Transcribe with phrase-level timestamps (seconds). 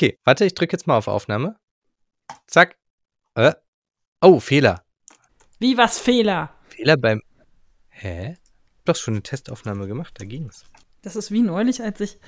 [0.00, 1.56] Okay, warte, ich drücke jetzt mal auf Aufnahme.
[2.46, 2.78] Zack.
[3.34, 3.52] Äh.
[4.22, 4.82] Oh, Fehler.
[5.58, 6.54] Wie was Fehler?
[6.70, 7.20] Fehler beim.
[7.90, 8.38] Hä?
[8.86, 10.64] Doch schon eine Testaufnahme gemacht, da ging's.
[11.02, 12.18] Das ist wie neulich, als ich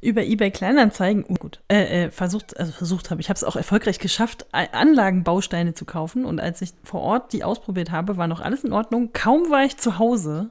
[0.00, 3.56] über eBay Kleinanzeigen oh, gut, äh, äh, versucht, also versucht habe, ich habe es auch
[3.56, 6.24] erfolgreich geschafft, Anlagenbausteine zu kaufen.
[6.24, 9.12] Und als ich vor Ort die ausprobiert habe, war noch alles in Ordnung.
[9.12, 10.50] Kaum war ich zu Hause,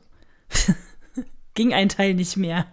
[1.53, 2.65] ging ein Teil nicht mehr.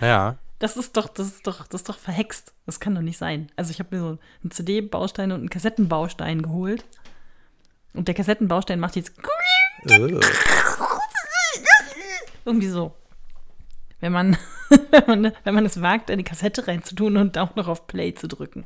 [0.00, 0.38] Ja.
[0.60, 2.52] Das ist doch, das ist doch, das ist doch verhext.
[2.66, 3.50] Das kann doch nicht sein.
[3.56, 6.84] Also ich habe mir so einen CD-Baustein und einen Kassettenbaustein geholt.
[7.94, 9.12] Und der Kassettenbaustein macht jetzt
[9.88, 10.20] Äh.
[12.44, 12.94] irgendwie so.
[14.00, 14.36] Wenn man,
[14.90, 18.28] wenn man, wenn man es wagt, eine Kassette reinzutun und auch noch auf Play zu
[18.28, 18.64] drücken.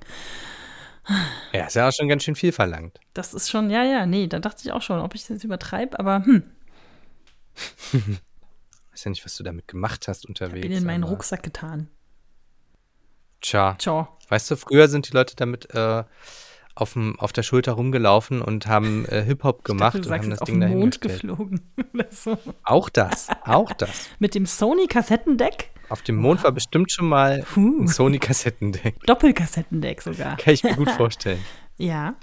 [1.52, 2.98] Ja, ist ja auch schon ganz schön viel verlangt.
[3.12, 5.44] Das ist schon, ja, ja, nee, da dachte ich auch schon, ob ich das jetzt
[5.44, 6.42] übertreibe, aber hm,
[8.94, 10.62] Weiß ja nicht, was du damit gemacht hast unterwegs.
[10.62, 11.88] bin in meinen Rucksack getan.
[13.40, 13.74] Tja.
[13.78, 14.08] Ciao.
[14.28, 16.04] Weißt du, früher sind die Leute damit äh,
[16.76, 20.60] aufm, auf der Schulter rumgelaufen und haben äh, Hip-Hop gemacht du und haben das Ding
[20.60, 21.22] dahin Mond gestellt.
[21.22, 21.60] geflogen.
[22.10, 22.38] So.
[22.62, 24.08] Auch das, auch das.
[24.20, 27.82] Mit dem Sony-Kassettendeck, Auf dem Mond war bestimmt schon mal Puh.
[27.82, 29.00] ein Sony-Kassettendeck.
[29.06, 30.36] Doppelkassettendeck sogar.
[30.36, 31.42] Kann ich mir gut vorstellen.
[31.78, 32.14] Ja,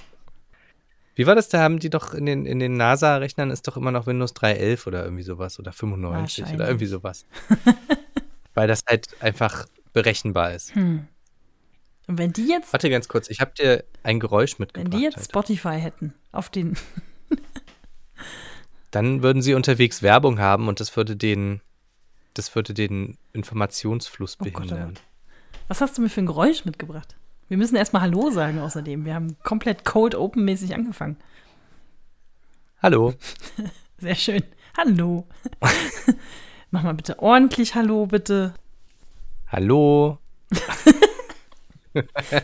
[1.22, 1.50] Wie war das?
[1.50, 4.88] Da haben die doch in den, in den NASA-Rechnern ist doch immer noch Windows 3.11
[4.88, 7.28] oder irgendwie sowas oder 95 oder irgendwie sowas.
[8.56, 10.74] Weil das halt einfach berechenbar ist.
[10.74, 11.06] hm.
[12.08, 14.94] Und wenn die jetzt, Warte ganz kurz, ich habe dir ein Geräusch wenn mitgebracht.
[14.96, 15.26] die jetzt heute.
[15.26, 16.76] Spotify hätten, auf den,
[18.90, 21.62] Dann würden sie unterwegs Werbung haben und das würde den,
[22.34, 24.94] das würde den Informationsfluss Oh Gott, oh behindern.
[24.96, 25.04] Gott.
[25.68, 27.16] was hast du mir für ein Geräusch mitgebracht?
[27.52, 29.04] Wir müssen erstmal Hallo sagen außerdem.
[29.04, 31.18] Wir haben komplett cold open mäßig angefangen.
[32.82, 33.14] Hallo.
[33.98, 34.44] Sehr schön.
[34.78, 35.28] Hallo.
[36.72, 38.54] Mach mal bitte ordentlich Hallo, bitte.
[39.50, 40.20] Hallo.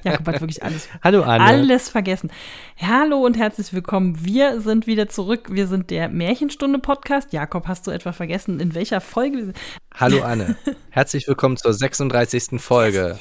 [0.04, 1.42] Jakob hat wirklich alles, Hallo Anne.
[1.42, 2.30] alles vergessen.
[2.78, 4.26] Hallo und herzlich willkommen.
[4.26, 5.48] Wir sind wieder zurück.
[5.50, 7.32] Wir sind der Märchenstunde-Podcast.
[7.32, 9.58] Jakob, hast du etwa vergessen, in welcher Folge wir sind?
[10.00, 10.56] Hallo Anne.
[10.92, 12.62] Herzlich willkommen zur 36.
[12.62, 13.18] Folge.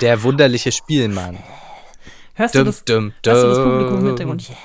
[0.00, 1.38] Der wunderliche Spielmann.
[2.34, 3.58] Hörst du Dum, das, dum, hörst du das.
[3.58, 4.50] Publikum im Hintergrund?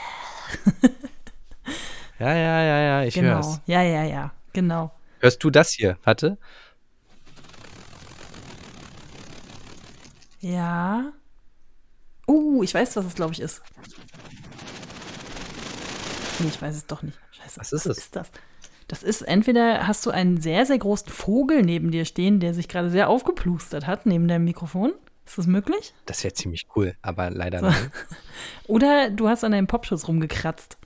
[2.18, 3.36] Ja, ja, ja, ja, ich Genau.
[3.36, 3.60] hör's.
[3.66, 4.32] Ja, ja, ja.
[4.54, 4.94] Genau.
[5.20, 5.98] Hörst du das hier?
[6.06, 6.38] Warte.
[10.40, 11.12] Ja.
[12.26, 13.62] Uh, ich weiß, was es, glaube ich, ist.
[16.40, 17.18] Nee, ich weiß es doch nicht.
[17.32, 17.60] Scheiße.
[17.60, 17.98] Was ist es?
[17.98, 18.32] ist das?
[18.88, 22.68] Das ist entweder hast du einen sehr, sehr großen Vogel neben dir stehen, der sich
[22.68, 24.94] gerade sehr aufgeplustert hat, neben deinem Mikrofon.
[25.26, 25.94] Ist das möglich?
[26.06, 27.66] Das wäre ziemlich cool, aber leider So.
[27.66, 27.92] nein.
[28.68, 30.78] Oder du hast an deinem Popschutz rumgekratzt.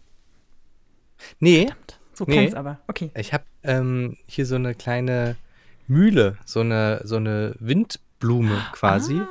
[1.40, 1.68] Nee,
[2.14, 2.34] So Nee.
[2.34, 2.80] klang's aber.
[2.88, 3.12] Okay.
[3.16, 5.36] ich habe ähm, hier so eine kleine
[5.88, 9.16] Mühle, so eine, so eine Windblume quasi.
[9.20, 9.28] Ah,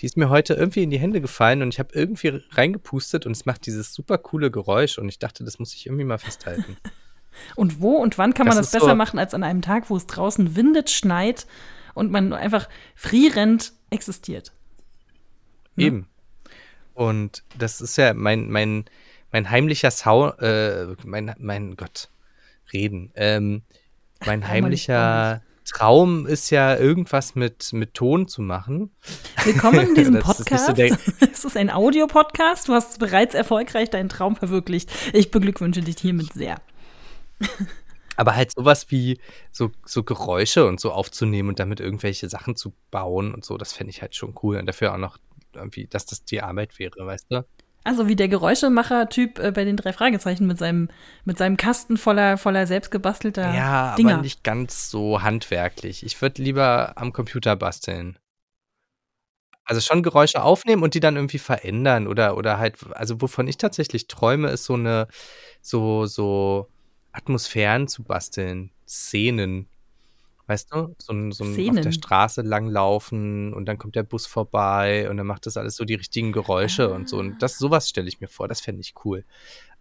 [0.00, 3.32] Die ist mir heute irgendwie in die Hände gefallen und ich habe irgendwie reingepustet und
[3.32, 6.76] es macht dieses super coole Geräusch und ich dachte, das muss ich irgendwie mal festhalten.
[7.56, 9.90] und wo und wann kann man Das das, besser so- machen als an einem Tag,
[9.90, 11.46] wo es draußen windet, schneit
[11.94, 14.52] und man einfach frierend existiert?
[15.76, 15.84] Ne?
[15.84, 16.06] Eben.
[16.94, 18.84] Und das ist ja mein, mein,
[19.32, 22.08] mein heimlicher Sau, äh, mein, mein Gott,
[22.72, 23.10] reden.
[23.14, 23.62] Ähm,
[24.26, 28.90] mein heimlicher Traum ist ja irgendwas mit, mit Ton zu machen.
[29.44, 30.76] Willkommen in diesem Podcast.
[31.32, 32.68] es ist ein Audiopodcast.
[32.68, 34.90] Du hast bereits erfolgreich deinen Traum verwirklicht.
[35.12, 36.56] Ich beglückwünsche dich hiermit sehr.
[38.16, 39.18] Aber halt sowas wie
[39.50, 43.72] so, so Geräusche und so aufzunehmen und damit irgendwelche Sachen zu bauen und so, das
[43.72, 44.58] fände ich halt schon cool.
[44.58, 45.16] Und dafür auch noch
[45.54, 47.46] irgendwie, dass das die Arbeit wäre, weißt du?
[47.82, 50.90] Also wie der Geräuschemacher-Typ äh, bei den drei Fragezeichen mit seinem,
[51.24, 54.14] mit seinem Kasten voller, voller selbstgebastelter Ja, Dinger.
[54.14, 56.04] aber nicht ganz so handwerklich.
[56.04, 58.18] Ich würde lieber am Computer basteln.
[59.64, 63.56] Also schon Geräusche aufnehmen und die dann irgendwie verändern oder, oder halt, also wovon ich
[63.56, 65.06] tatsächlich träume, ist so eine,
[65.62, 66.68] so, so
[67.12, 69.66] Atmosphären zu basteln, Szenen.
[70.46, 70.96] Weißt du?
[70.98, 71.92] So ein, so ein auf der?
[71.92, 75.94] Straße langlaufen und dann kommt der Bus vorbei und dann macht das alles so die
[75.94, 77.18] richtigen Geräusche und so.
[77.18, 79.24] Und das, sowas stelle ich mir vor, das fände ich cool.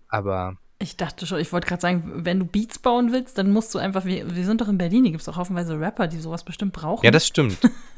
[0.10, 3.74] Aber Ich dachte schon, ich wollte gerade sagen, wenn du Beats bauen willst, dann musst
[3.74, 6.20] du einfach, wir, wir sind doch in Berlin, hier gibt es auch haufenweise Rapper, die
[6.20, 7.04] sowas bestimmt brauchen.
[7.04, 7.58] ja, das stimmt.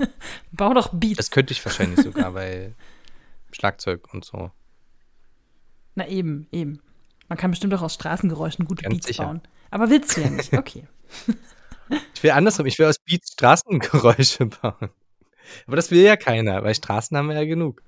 [0.53, 1.17] Bau doch Beats.
[1.17, 2.73] Das könnte ich wahrscheinlich sogar, weil
[3.51, 4.49] Schlagzeug und so.
[5.95, 6.79] Na eben, eben.
[7.31, 9.23] Man kann bestimmt auch aus Straßengeräuschen gute Ganz Beats sicher.
[9.23, 9.39] bauen.
[9.69, 10.51] Aber willst du ja nicht.
[10.51, 10.83] Okay.
[12.13, 14.89] Ich will andersrum, ich will aus Beats Straßengeräusche bauen.
[15.65, 17.83] Aber das will ja keiner, weil Straßen haben wir ja genug.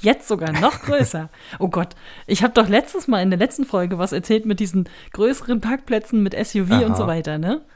[0.00, 1.28] Jetzt sogar noch größer.
[1.58, 1.94] Oh Gott,
[2.26, 6.22] ich habe doch letztes Mal in der letzten Folge was erzählt mit diesen größeren Parkplätzen
[6.22, 6.94] mit SUV und Aha.
[6.94, 7.66] so weiter, ne?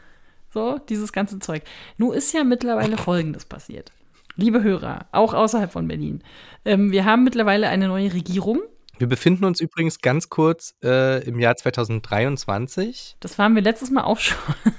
[0.48, 1.64] So, dieses ganze Zeug.
[1.98, 3.92] Nun ist ja mittlerweile Folgendes passiert.
[4.36, 6.22] liebe Hörer, auch außerhalb von Berlin,
[6.64, 8.62] ähm, wir haben mittlerweile eine neue Regierung.
[9.00, 13.16] Wir befinden uns übrigens ganz kurz äh, im Jahr 2023.
[13.20, 14.36] Das waren wir letztes Mal auch schon.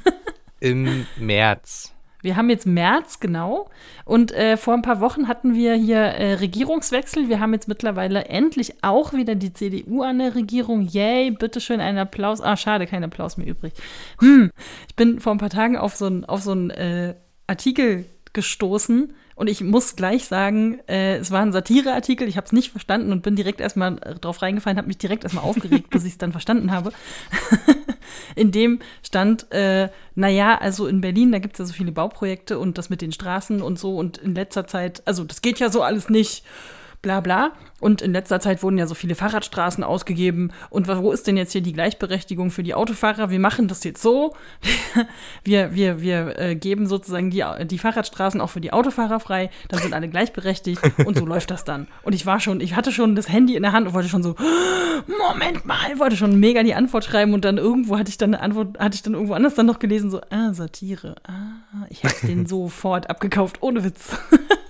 [0.60, 1.92] Im März.
[2.22, 3.72] Wir haben jetzt März, genau.
[4.06, 7.30] Und äh, vor ein paar Wochen hatten wir hier äh, Regierungswechsel.
[7.30, 10.84] Wir haben jetzt mittlerweile endlich auch wieder die CDU an der Regierung.
[10.84, 12.42] Yay, bitteschön, einen Applaus.
[12.42, 13.74] Ah, schade, kein Applaus mehr übrig.
[14.20, 14.52] Hm,
[14.88, 17.16] ich bin vor ein paar Tagen auf so einen so äh,
[17.48, 22.52] Artikel gestoßen und ich muss gleich sagen, äh, es war ein Satireartikel, ich habe es
[22.52, 26.06] nicht verstanden und bin direkt erstmal äh, drauf reingefallen, habe mich direkt erstmal aufgeregt, bis
[26.06, 26.92] ich es dann verstanden habe.
[28.36, 32.60] in dem stand, äh, naja, also in Berlin, da gibt es ja so viele Bauprojekte
[32.60, 35.72] und das mit den Straßen und so und in letzter Zeit, also das geht ja
[35.72, 36.44] so alles nicht
[37.02, 37.52] bla bla.
[37.80, 40.52] Und in letzter Zeit wurden ja so viele Fahrradstraßen ausgegeben.
[40.70, 43.32] Und wo ist denn jetzt hier die Gleichberechtigung für die Autofahrer?
[43.32, 44.36] Wir machen das jetzt so.
[45.44, 49.50] wir wir, wir äh, geben sozusagen die, die Fahrradstraßen auch für die Autofahrer frei.
[49.70, 50.80] Dann sind alle gleichberechtigt.
[51.06, 51.88] Und so läuft das dann.
[52.04, 54.22] Und ich war schon, ich hatte schon das Handy in der Hand und wollte schon
[54.22, 54.36] so,
[55.30, 57.34] Moment mal, wollte schon mega die Antwort schreiben.
[57.34, 59.80] Und dann irgendwo hatte ich dann eine Antwort, hatte ich dann irgendwo anders dann noch
[59.80, 61.16] gelesen, so, ah, Satire.
[61.28, 64.16] Ah, ich hätte den sofort abgekauft, ohne Witz.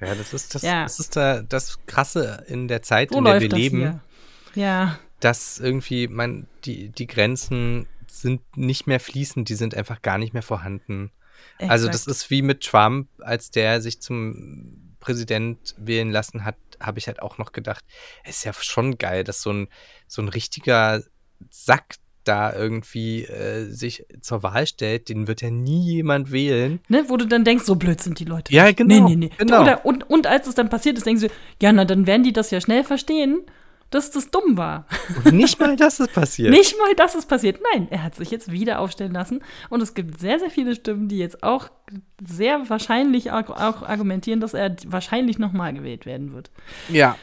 [0.00, 0.82] Ja, das ist das, ja.
[0.82, 3.78] das ist da das Krasse in der Zeit, so in der wir leben.
[3.78, 4.00] Hier.
[4.54, 4.98] Ja.
[5.20, 10.32] Dass irgendwie man die, die Grenzen sind nicht mehr fließend, die sind einfach gar nicht
[10.32, 11.10] mehr vorhanden.
[11.56, 11.70] Exakt.
[11.70, 16.98] Also das ist wie mit Trump, als der sich zum Präsident wählen lassen hat, habe
[16.98, 17.84] ich halt auch noch gedacht,
[18.24, 19.68] es ist ja schon geil, dass so ein,
[20.06, 21.02] so ein richtiger
[21.50, 26.80] Sack da irgendwie äh, sich zur Wahl stellt, den wird ja nie jemand wählen.
[26.88, 28.52] Ne, wo du dann denkst, so blöd sind die Leute.
[28.52, 28.94] Ja, genau.
[28.94, 29.30] Nee, nee, nee.
[29.38, 29.62] Genau.
[29.62, 31.28] Oder, und, und als es dann passiert ist, denkst du,
[31.60, 33.42] ja, na, dann werden die das ja schnell verstehen,
[33.90, 34.86] dass das dumm war.
[35.24, 36.50] Und nicht mal das ist passiert.
[36.54, 37.60] nicht mal das ist passiert.
[37.72, 39.40] Nein, er hat sich jetzt wieder aufstellen lassen.
[39.70, 41.70] Und es gibt sehr, sehr viele Stimmen, die jetzt auch
[42.26, 46.50] sehr wahrscheinlich auch, auch argumentieren, dass er wahrscheinlich nochmal gewählt werden wird.
[46.88, 47.16] Ja.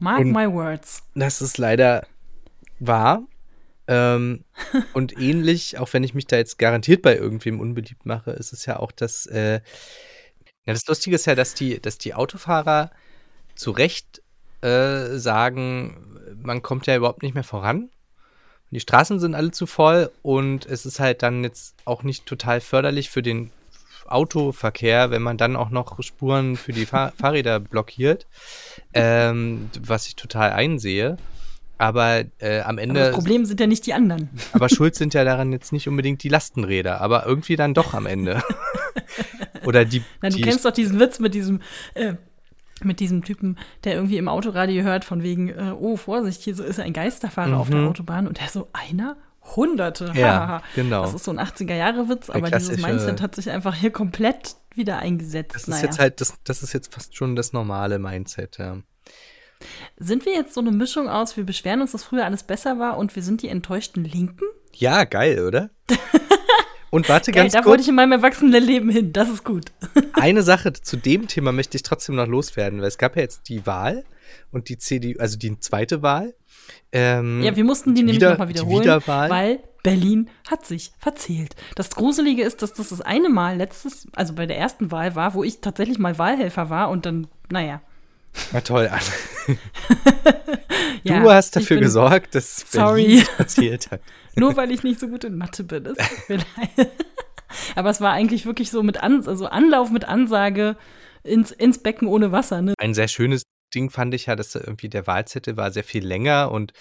[0.00, 1.04] Mark und my words.
[1.14, 2.06] Das ist leider
[2.80, 3.22] wahr.
[3.88, 4.44] Ähm,
[4.92, 8.66] und ähnlich, auch wenn ich mich da jetzt garantiert bei irgendwem unbeliebt mache, ist es
[8.66, 9.60] ja auch, dass äh,
[10.66, 12.90] ja, das Lustige ist ja, dass die, dass die Autofahrer
[13.54, 14.22] zu Recht
[14.60, 17.88] äh, sagen, man kommt ja überhaupt nicht mehr voran.
[18.70, 22.60] Die Straßen sind alle zu voll und es ist halt dann jetzt auch nicht total
[22.60, 23.50] förderlich für den
[24.06, 28.26] Autoverkehr, wenn man dann auch noch Spuren für die Fahr Fahrräder blockiert,
[28.92, 31.16] ähm, was ich total einsehe.
[31.78, 33.00] Aber äh, am Ende.
[33.00, 34.28] Aber das Problem sind ja nicht die anderen.
[34.52, 38.06] Aber schuld sind ja daran jetzt nicht unbedingt die Lastenräder, aber irgendwie dann doch am
[38.06, 38.42] Ende.
[39.64, 40.02] Oder die.
[40.20, 41.60] Na, du die kennst doch diesen Witz mit diesem.
[41.94, 42.14] Äh,
[42.84, 46.62] mit diesem Typen, der irgendwie im Autoradio hört, von wegen, äh, oh, Vorsicht, hier so
[46.62, 47.54] ist ein Geisterfahrer mhm.
[47.54, 47.88] auf der mhm.
[47.88, 49.16] Autobahn und der so, einer?
[49.56, 50.12] Hunderte.
[50.14, 51.02] Ja, genau.
[51.02, 55.54] Das ist so ein 80er-Jahre-Witz, aber dieses Mindset hat sich einfach hier komplett wieder eingesetzt.
[55.54, 55.84] Das ist naja.
[55.84, 58.76] jetzt halt, das, das ist jetzt fast schon das normale Mindset, ja.
[59.98, 62.96] Sind wir jetzt so eine Mischung aus, wir beschweren uns, dass früher alles besser war
[62.96, 64.44] und wir sind die enttäuschten Linken?
[64.74, 65.70] Ja, geil, oder?
[66.90, 67.64] Und warte Geil, ganz da kurz.
[67.64, 69.72] Da wollte ich in meinem Erwachsenenleben hin, das ist gut.
[70.14, 73.48] Eine Sache zu dem Thema möchte ich trotzdem noch loswerden, weil es gab ja jetzt
[73.48, 74.04] die Wahl
[74.52, 76.34] und die CDU, also die zweite Wahl.
[76.92, 81.56] Ähm, ja, wir mussten die, die nämlich nochmal wiederholen, weil Berlin hat sich verzählt.
[81.76, 85.34] Das Gruselige ist, dass das das eine Mal letztes, also bei der ersten Wahl war,
[85.34, 87.80] wo ich tatsächlich mal Wahlhelfer war und dann, naja,
[88.52, 89.58] na toll, Anne.
[91.02, 94.00] ja, du hast dafür gesorgt, dass Berlin erzählt hat.
[94.36, 95.94] Nur weil ich nicht so gut in Mathe bin.
[97.74, 100.76] Aber es war eigentlich wirklich so mit An also Anlauf mit Ansage
[101.22, 102.62] ins, ins Becken ohne Wasser.
[102.62, 102.74] Ne?
[102.78, 103.42] Ein sehr schönes
[103.74, 106.72] Ding fand ich ja, dass irgendwie der Wahlzettel war sehr viel länger und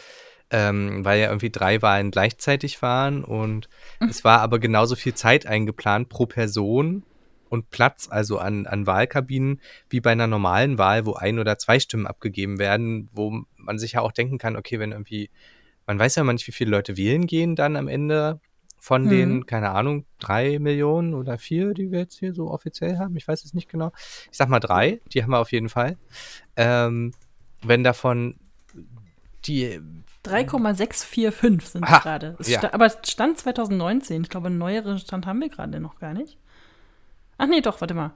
[0.50, 3.68] ähm, weil ja irgendwie drei Wahlen gleichzeitig waren und
[4.00, 4.08] mhm.
[4.08, 7.04] es war aber genauso viel Zeit eingeplant pro Person
[7.50, 11.80] und Platz, also an, an Wahlkabinen, wie bei einer normalen Wahl, wo ein oder zwei
[11.80, 15.30] Stimmen abgegeben werden, wo man sich ja auch denken kann, okay, wenn irgendwie,
[15.86, 18.40] man weiß ja immer nicht, wie viele Leute wählen gehen dann am Ende
[18.80, 19.10] von mhm.
[19.10, 23.18] den, keine Ahnung, drei Millionen oder vier, die wir jetzt hier so offiziell haben.
[23.18, 23.92] Ich weiß es nicht genau.
[24.32, 25.98] Ich sag mal drei, die haben wir auf jeden Fall.
[26.56, 27.12] Ähm,
[27.64, 28.36] wenn davon
[29.46, 29.80] die
[30.24, 32.38] 3,645 sind es gerade.
[32.46, 32.74] Ja.
[32.74, 34.24] Aber Stand 2019.
[34.24, 36.38] Ich glaube, einen neueren Stand haben wir gerade noch gar nicht.
[37.38, 38.14] Ach nee, doch, warte mal.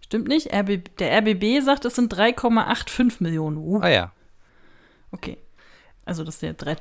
[0.00, 0.52] Stimmt nicht.
[0.52, 3.56] RB, der RBB sagt, es sind 3,85 Millionen.
[3.56, 3.80] Uh.
[3.80, 4.12] Ah ja.
[5.10, 5.38] Okay.
[6.04, 6.76] Also das ist der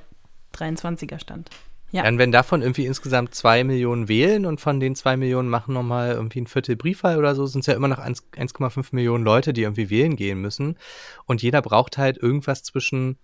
[0.53, 1.49] 23er Stand.
[1.91, 2.03] Ja.
[2.03, 6.11] Dann wenn davon irgendwie insgesamt zwei Millionen wählen und von den zwei Millionen machen nochmal
[6.11, 9.61] irgendwie ein Viertel Briefwahl oder so, sind es ja immer noch 1,5 Millionen Leute, die
[9.61, 10.77] irgendwie wählen gehen müssen.
[11.25, 13.17] Und jeder braucht halt irgendwas zwischen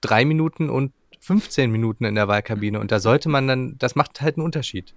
[0.00, 2.78] drei Minuten und 15 Minuten in der Wahlkabine.
[2.78, 4.94] Und da sollte man dann, das macht halt einen Unterschied.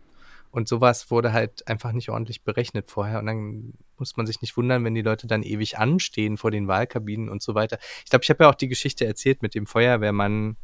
[0.51, 3.19] Und sowas wurde halt einfach nicht ordentlich berechnet vorher.
[3.19, 6.67] Und dann muss man sich nicht wundern, wenn die Leute dann ewig anstehen vor den
[6.67, 7.79] Wahlkabinen und so weiter.
[8.03, 10.57] Ich glaube, ich habe ja auch die Geschichte erzählt mit dem Feuerwehrmann,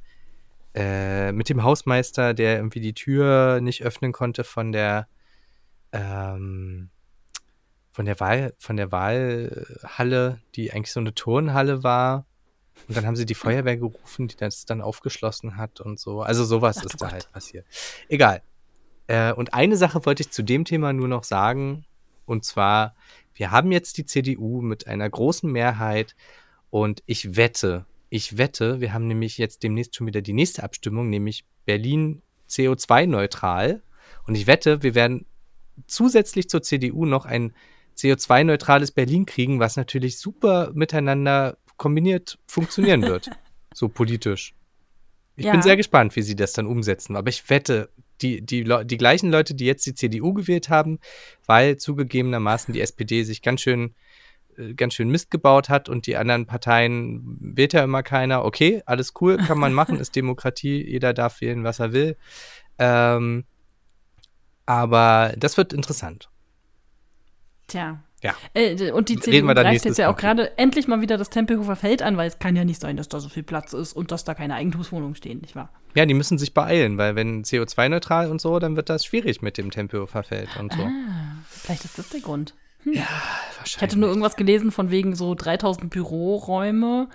[0.76, 5.08] äh, mit dem Hausmeister, der irgendwie die Tür nicht öffnen konnte von der,
[5.94, 6.90] ähm,
[7.92, 12.26] von der Wahl, von der Wahlhalle, die eigentlich so eine Turnhalle war.
[12.88, 16.22] Und dann haben sie die Feuerwehr gerufen, die das dann aufgeschlossen hat und so.
[16.22, 17.14] Also sowas Ach, ist da Gott.
[17.14, 17.66] halt passiert.
[18.10, 18.42] Egal.
[19.08, 21.86] Äh, und eine Sache wollte ich zu dem Thema nur noch sagen.
[22.26, 22.96] Und zwar,
[23.34, 26.16] wir haben jetzt die CDU mit einer großen Mehrheit.
[26.70, 31.10] Und ich wette, ich wette, wir haben nämlich jetzt demnächst schon wieder die nächste Abstimmung,
[31.10, 33.82] nämlich Berlin CO2-neutral.
[34.26, 35.26] Und ich wette, wir werden
[35.88, 37.54] zusätzlich zur CDU noch ein
[37.98, 43.30] CO2-neutrales Berlin kriegen, was natürlich super miteinander kombiniert funktionieren wird.
[43.74, 44.54] so politisch.
[45.36, 45.52] Ich Ja.
[45.52, 47.16] bin sehr gespannt, wie sie das dann umsetzen.
[47.16, 47.90] Aber ich wette,
[48.22, 51.00] die, die, die gleichen Leute, die jetzt die CDU gewählt haben,
[51.46, 53.96] weil zugegebenermaßen die SPD sich ganz schön,
[54.58, 58.46] äh, ganz schön Mist gebaut hat und die anderen Parteien wählt ja immer keiner.
[58.46, 62.18] Okay, alles cool, kann man machen, ist Demokratie, jeder darf wählen, was er will.
[62.80, 63.46] Ähm,
[64.66, 66.30] aber das wird interessant.
[67.68, 68.04] Tja.
[68.24, 68.34] Ja.
[68.56, 72.02] Äh, und die CDU greift jetzt ja auch gerade endlich mal wieder das Tempelhofer Feld
[72.02, 74.24] an, weil es kann ja nicht sein, dass da so viel Platz ist und dass
[74.24, 75.70] da keine Eigentumswohnungen stehen, nicht wahr?
[75.94, 79.58] Ja, die müssen sich beeilen, weil wenn CO2-neutral und so, dann wird das schwierig mit
[79.58, 80.82] dem Tempelhofer-Feld und so.
[80.82, 80.92] Ah,
[81.50, 82.56] vielleicht ist das der Grund.
[82.86, 83.82] Ja, Ich wahrscheinlich.
[83.82, 87.10] hatte nur irgendwas gelesen von wegen so 3000 Büroräume,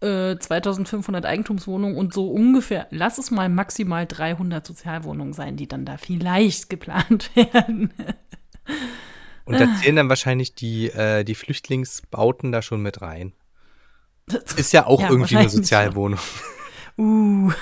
[0.00, 5.86] äh, 2500 Eigentumswohnungen und so ungefähr, lass es mal maximal 300 Sozialwohnungen sein, die dann
[5.86, 7.90] da vielleicht geplant werden.
[9.46, 13.32] Und da zählen dann wahrscheinlich die, äh, die Flüchtlingsbauten da schon mit rein.
[14.56, 15.48] Ist ja auch Ja, irgendwie eine.
[15.48, 16.18] Sozialwohnung.
[16.98, 17.52] Uh,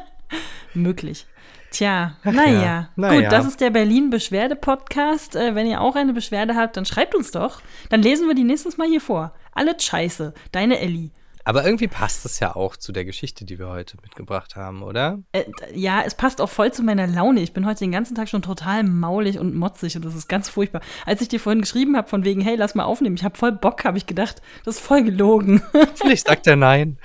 [0.74, 1.26] möglich.
[1.70, 2.62] Tja, naja.
[2.62, 3.30] ja, na Gut, ja.
[3.30, 5.34] das ist der Berlin-Beschwerde-Podcast.
[5.34, 7.62] Äh, wenn ihr auch eine Beschwerde habt, dann schreibt uns doch.
[7.88, 9.34] Dann lesen wir die nächstes Mal hier vor.
[9.52, 10.34] Alle Scheiße.
[10.52, 11.10] Deine Elli.
[11.46, 15.22] Aber irgendwie passt es ja auch zu der Geschichte, die wir heute mitgebracht haben, oder?
[15.32, 17.40] Äh, ja, es passt auch voll zu meiner Laune.
[17.40, 20.48] Ich bin heute den ganzen Tag schon total maulig und motzig und das ist ganz
[20.48, 20.80] furchtbar.
[21.04, 23.52] Als ich dir vorhin geschrieben habe, von wegen, hey, lass mal aufnehmen, ich habe voll
[23.52, 25.62] Bock, habe ich gedacht, das ist voll gelogen.
[25.96, 26.98] Vielleicht sagt er nein.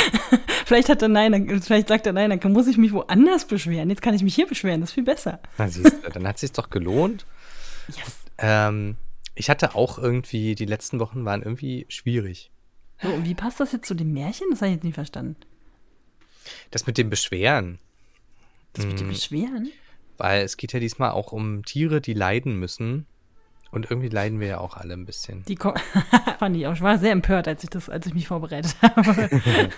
[0.64, 3.90] vielleicht hat er nein, dann, vielleicht sagt er nein, dann muss ich mich woanders beschweren.
[3.90, 5.40] Jetzt kann ich mich hier beschweren, das ist viel besser.
[5.58, 7.26] Na siehst du, dann hat es sich doch gelohnt.
[7.88, 8.18] Yes.
[8.38, 8.96] Ähm,
[9.34, 12.50] ich hatte auch irgendwie, die letzten Wochen waren irgendwie schwierig.
[13.02, 14.46] So, und wie passt das jetzt zu dem Märchen?
[14.50, 15.36] Das habe ich jetzt nicht verstanden.
[16.70, 17.78] Das mit dem Beschweren.
[18.72, 18.98] Das mit Mhm.
[18.98, 19.70] dem Beschweren?
[20.18, 23.06] Weil es geht ja diesmal auch um Tiere, die leiden müssen.
[23.72, 25.42] Und irgendwie leiden wir ja auch alle ein bisschen.
[25.44, 25.56] Die
[26.38, 26.72] fand ich auch.
[26.74, 29.28] Ich war sehr empört, als ich das, als ich mich vorbereitet habe.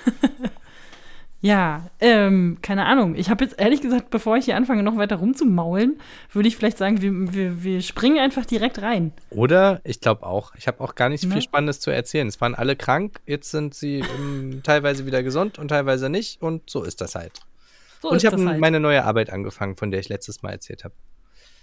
[1.40, 3.14] ja, ähm, keine Ahnung.
[3.14, 6.00] Ich habe jetzt ehrlich gesagt, bevor ich hier anfange, noch weiter rumzumaulen,
[6.32, 9.12] würde ich vielleicht sagen, wir, wir, wir springen einfach direkt rein.
[9.30, 11.32] Oder, ich glaube auch, ich habe auch gar nicht Ne?
[11.34, 12.26] viel Spannendes zu erzählen.
[12.26, 16.42] Es waren alle krank, jetzt sind sie ähm, teilweise wieder gesund und teilweise nicht.
[16.42, 17.38] Und so ist das halt.
[18.02, 18.58] So und ich habe halt.
[18.60, 20.94] meine neue Arbeit angefangen, von der ich letztes Mal erzählt habe.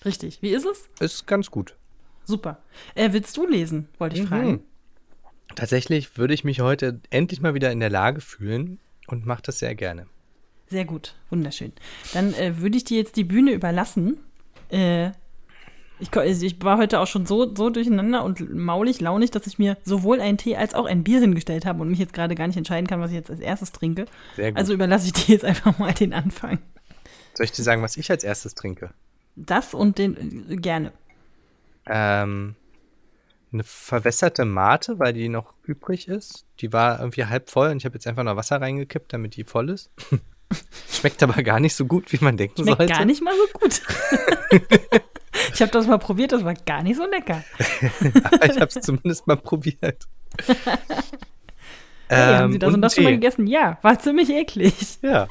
[0.05, 0.41] Richtig.
[0.41, 0.87] Wie ist es?
[0.99, 1.75] Ist ganz gut.
[2.23, 2.59] Super.
[2.95, 3.89] Äh, willst du lesen?
[3.97, 4.27] Wollte ich Mhm.
[4.27, 4.63] fragen.
[5.55, 9.59] Tatsächlich würde ich mich heute endlich mal wieder in der Lage fühlen und mache das
[9.59, 10.07] sehr gerne.
[10.67, 11.15] Sehr gut.
[11.29, 11.73] Wunderschön.
[12.13, 14.17] Dann äh, würde ich dir jetzt die Bühne überlassen.
[14.69, 15.11] Äh,
[15.99, 19.59] ich, also ich war heute auch schon so, so durcheinander und maulig, launig, dass ich
[19.59, 22.47] mir sowohl einen Tee als auch ein Bier hingestellt habe und mich jetzt gerade gar
[22.47, 24.05] nicht entscheiden kann, was ich jetzt als erstes trinke.
[24.35, 24.59] Sehr gut.
[24.59, 26.59] Also überlasse ich dir jetzt einfach mal den Anfang.
[27.35, 28.91] Soll ich dir sagen, was ich als erstes trinke?
[29.35, 30.91] Das und den äh, gerne.
[31.85, 32.55] Ähm,
[33.55, 36.45] eine verwässerte Mate, weil die noch übrig ist.
[36.59, 39.43] Die war irgendwie halb voll und ich habe jetzt einfach noch Wasser reingekippt, damit die
[39.43, 39.89] voll ist.
[40.91, 42.93] Schmeckt aber gar nicht so gut, wie man denken Schmeckt sollte.
[42.93, 43.81] gar nicht mal so gut.
[45.53, 47.43] ich habe das mal probiert, das war gar nicht so lecker.
[48.23, 50.07] Aber ich habe es zumindest mal probiert.
[52.07, 53.47] Hey, haben Sie Ähm, das und und das schon mal gegessen?
[53.47, 54.73] Ja, war ziemlich eklig.
[55.01, 55.27] Ja.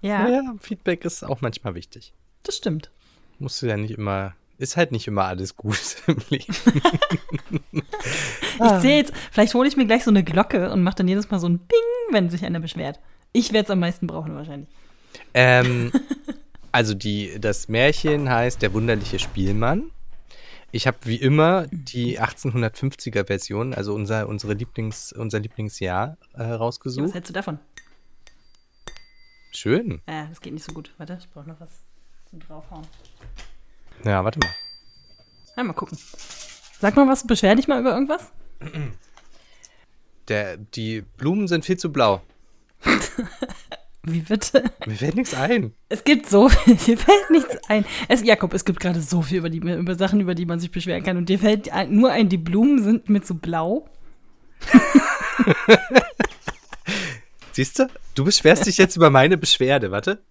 [0.00, 2.12] Ja, ja, Feedback ist auch manchmal wichtig.
[2.42, 2.90] das stimmt.
[3.38, 6.54] Musst du ja nicht immer, ist halt nicht immer alles gut im Leben.
[7.72, 11.30] Ich sehe jetzt, vielleicht hole ich mir gleich so eine Glocke und mache dann jedes
[11.30, 11.78] Mal so ein Bing,
[12.12, 12.98] wenn sich einer beschwert.
[13.32, 14.68] Ich werde es am meisten brauchen wahrscheinlich.
[15.34, 15.92] Ähm,
[16.72, 19.90] also die, das Märchen heißt Der wunderliche Spielmann.
[20.70, 26.50] Ich habe wie immer die 1850er Version, also unser, unsere Lieblings, unser Lieblingsjahr äh, Ja,
[26.50, 27.14] was rausgesucht.
[27.14, 27.58] hältst du davon?
[29.52, 30.02] Schön.
[30.06, 30.92] Äh, das geht nicht so gut.
[30.98, 31.70] Warte, ich brauche noch was
[32.28, 32.86] zum draufhauen.
[34.04, 34.50] Ja, warte mal.
[35.56, 35.98] Ja, mal gucken.
[36.80, 38.30] Sag mal was, beschwer dich mal über irgendwas?
[40.28, 42.22] Der, die Blumen sind viel zu blau.
[44.04, 44.64] Wie bitte?
[44.86, 45.74] Mir fällt nichts ein.
[45.88, 47.84] Es gibt so viel, dir fällt nichts ein.
[48.08, 50.70] Es, Jakob, es gibt gerade so viel über, die, über Sachen, über die man sich
[50.70, 51.16] beschweren kann.
[51.16, 53.88] Und dir fällt nur ein, die Blumen sind mit so blau.
[57.52, 57.88] Siehst du?
[58.14, 60.22] Du beschwerst dich jetzt über meine Beschwerde, warte.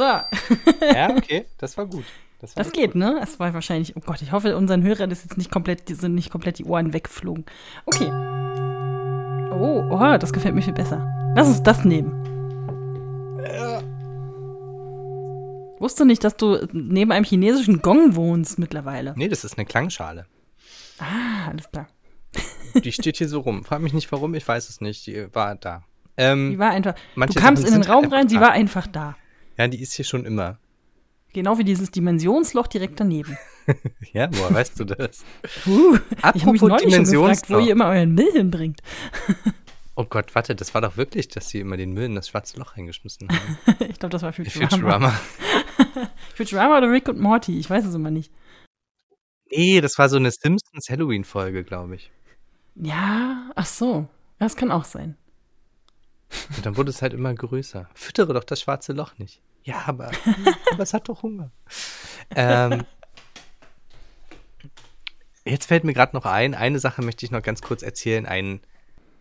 [0.00, 2.04] So, Ja, okay, das war gut.
[2.40, 3.20] Das, war das geht, ne?
[3.22, 6.14] Es war wahrscheinlich, oh Gott, ich hoffe, unseren Hörern ist jetzt nicht komplett, die sind
[6.14, 7.44] nicht komplett die Ohren weggeflogen.
[7.84, 8.10] Okay.
[9.52, 11.06] Oh, oh, das gefällt mir viel besser.
[11.36, 12.12] Lass uns das nehmen.
[15.78, 19.12] Wusste nicht, dass du neben einem chinesischen Gong wohnst mittlerweile.
[19.18, 20.24] Nee, das ist eine Klangschale.
[20.98, 21.88] Ah, alles klar.
[22.84, 23.66] Die steht hier so rum.
[23.66, 25.06] Frag mich nicht warum, ich weiß es nicht.
[25.06, 25.82] Die war da.
[26.16, 26.94] Ähm, Die war einfach.
[27.16, 29.14] du kamst in den Raum rein, sie war einfach da.
[29.60, 30.58] Ja, die ist hier schon immer.
[31.34, 33.36] Genau wie dieses Dimensionsloch direkt daneben.
[34.12, 35.24] Ja, woher weißt du das?
[35.64, 35.96] Uh,
[36.34, 38.80] ich habe mich neulich schon gefragt, wo ihr immer euren Müll hinbringt.
[39.96, 42.58] Oh Gott, warte, das war doch wirklich, dass sie immer den Müll in das schwarze
[42.58, 43.58] Loch reingeschmissen haben.
[43.90, 44.70] ich glaube, das war Futurama.
[44.70, 45.20] Futurama.
[46.34, 48.32] Futurama oder Rick und Morty, ich weiß es immer nicht.
[49.50, 52.10] Nee, das war so eine Simpsons Halloween-Folge, glaube ich.
[52.76, 54.08] Ja, ach so.
[54.38, 55.18] Das kann auch sein.
[56.56, 57.90] Und dann wurde es halt immer größer.
[57.94, 59.42] Füttere doch das schwarze Loch nicht.
[59.64, 60.10] Ja, aber,
[60.72, 61.50] aber es hat doch Hunger.
[62.34, 62.84] Ähm,
[65.44, 68.26] jetzt fällt mir gerade noch ein, eine Sache möchte ich noch ganz kurz erzählen.
[68.26, 68.60] Ein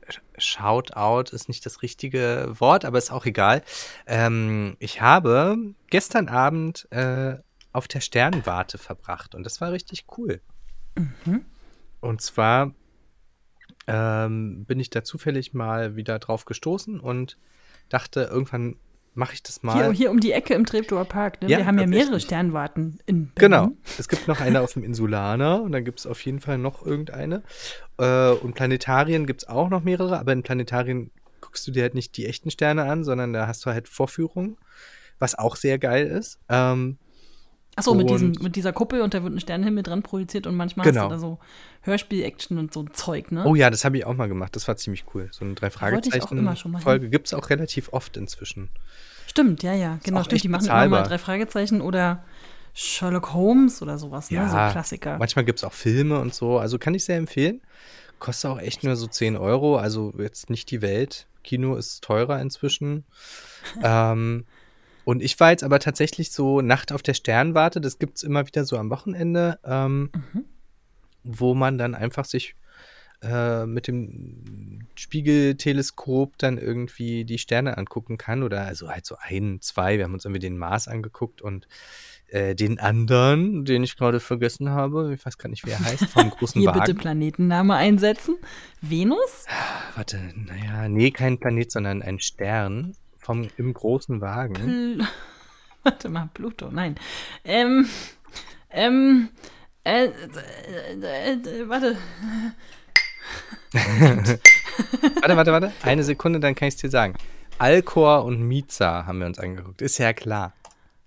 [0.08, 3.64] Sh- Shoutout ist nicht das richtige Wort, aber ist auch egal.
[4.08, 7.38] Ähm, ich habe gestern Abend äh,
[7.72, 10.42] auf der Sternwarte verbracht und das war richtig cool.
[12.02, 12.74] Und zwar
[13.88, 17.38] ähm, bin ich da zufällig mal wieder drauf gestoßen und
[17.90, 18.76] dachte, irgendwann
[19.14, 19.74] mache ich das mal.
[19.74, 21.42] Hier, hier um die Ecke im Treptower Park.
[21.42, 21.50] Ne?
[21.50, 22.20] Ja, Wir haben ja mehrere.
[22.20, 23.32] Sternwarten in Berlin.
[23.36, 23.72] Genau.
[23.98, 26.86] Es gibt noch eine auf dem Insulaner und dann gibt es auf jeden Fall noch
[26.86, 27.44] irgendeine.
[27.98, 31.96] Äh, und Planetarien gibt es auch noch mehrere, aber in Planetarien guckst du dir halt
[31.96, 34.58] nicht die echten Sterne an, sondern da hast du halt Vorführungen,
[35.18, 36.40] was auch sehr geil ist.
[36.50, 36.98] Ähm,
[37.80, 40.86] Achso, mit, diesem, mit dieser Kuppel und da wird ein Sternenhimmel dran projiziert und manchmal
[40.86, 41.02] Genau.
[41.02, 41.40] hast du da so
[41.82, 43.46] Hörspiel-Action und so ein Zeug, ne?
[43.46, 44.56] oh ja, das habe ich auch mal gemacht.
[44.56, 45.30] Das war ziemlich cool.
[45.32, 48.18] So eine drei wollte ich auch immer schon mal Fragezeichen-Folge gibt es auch relativ oft
[48.18, 48.70] inzwischen.
[49.28, 50.44] Stimmt, ja, ja, genau, stimmt.
[50.44, 52.24] Die machen immer mal drei Fragezeichen oder
[52.74, 54.48] Sherlock Holmes oder sowas, ne?
[54.48, 55.18] So Klassiker.
[55.18, 56.58] Manchmal gibt es auch Filme und so.
[56.58, 57.62] Also kann ich sehr empfehlen.
[58.20, 59.78] Kostet auch echt nur so 10 Euro.
[59.78, 61.28] Also jetzt nicht die Welt.
[61.44, 63.06] Kino ist teurer inzwischen.
[63.84, 64.46] ähm,
[65.10, 67.82] und ich war jetzt aber tatsächlich so Nacht auf der Sternwarte.
[67.82, 70.46] Das gibt es immer wieder so am Wochenende, ähm, Mhm.
[71.24, 72.56] wo man dann einfach sich
[73.22, 78.44] äh, mit dem Spiegelteleskop dann irgendwie die Sterne angucken kann.
[78.44, 79.98] Oder also halt so ein, zwei.
[79.98, 81.68] Wir haben uns irgendwie den Mars angeguckt und
[82.28, 86.06] äh, den anderen, den ich gerade vergessen habe, ich weiß gar nicht, wie er heißt,
[86.06, 86.80] vom großen Hier Wagen.
[86.82, 88.38] bitte Planetenname einsetzen.
[88.82, 89.46] Venus?
[89.96, 92.96] Warte, naja, nee, kein Planet, sondern ein Stern
[93.30, 94.54] vom im großen Wagen.
[94.56, 95.08] Pl
[95.84, 96.96] Warte mal, Pluto, nein.
[97.44, 97.88] Ähm,
[98.72, 99.30] ähm,
[99.84, 100.10] äh, äh,
[101.00, 101.96] äh, äh, warte.
[105.22, 105.72] Warte, warte, warte.
[105.84, 107.14] Eine Sekunde, dann kann ich es dir sagen.
[107.60, 109.82] Alcor und Miza haben wir uns angeguckt.
[109.84, 110.54] Ist ja klar.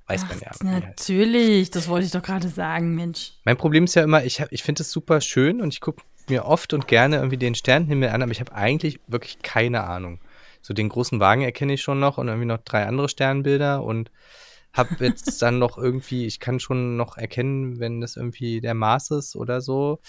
[0.06, 0.48] Weiß man ja.
[0.50, 0.82] Ach, die heißt.
[0.84, 3.32] natürlich, das wollte ich doch gerade sagen, Mensch.
[3.44, 6.02] Mein Problem ist ja immer, ich, hab- ich finde es super schön und ich gucke
[6.28, 10.20] mir oft und gerne irgendwie den Sternenhimmel an, aber ich habe eigentlich wirklich keine Ahnung.
[10.62, 14.10] So den großen Wagen erkenne ich schon noch und irgendwie noch drei andere Sternbilder und
[14.72, 19.10] habe jetzt dann noch irgendwie, ich kann schon noch erkennen, wenn das irgendwie der Mars
[19.10, 20.00] ist oder so,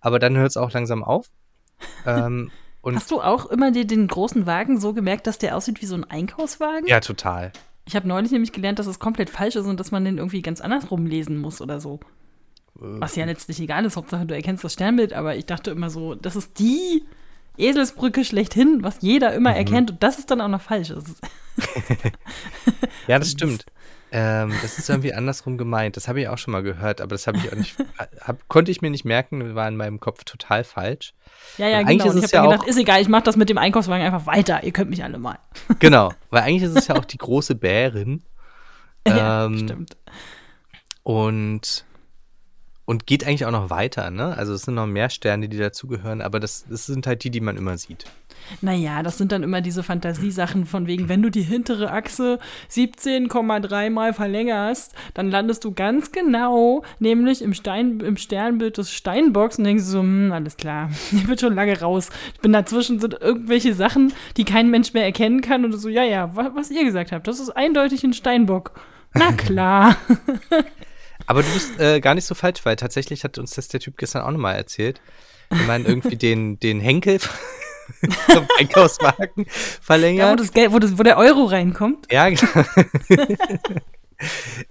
[0.00, 1.30] aber dann hört es auch langsam auf.
[2.04, 2.50] Ähm,
[2.82, 5.86] und Hast du auch immer dir den großen Wagen so gemerkt, dass der aussieht wie
[5.86, 6.86] so ein Einkaufswagen?
[6.86, 7.52] ja, total.
[7.86, 10.42] Ich habe neulich nämlich gelernt, dass es komplett falsch ist und dass man den irgendwie
[10.42, 11.98] ganz andersrum lesen muss oder so.
[12.74, 16.14] Was ja letztlich egal ist, Hauptsache du erkennst das Sternbild, aber ich dachte immer so,
[16.14, 17.04] das ist die
[17.60, 20.92] Eselsbrücke schlechthin, was jeder immer erkennt und das ist dann auch noch falsch.
[23.06, 23.66] Ja, das stimmt.
[24.12, 25.96] Ähm, das ist irgendwie andersrum gemeint.
[25.96, 27.76] Das habe ich auch schon mal gehört, aber das habe ich auch nicht,
[28.20, 31.12] hab, konnte ich mir nicht merken, war in meinem Kopf total falsch.
[31.58, 32.06] ja, ja, genau.
[32.06, 34.26] Ist ich es habe ja gedacht, ist egal, ich mache das mit dem Einkaufswagen einfach
[34.26, 34.64] weiter.
[34.64, 35.38] Ihr könnt mich alle mal.
[35.78, 38.22] Genau, weil eigentlich ist es ja auch die große Bärin.
[39.06, 39.96] ja, Ähm, stimmt.
[41.02, 41.84] Und,
[42.90, 44.36] und geht eigentlich auch noch weiter, ne?
[44.36, 47.40] Also es sind noch mehr Sterne, die dazugehören, aber das, das sind halt die, die
[47.40, 48.04] man immer sieht.
[48.62, 53.90] Naja, das sind dann immer diese Fantasiesachen von wegen, wenn du die hintere Achse 17,3
[53.90, 59.64] mal verlängerst, dann landest du ganz genau, nämlich im, Stein, im Sternbild des Steinbocks und
[59.64, 62.10] denkst so, hm, alles klar, ich bin schon lange raus.
[62.34, 66.02] Ich bin dazwischen sind irgendwelche Sachen, die kein Mensch mehr erkennen kann und so, ja,
[66.02, 68.72] ja, wa- was ihr gesagt habt, das ist eindeutig ein Steinbock.
[69.14, 69.96] Na klar.
[71.30, 73.96] Aber du bist äh, gar nicht so falsch, weil tatsächlich hat uns das der Typ
[73.96, 75.00] gestern auch nochmal erzählt.
[75.48, 77.20] Wenn man irgendwie den, den Henkel
[78.32, 80.26] zum Einkaufswagen verlängert.
[80.26, 82.10] Ja, wo, das Geld, wo, das, wo der Euro reinkommt.
[82.10, 82.64] Ja, genau.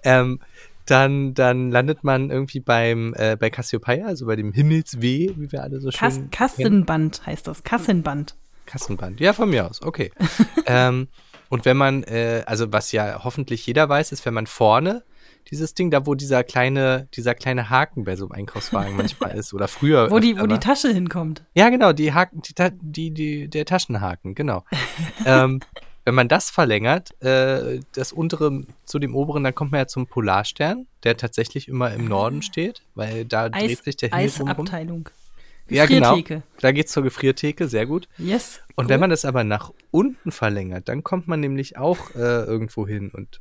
[0.04, 0.42] ähm,
[0.86, 5.64] dann, dann landet man irgendwie beim, äh, bei Cassiopeia, also bei dem Himmelsweh, wie wir
[5.64, 6.30] alle so schön Kass, kennen.
[6.30, 7.64] Kassenband heißt das.
[7.64, 8.36] Kassenband.
[8.66, 9.22] Kassenband.
[9.22, 10.12] Ja, von mir aus, okay.
[10.66, 11.08] ähm,
[11.48, 15.04] und wenn man, äh, also was ja hoffentlich jeder weiß, ist, wenn man vorne
[15.52, 19.54] dieses Ding, da wo dieser kleine, dieser kleine Haken bei so einem Einkaufswagen manchmal ist
[19.54, 20.12] oder früher.
[20.12, 20.60] Wo die, wo die.
[20.60, 21.44] Tasche hinkommt.
[21.54, 24.64] Ja, genau, die Haken, die, die, die, der Taschenhaken, genau.
[25.26, 25.62] ähm,
[26.06, 30.08] wenn man das verlängert, äh, das untere zu dem oberen, dann kommt man ja zum
[30.08, 34.26] Polarstern, der tatsächlich immer im Norden steht, weil da Eis, dreht sich der Himmel.
[34.26, 35.10] Eisabteilung.
[35.70, 36.16] Ja, genau.
[36.16, 36.44] Gefriertheke.
[36.62, 38.08] Da geht's zur Gefriertheke, sehr gut.
[38.18, 38.60] Yes.
[38.76, 38.90] Und cool.
[38.90, 43.12] wenn man das aber nach unten verlängert, dann kommt man nämlich auch äh, irgendwo hin.
[43.14, 43.40] Und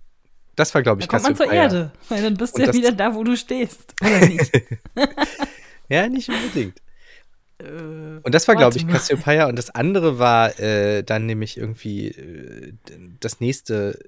[0.59, 1.63] das war, glaube da ich, kommt man zur Cassiopeia.
[1.63, 1.93] Erde.
[2.09, 3.95] Weil dann bist du ja wieder da, wo du stehst.
[4.01, 4.53] Oder nicht?
[5.91, 6.83] Ja, nicht unbedingt.
[7.59, 8.87] Äh, Und das war, glaube ich.
[8.87, 9.47] Cassiopeia.
[9.49, 12.75] Und das andere war äh, dann nämlich irgendwie äh,
[13.21, 13.99] das nächste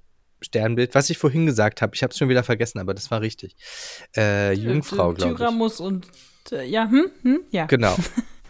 [0.43, 1.95] Sternbild, was ich vorhin gesagt habe.
[1.95, 3.57] Ich habe es schon wieder vergessen, aber das war richtig.
[4.15, 5.39] Äh, Jungfrau, glaube ich.
[5.39, 6.07] Tyramus und
[6.53, 7.65] äh, ja, hm, hm, ja.
[7.65, 7.97] Genau.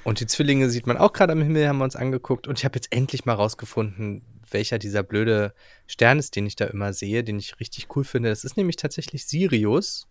[0.03, 2.49] Und die Zwillinge sieht man auch gerade am Himmel, haben wir uns angeguckt.
[2.49, 5.55] Und ich habe jetzt endlich mal rausgefunden, welcher dieser blöde
[5.87, 8.29] Stern ist, den ich da immer sehe, den ich richtig cool finde.
[8.29, 10.09] Das ist nämlich tatsächlich Sirius.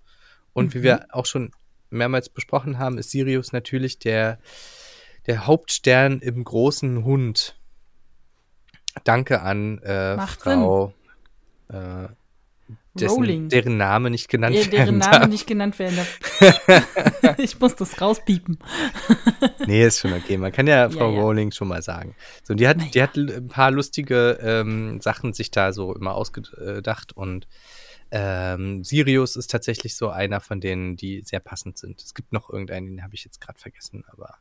[0.54, 1.52] Und wie wir auch schon
[1.90, 4.40] mehrmals besprochen haben, ist Sirius natürlich der,
[5.28, 7.56] der Hauptstern im großen Hund.
[9.04, 10.94] Danke an äh, Frau,
[11.70, 12.08] äh,
[13.02, 13.50] dessen, Rowling.
[13.50, 15.28] deren Name nicht genannt deren werden Name darf.
[15.30, 16.20] nicht genannt werden darf.
[17.38, 18.60] ich muss das rauspiepen.
[19.66, 20.38] Nee, ist schon okay.
[20.38, 21.22] Man kann ja Ja, Frau ja.
[21.22, 22.16] Rowling schon mal sagen.
[22.44, 22.90] So, die hat, Naja.
[22.92, 27.48] die hat ein paar lustige ähm, Sachen sich da so immer ausgedacht und
[28.12, 32.02] ähm, Sirius ist tatsächlich so einer von denen, die sehr passend sind.
[32.02, 34.36] Es gibt noch irgendeinen, den habe ich jetzt gerade vergessen, aber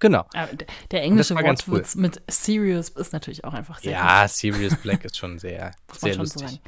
[0.00, 0.26] genau.
[0.34, 4.74] Aber d- der englische ganz Wortwitz mit serious ist natürlich auch einfach sehr Ja, Sirius
[4.76, 6.48] Black ist schon sehr, sehr schon so lustig.
[6.60, 6.62] sagen.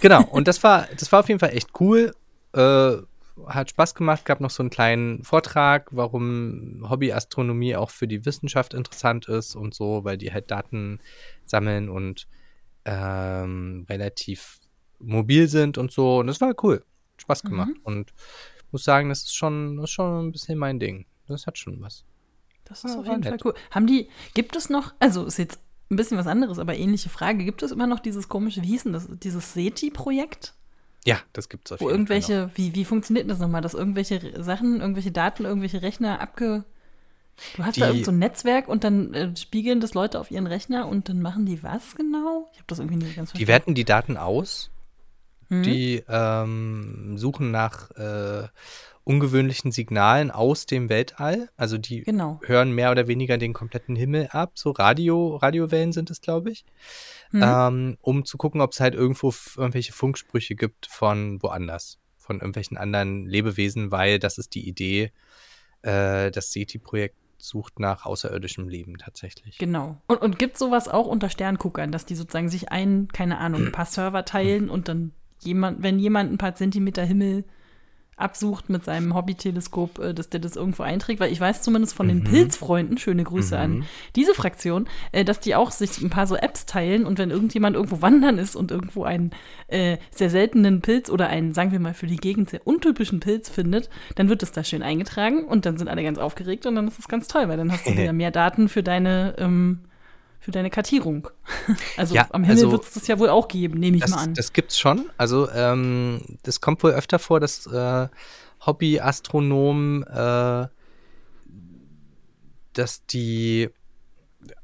[0.00, 2.14] Genau, und das war, das war auf jeden Fall echt cool.
[2.52, 2.96] Äh,
[3.46, 8.74] hat Spaß gemacht, gab noch so einen kleinen Vortrag, warum Hobbyastronomie auch für die Wissenschaft
[8.74, 11.00] interessant ist und so, weil die halt Daten
[11.44, 12.26] sammeln und
[12.84, 14.58] ähm, relativ
[14.98, 16.18] mobil sind und so.
[16.18, 16.84] Und das war cool.
[17.18, 17.72] Spaß gemacht.
[17.82, 18.12] Und
[18.70, 21.06] muss sagen, das ist schon, das ist schon ein bisschen mein Ding.
[21.26, 22.04] Das hat schon was.
[22.64, 23.44] Das ist auf jeden Fall nett.
[23.44, 23.54] cool.
[23.70, 27.44] Haben die, gibt es noch, also ist jetzt ein bisschen was anderes, aber ähnliche Frage,
[27.44, 30.54] gibt es immer noch dieses komische, wie hieß denn das, dieses SETI-Projekt?
[31.04, 32.18] Ja, das gibt's auf Wo jeden Fall.
[32.18, 32.28] Noch.
[32.28, 36.64] irgendwelche, wie, wie funktioniert denn das nochmal, dass irgendwelche Sachen, irgendwelche Daten, irgendwelche Rechner abge.
[37.56, 40.30] Du hast da Die- irgend so ein Netzwerk und dann äh, spiegeln das Leute auf
[40.30, 42.48] ihren Rechner und dann machen die was genau?
[42.52, 43.48] Ich habe das irgendwie nicht ganz Die verstanden.
[43.48, 44.70] werten die Daten aus.
[45.48, 45.62] Mhm.
[45.62, 48.48] Die ähm, suchen nach äh,
[49.08, 51.48] ungewöhnlichen Signalen aus dem Weltall.
[51.56, 52.40] Also die Genau.
[52.44, 54.52] hören mehr oder weniger den kompletten Himmel ab.
[54.54, 56.66] So Radio, Radiowellen sind es, glaube ich.
[57.32, 57.42] Mhm.
[57.42, 61.98] Ähm, um zu gucken, ob es halt irgendwo irgendwelche Funksprüche gibt von woanders.
[62.18, 65.10] Von irgendwelchen anderen Lebewesen, weil das ist die Idee.
[65.80, 69.56] Äh, das SETI-Projekt sucht nach außerirdischem Leben tatsächlich.
[69.56, 69.96] Genau.
[70.06, 73.72] Und, und gibt sowas auch unter Sternguckern, dass die sozusagen sich ein, keine Ahnung, ein
[73.72, 77.44] paar Server teilen und dann jemand, wenn jemand ein paar Zentimeter Himmel
[78.18, 82.08] absucht mit seinem Hobbyteleskop, äh, dass der das irgendwo einträgt, weil ich weiß zumindest von
[82.08, 83.84] den Pilzfreunden, schöne Grüße an
[84.16, 87.76] diese Fraktion, äh, dass die auch sich ein paar so Apps teilen und wenn irgendjemand
[87.76, 89.30] irgendwo wandern ist und irgendwo einen
[89.68, 93.48] äh, sehr seltenen Pilz oder einen, sagen wir mal, für die Gegend sehr untypischen Pilz
[93.48, 96.88] findet, dann wird das da schön eingetragen und dann sind alle ganz aufgeregt und dann
[96.88, 99.80] ist es ganz toll, weil dann hast du wieder mehr Daten für deine ähm,
[100.40, 101.28] für deine Kartierung.
[101.96, 104.10] Also Ja, am Himmel also wird es das ja wohl auch geben, nehme ich Das,
[104.10, 104.34] mal an.
[104.34, 105.10] das gibt's schon.
[105.16, 108.08] Also ähm, das kommt wohl öfter vor, dass äh,
[108.64, 110.68] Hobbyastronomen, äh,
[112.72, 113.68] dass die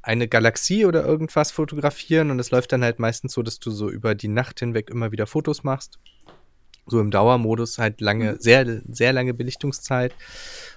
[0.03, 3.91] eine Galaxie oder irgendwas fotografieren und es läuft dann halt meistens so, dass du so
[3.91, 5.99] über die Nacht hinweg immer wieder Fotos machst.
[6.87, 10.15] So im Dauermodus halt lange, sehr, sehr lange Belichtungszeit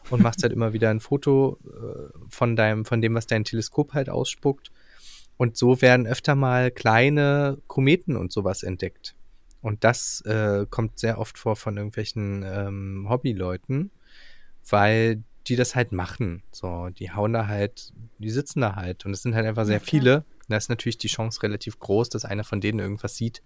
[0.10, 3.94] und machst halt immer wieder ein Foto äh, von deinem, von dem, was dein Teleskop
[3.94, 4.72] halt ausspuckt.
[5.38, 9.16] Und so werden öfter mal kleine Kometen und sowas entdeckt.
[9.62, 13.92] Und das äh, kommt sehr oft vor von irgendwelchen ähm, Hobbyleuten,
[14.70, 16.44] weil die das halt machen.
[16.52, 19.06] So, die hauen da halt, die sitzen da halt.
[19.06, 20.26] Und es sind halt einfach sehr viele.
[20.50, 23.42] Da ist natürlich die Chance relativ groß, dass einer von denen irgendwas sieht.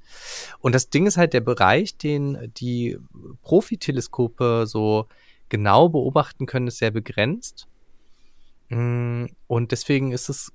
[0.60, 2.98] Und das Ding ist halt der Bereich, den die
[3.42, 5.08] Profiteleskope so
[5.50, 7.68] genau beobachten können, ist sehr begrenzt.
[8.70, 10.54] Mm, Und deswegen ist es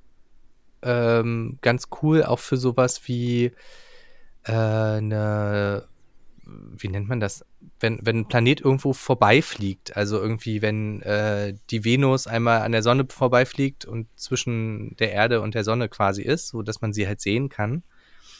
[0.87, 3.53] ähm, ganz cool, auch für sowas wie
[4.45, 5.89] äh, eine
[6.47, 7.45] wie nennt man das?
[7.81, 12.83] Wenn, wenn ein Planet irgendwo vorbeifliegt, also irgendwie, wenn äh, die Venus einmal an der
[12.83, 17.07] Sonne vorbeifliegt und zwischen der Erde und der Sonne quasi ist, so dass man sie
[17.07, 17.83] halt sehen kann,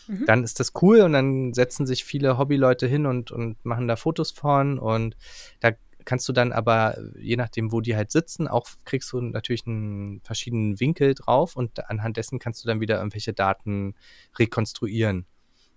[0.07, 0.25] mhm.
[0.27, 3.97] dann ist das cool und dann setzen sich viele Hobbyleute hin und, und machen da
[3.97, 5.17] Fotos von und
[5.61, 5.73] da
[6.07, 10.23] kannst du dann aber, je nachdem, wo die halt sitzen, auch kriegst du natürlich einen
[10.23, 13.95] verschiedenen Winkel drauf und anhand dessen kannst du dann wieder irgendwelche Daten
[14.39, 15.27] rekonstruieren.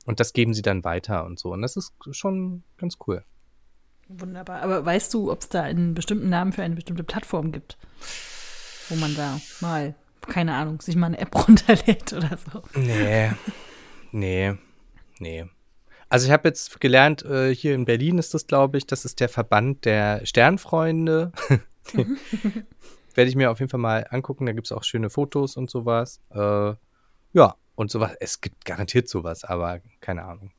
[0.05, 1.51] Und das geben sie dann weiter und so.
[1.51, 3.25] Und das ist schon ganz cool.
[4.07, 4.61] Wunderbar.
[4.61, 7.77] Aber weißt du, ob es da einen bestimmten Namen für eine bestimmte Plattform gibt?
[8.87, 12.63] Wo man da mal, keine Ahnung, sich mal eine App runterlädt oder so?
[12.75, 13.31] Nee.
[14.11, 14.55] Nee.
[15.19, 15.45] Nee.
[16.09, 19.19] Also ich habe jetzt gelernt, äh, hier in Berlin ist das, glaube ich, das ist
[19.19, 21.31] der Verband der Sternfreunde.
[23.15, 24.45] Werde ich mir auf jeden Fall mal angucken.
[24.45, 26.19] Da gibt es auch schöne Fotos und sowas.
[26.31, 26.73] Äh,
[27.33, 28.11] ja, und sowas.
[28.19, 30.51] Es gibt garantiert sowas, aber keine Ahnung.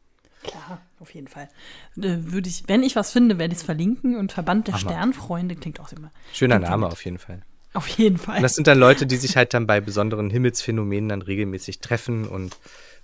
[0.42, 1.48] Klar, auf jeden Fall.
[1.96, 4.16] Äh, würde ich, wenn ich was finde, werde ich es verlinken.
[4.16, 4.90] Und Verband der Hammer.
[4.90, 6.10] Sternfreunde klingt auch immer.
[6.32, 7.42] Schöner Name auf jeden Fall.
[7.72, 8.36] Auf jeden Fall.
[8.36, 12.26] Und das sind dann Leute, die sich halt dann bei besonderen Himmelsphänomenen dann regelmäßig treffen
[12.26, 12.56] und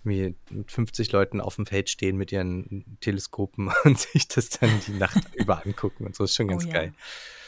[0.07, 0.37] mit
[0.69, 5.23] 50 Leuten auf dem Feld stehen mit ihren Teleskopen und sich das dann die Nacht
[5.35, 6.25] über angucken und so.
[6.25, 6.73] Ist schon ganz oh, ja.
[6.73, 6.95] geil.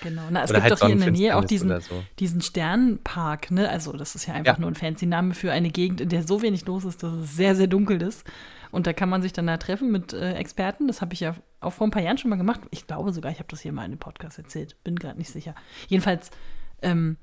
[0.02, 0.22] Genau.
[0.30, 2.04] Na, es Oder gibt halt doch hier in der Nähe auch diesen, so.
[2.18, 3.68] diesen Sternpark, ne?
[3.68, 4.60] Also, das ist ja einfach ja.
[4.60, 7.36] nur ein fancy Name für eine Gegend, in der so wenig los ist, dass es
[7.36, 8.24] sehr, sehr dunkel ist.
[8.70, 10.86] Und da kann man sich dann da treffen mit äh, Experten.
[10.88, 12.60] Das habe ich ja auch vor ein paar Jahren schon mal gemacht.
[12.70, 14.76] Ich glaube sogar, ich habe das hier mal in dem Podcast erzählt.
[14.84, 15.54] Bin gerade nicht sicher.
[15.88, 16.30] Jedenfalls
[16.82, 17.16] ähm,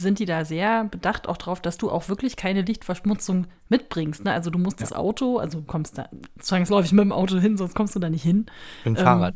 [0.00, 4.24] sind die da sehr bedacht auch drauf, dass du auch wirklich keine Lichtverschmutzung mitbringst.
[4.24, 4.32] Ne?
[4.32, 4.86] Also du musst ja.
[4.86, 6.08] das Auto, also du kommst da
[6.38, 8.46] zwangsläufig mit dem Auto hin, sonst kommst du da nicht hin.
[8.84, 9.34] Mit dem ähm, Fahrrad.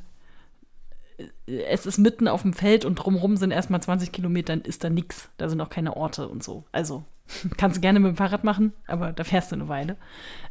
[1.46, 5.30] Es ist mitten auf dem Feld und drumherum sind erstmal 20 Kilometer, ist da nichts.
[5.36, 6.64] Da sind auch keine Orte und so.
[6.72, 7.04] Also
[7.56, 9.96] kannst du gerne mit dem Fahrrad machen, aber da fährst du eine Weile.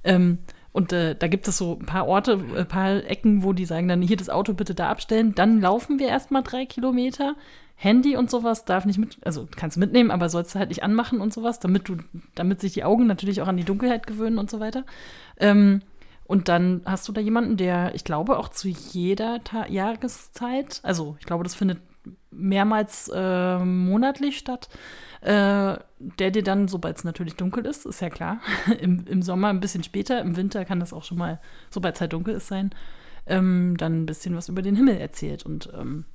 [0.03, 0.39] Ähm,
[0.73, 3.65] und äh, da gibt es so ein paar Orte, ein äh, paar Ecken, wo die
[3.65, 5.35] sagen dann, hier das Auto bitte da abstellen.
[5.35, 7.35] Dann laufen wir erstmal drei Kilometer.
[7.75, 10.83] Handy und sowas darf nicht mit, also kannst du mitnehmen, aber sollst du halt nicht
[10.83, 11.97] anmachen und sowas, damit du,
[12.35, 14.85] damit sich die Augen natürlich auch an die Dunkelheit gewöhnen und so weiter.
[15.37, 15.81] Ähm,
[16.25, 21.17] und dann hast du da jemanden, der, ich glaube, auch zu jeder Ta Jahreszeit, also
[21.19, 21.79] ich glaube, das findet
[22.31, 24.69] mehrmals äh, monatlich statt,
[25.21, 28.39] äh, der dir dann, sobald es natürlich dunkel ist, ist ja klar,
[28.79, 32.01] im, im Sommer ein bisschen später, im Winter kann das auch schon mal, sobald es
[32.01, 32.71] halt dunkel ist, sein,
[33.25, 35.45] ähm, dann ein bisschen was über den Himmel erzählt.
[35.45, 36.05] Und ähm,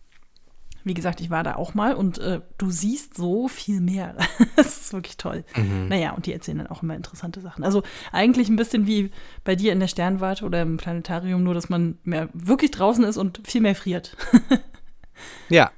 [0.88, 4.16] wie gesagt, ich war da auch mal und äh, du siehst so viel mehr.
[4.56, 5.44] das ist wirklich toll.
[5.54, 5.88] Mhm.
[5.88, 7.62] Naja, und die erzählen dann auch immer interessante Sachen.
[7.62, 9.10] Also eigentlich ein bisschen wie
[9.44, 13.18] bei dir in der Sternwarte oder im Planetarium, nur dass man mehr wirklich draußen ist
[13.18, 14.16] und viel mehr friert.
[15.48, 15.70] ja.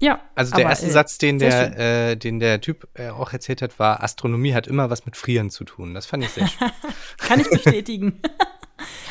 [0.00, 0.20] Ja.
[0.34, 3.62] Also der aber, erste äh, Satz, den der, äh, den der Typ äh, auch erzählt
[3.62, 5.94] hat, war, Astronomie hat immer was mit Frieren zu tun.
[5.94, 6.68] Das fand ich sehr schön.
[7.18, 8.20] Kann ich bestätigen.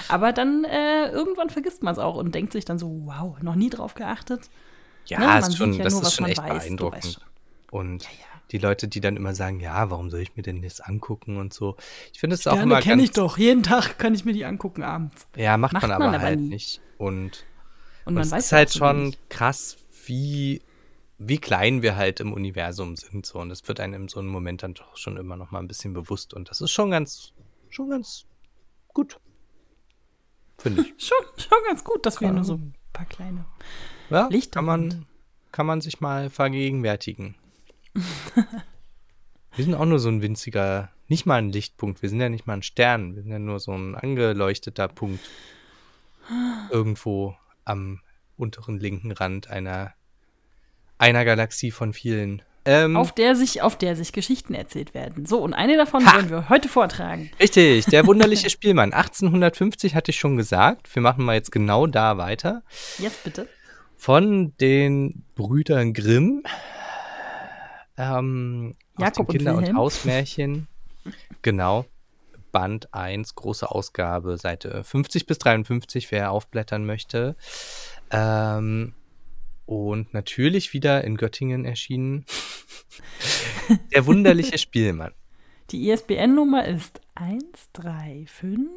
[0.08, 3.56] aber dann äh, irgendwann vergisst man es auch und denkt sich dann so, wow, noch
[3.56, 4.50] nie drauf geachtet.
[5.10, 5.40] Ja, ne?
[5.40, 7.20] ist schon, ja das nur, ist schon echt weiß, beeindruckend.
[7.72, 8.42] Und ja, ja.
[8.52, 11.54] die Leute, die dann immer sagen, ja, warum soll ich mir denn das angucken und
[11.54, 11.78] so.
[12.14, 13.38] Ich finde es auch immer kenne ich doch.
[13.38, 15.28] Jeden Tag kann ich mir die angucken abends.
[15.36, 16.50] Ja, macht, macht man, man, aber, halt nie.
[16.50, 16.82] nicht.
[16.98, 17.46] Und,
[18.06, 19.30] und, man und weiß es ist halt schon nicht.
[19.30, 20.62] krass, wie
[21.20, 24.30] wie klein wir halt im Universum sind so und das wird einem in so einem
[24.30, 27.34] Moment dann doch schon immer noch mal ein bisschen bewusst und das ist schon ganz
[27.70, 28.26] schon ganz
[28.90, 29.20] gut
[30.60, 33.46] finde ich schon schon ganz gut dass wir nur so ein paar kleine
[34.10, 35.06] ja, Lichter kann man,
[35.52, 37.36] kann man sich mal vergegenwärtigen.
[39.56, 42.02] wir sind auch nur so ein winziger, nicht mal ein Lichtpunkt.
[42.02, 43.16] Wir sind ja nicht mal ein Stern.
[43.16, 45.22] Wir sind ja nur so ein angeleuchteter Punkt.
[46.72, 48.02] Irgendwo am
[48.38, 49.94] unteren linken Rand einer,
[50.98, 52.42] einer Galaxie von vielen.
[52.66, 55.26] Ähm, auf, der sich, auf der sich Geschichten erzählt werden.
[55.26, 56.16] So, und eine davon ha!
[56.16, 57.32] wollen wir heute vortragen.
[57.40, 58.92] Richtig, der wunderliche Spielmann.
[58.92, 60.94] 1850 hatte ich schon gesagt.
[60.94, 62.64] Wir machen mal jetzt genau da weiter.
[63.00, 63.48] Jetzt bitte
[63.98, 66.44] von den Brüdern Grimm.
[67.98, 70.68] Ähm, Jakob aus Kinder- und, und Hausmärchen.
[71.42, 71.86] genau.
[72.52, 77.36] Band 1, große Ausgabe, Seite 50 bis 53, wer aufblättern möchte.
[78.10, 78.94] Ähm,
[79.66, 82.26] und natürlich wieder in Göttingen erschienen.
[83.94, 85.14] Der wunderliche Spielmann.
[85.72, 88.70] Die ISBN-Nummer ist 135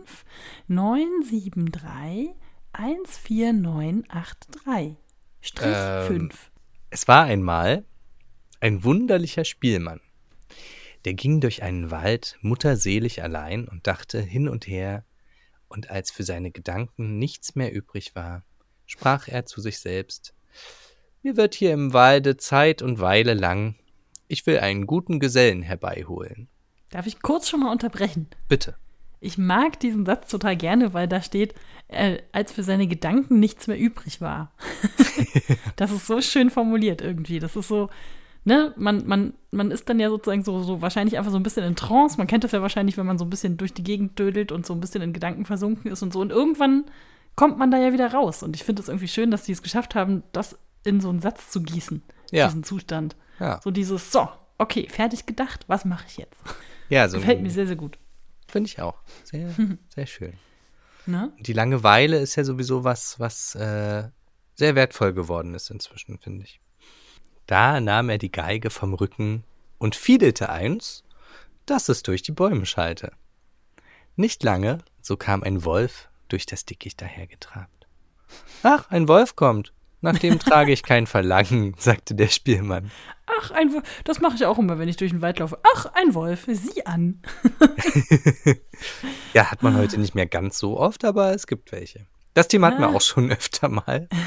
[0.66, 2.34] 973
[2.72, 4.96] 14983.
[5.40, 6.50] Strich ähm, 5.
[6.90, 7.84] Es war einmal
[8.60, 10.00] ein wunderlicher Spielmann.
[11.04, 15.04] Der ging durch einen Wald mutterselig allein und dachte hin und her,
[15.68, 18.42] und als für seine Gedanken nichts mehr übrig war,
[18.86, 20.34] sprach er zu sich selbst
[21.22, 23.76] Mir wird hier im Walde Zeit und Weile lang,
[24.26, 26.48] ich will einen guten Gesellen herbeiholen.
[26.90, 28.28] Darf ich kurz schon mal unterbrechen?
[28.48, 28.76] Bitte.
[29.20, 31.54] Ich mag diesen Satz total gerne, weil da steht,
[31.88, 34.52] äh, als für seine Gedanken nichts mehr übrig war.
[35.76, 37.38] das ist so schön formuliert irgendwie.
[37.38, 37.90] Das ist so,
[38.44, 41.64] ne, man, man, man ist dann ja sozusagen so, so wahrscheinlich einfach so ein bisschen
[41.64, 42.16] in Trance.
[42.16, 44.64] Man kennt das ja wahrscheinlich, wenn man so ein bisschen durch die Gegend dödelt und
[44.64, 46.20] so ein bisschen in Gedanken versunken ist und so.
[46.20, 46.84] Und irgendwann
[47.36, 48.42] kommt man da ja wieder raus.
[48.42, 51.20] Und ich finde es irgendwie schön, dass die es geschafft haben, das in so einen
[51.20, 52.46] Satz zu gießen, Ja.
[52.46, 53.16] diesen Zustand.
[53.38, 53.60] Ja.
[53.62, 56.40] So dieses, so, okay, fertig gedacht, was mache ich jetzt?
[56.88, 57.98] Ja, so Gefällt mir sehr, sehr gut.
[58.50, 58.98] Finde ich auch.
[59.24, 59.54] Sehr,
[59.88, 60.34] sehr schön.
[61.06, 61.32] Ne?
[61.38, 64.08] Die Langeweile ist ja sowieso was, was äh,
[64.54, 66.60] sehr wertvoll geworden ist inzwischen, finde ich.
[67.46, 69.44] Da nahm er die Geige vom Rücken
[69.78, 71.02] und fiedelte eins,
[71.66, 73.12] dass es durch die Bäume schallte.
[74.16, 77.86] Nicht lange, so kam ein Wolf durch das Dickicht dahergetrabt.
[78.62, 79.72] Ach, ein Wolf kommt.
[80.02, 82.90] Nach dem trage ich kein Verlangen, sagte der Spielmann.
[83.40, 83.84] Ach, ein Wolf.
[84.04, 85.58] Das mache ich auch immer, wenn ich durch den Wald laufe.
[85.74, 86.46] Ach, ein Wolf.
[86.48, 87.20] Sieh an.
[89.34, 92.06] Ja, hat man heute nicht mehr ganz so oft, aber es gibt welche.
[92.34, 92.94] Das Thema hatten wir Ah.
[92.96, 94.08] auch schon öfter mal.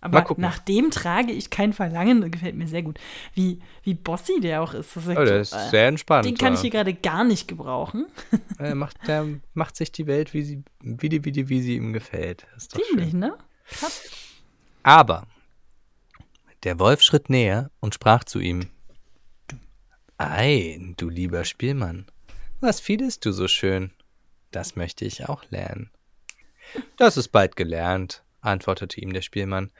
[0.00, 0.42] Aber Mal gucken.
[0.42, 2.20] nach dem trage ich kein Verlangen.
[2.20, 3.00] Das gefällt mir sehr gut.
[3.34, 4.94] Wie, wie bossy der auch ist.
[4.94, 6.24] Das ist Oh, der ist sehr entspannt.
[6.24, 8.06] den kann ich hier gerade gar nicht gebrauchen.
[8.58, 11.74] Er macht, der macht sich die Welt, wie sie, wie die, wie die, wie sie
[11.76, 12.46] ihm gefällt.
[12.58, 13.36] Ziemlich, ne?
[13.68, 14.08] Krass.
[14.82, 15.26] Aber
[16.62, 18.68] der Wolf schritt näher und sprach zu ihm:
[20.16, 22.06] Ei, du lieber Spielmann,
[22.60, 23.92] was fiedest du so schön?
[24.50, 25.90] Das möchte ich auch lernen.
[26.96, 29.70] Das ist bald gelernt, antwortete ihm der Spielmann.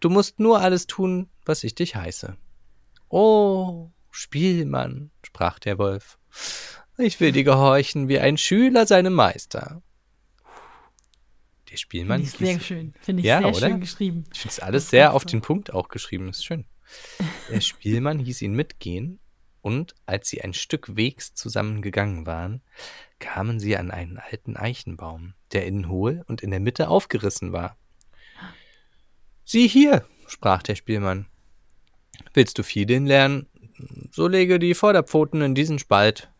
[0.00, 2.36] Du musst nur alles tun, was ich dich heiße.
[3.08, 6.18] Oh, Spielmann, sprach der Wolf,
[6.96, 9.82] ich will dir gehorchen wie ein Schüler seinem Meister.
[11.70, 12.94] Der Spielmann Finde ich sehr hieß- schön.
[13.00, 13.68] Finde ich Ja, sehr oder?
[13.68, 14.24] schön geschrieben.
[14.32, 15.30] ich finde es alles sehr auf du.
[15.30, 16.28] den Punkt auch geschrieben.
[16.28, 16.64] Ist schön.
[17.50, 19.20] Der Spielmann hieß ihn mitgehen
[19.62, 22.62] und als sie ein Stück Wegs zusammengegangen waren,
[23.20, 27.76] kamen sie an einen alten Eichenbaum, der innen hohl und in der Mitte aufgerissen war.
[29.44, 31.26] Sieh hier, sprach der Spielmann.
[32.34, 33.46] Willst du Fiedeln lernen?
[34.10, 36.30] So lege die Vorderpfoten in diesen Spalt.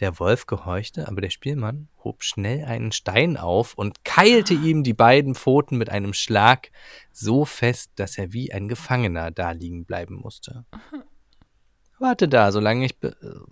[0.00, 4.92] Der Wolf gehorchte, aber der Spielmann hob schnell einen Stein auf und keilte ihm die
[4.94, 6.70] beiden Pfoten mit einem Schlag
[7.12, 10.64] so fest, dass er wie ein Gefangener da liegen bleiben musste.
[12.00, 12.96] Warte da, solange ich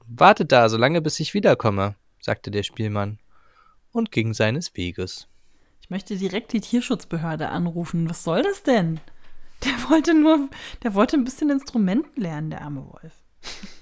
[0.05, 3.18] warte da, solange bis ich wiederkomme, sagte der Spielmann
[3.92, 5.28] und ging seines Weges.
[5.81, 8.11] Ich möchte direkt die Tierschutzbehörde anrufen.
[8.11, 9.00] Was soll das denn?
[9.64, 10.48] Der wollte nur,
[10.83, 13.14] der wollte ein bisschen Instrument lernen, der arme Wolf.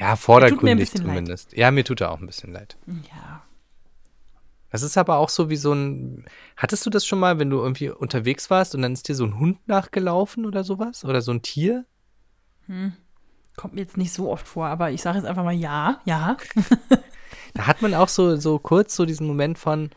[0.00, 1.14] Ja, vordergründig bisschen leid.
[1.16, 1.52] zumindest.
[1.56, 2.76] Ja, mir tut er auch ein bisschen leid.
[2.86, 3.42] Ja.
[4.70, 6.24] Das ist aber auch so wie so ein.
[6.56, 9.24] Hattest du das schon mal, wenn du irgendwie unterwegs warst und dann ist dir so
[9.24, 11.04] ein Hund nachgelaufen oder sowas?
[11.04, 11.84] Oder so ein Tier?
[13.56, 16.36] Kommt mir jetzt nicht so oft vor, aber ich sage jetzt einfach mal ja, ja.
[17.54, 19.90] Da hat man auch so, so kurz so diesen Moment von,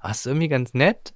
[0.00, 1.14] ah, ist irgendwie ganz nett,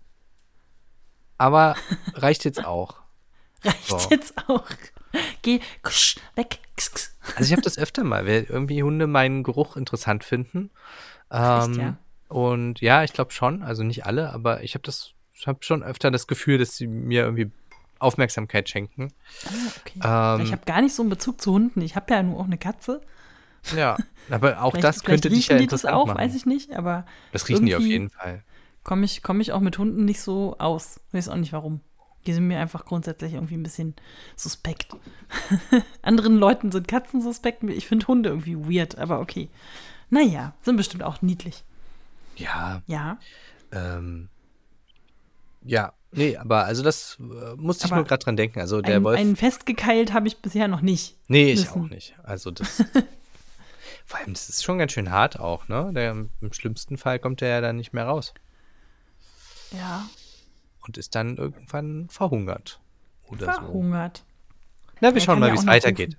[1.38, 1.74] aber
[2.14, 3.00] reicht jetzt auch.
[3.64, 4.10] Reicht So.
[4.10, 4.64] jetzt auch.
[5.42, 6.58] Geh, ksch, weg.
[6.76, 7.10] Ksch, ksch.
[7.36, 10.70] Also ich habe das öfter mal, weil irgendwie Hunde meinen Geruch interessant finden.
[11.30, 11.96] Echt, Ähm, ja?
[12.28, 15.82] Und ja, ich glaube schon, also nicht alle, aber ich habe das, ich habe schon
[15.82, 17.50] öfter das Gefühl, dass sie mir irgendwie
[17.98, 19.12] Aufmerksamkeit schenken.
[19.46, 20.38] Ah, okay.
[20.40, 21.80] Ähm, ich habe gar nicht so einen Bezug zu Hunden.
[21.80, 23.00] Ich habe ja nur auch eine Katze.
[23.76, 23.96] Ja,
[24.30, 26.18] aber auch das könnte dich riechen ja die das auch, machen.
[26.18, 28.44] weiß ich nicht, aber das riechen die auf jeden Fall.
[28.84, 31.00] komme ich, komm ich auch mit Hunden nicht so aus.
[31.12, 31.80] Weiß auch nicht warum.
[32.28, 33.94] Die sind mir einfach grundsätzlich irgendwie ein bisschen
[34.36, 34.94] suspekt.
[36.02, 37.64] Anderen Leuten sind Katzen suspekt.
[37.64, 39.48] Ich finde Hunde irgendwie weird, aber okay.
[40.10, 41.64] Naja, sind bestimmt auch niedlich.
[42.36, 43.18] Ja, Ja.
[43.72, 44.28] ähm,
[45.64, 48.60] ja, nee, aber also das äh, musste ich Aber nur gerade dran denken.
[48.60, 49.18] Also der Ein, Wolf.
[49.18, 51.16] einen festgekeilt habe ich bisher noch nicht.
[51.28, 51.82] nee, ich müssen.
[51.84, 52.14] auch nicht.
[52.22, 52.84] Also das.
[54.04, 55.90] vor allem, das ist schon ganz schön hart auch, ne?
[55.94, 58.34] Der, Im schlimmsten Fall kommt er ja dann nicht mehr raus
[59.72, 60.06] Ja,
[60.88, 62.80] und ist dann irgendwann verhungert.
[63.28, 63.60] Oder so.
[63.60, 64.24] verhungert.
[65.00, 66.16] Na, wir Er schauen mal, ja wie es weitergeht.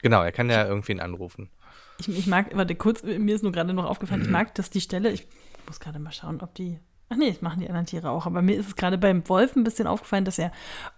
[0.00, 1.50] Genau, er kann ja irgendwen anrufen.
[1.98, 4.80] Ich, ich mag, warte kurz, mir ist nur gerade noch aufgefallen, ich mag, dass die
[4.80, 5.26] Stelle, ich
[5.66, 6.78] muss gerade mal schauen, ob die,
[7.08, 9.54] ach nee, das machen die anderen Tiere auch, aber mir ist es gerade beim Wolf
[9.54, 10.52] ein bisschen aufgefallen, dass er,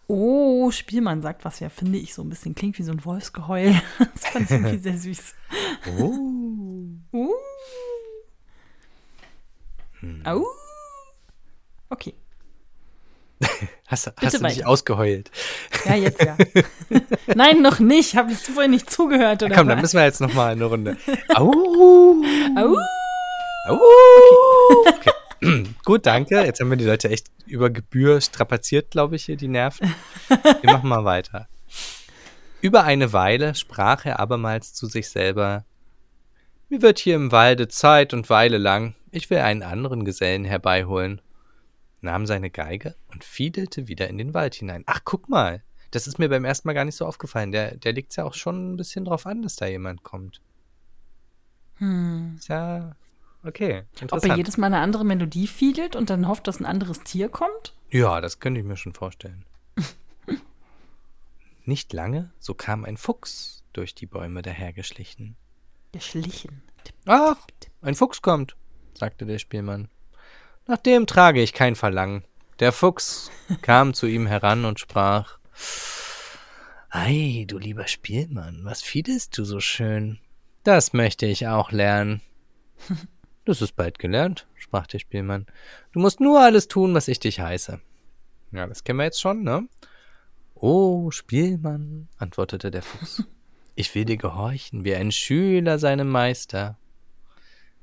[0.07, 3.75] oh, Spielmann sagt, was ja, finde ich, so ein bisschen klingt wie so ein Wolfsgeheul.
[3.99, 5.35] Das fand ich irgendwie sehr süß.
[5.99, 6.15] Oh.
[7.13, 7.33] Uh.
[10.25, 10.45] Au.
[11.91, 12.15] Okay,
[13.87, 14.69] Hast, hast du nicht weiter.
[14.69, 15.31] ausgeheult?
[15.85, 16.37] ja, jetzt ja.
[17.35, 18.17] Nein, noch nicht.
[18.17, 19.83] Habe ich vorhin nicht zugehört oder Komm, dann was?
[19.83, 20.97] müssen wir jetzt noch mal eine Runde.
[21.35, 21.53] Au.
[22.57, 22.77] Au.
[23.69, 23.79] Au.
[24.89, 25.65] Okay.
[25.85, 26.43] Gut, danke.
[26.45, 29.95] Jetzt haben wir die Leute echt über Gebühr strapaziert, glaube ich, hier die Nerven.
[30.29, 31.49] Wir machen mal weiter.
[32.63, 35.67] Über eine Weile sprach er abermals zu sich selber.
[36.71, 38.95] Mir wird hier im Walde Zeit und Weile lang.
[39.11, 41.21] Ich will einen anderen Gesellen herbeiholen.
[42.05, 44.85] Nahm seine Geige und fiedelte wieder in den Wald hinein.
[44.87, 45.63] Ach, guck mal.
[45.91, 47.51] Das ist mir beim ersten Mal gar nicht so aufgefallen.
[47.51, 50.41] Der, der legt ja auch schon ein bisschen drauf an, dass da jemand kommt.
[51.77, 52.35] Hm.
[52.39, 52.95] Ist ja
[53.43, 53.85] okay.
[54.11, 57.29] Ob er jedes Mal eine andere Melodie fiedelt und dann hofft, dass ein anderes Tier
[57.29, 57.75] kommt?
[57.91, 59.45] Ja, das könnte ich mir schon vorstellen.
[61.65, 65.37] Nicht lange, so kam ein Fuchs durch die Bäume dahergeschlichen.
[65.93, 66.63] Geschlichen.
[67.07, 67.37] Ach,
[67.81, 68.57] ein Fuchs kommt,
[68.93, 69.89] sagte der Spielmann.
[70.67, 72.25] Nach dem trage ich kein Verlangen.
[72.59, 75.39] Der Fuchs kam zu ihm heran und sprach
[76.89, 80.21] Ei, du lieber Spielmann, was fiedelst du so schön?
[80.63, 82.21] Das möchte ich auch lernen.
[83.47, 85.45] Das ist bald gelernt, sprach der Spielmann.
[85.93, 87.79] Du musst nur alles tun, was ich dich heiße.
[88.53, 89.69] Ja, das kennen wir jetzt schon, ne?
[90.55, 93.23] Oh, Spielmann, antwortete der Fuchs.
[93.77, 96.79] Ich will dir gehorchen, wie ein Schüler seinem Meister.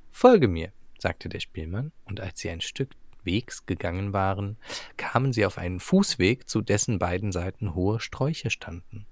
[0.10, 0.72] Folge mir,
[1.02, 2.92] sagte der Spielmann, und als sie ein Stück
[3.24, 4.58] Wegs gegangen waren,
[4.98, 9.06] kamen sie auf einen Fußweg, zu dessen beiden Seiten hohe Sträuche standen.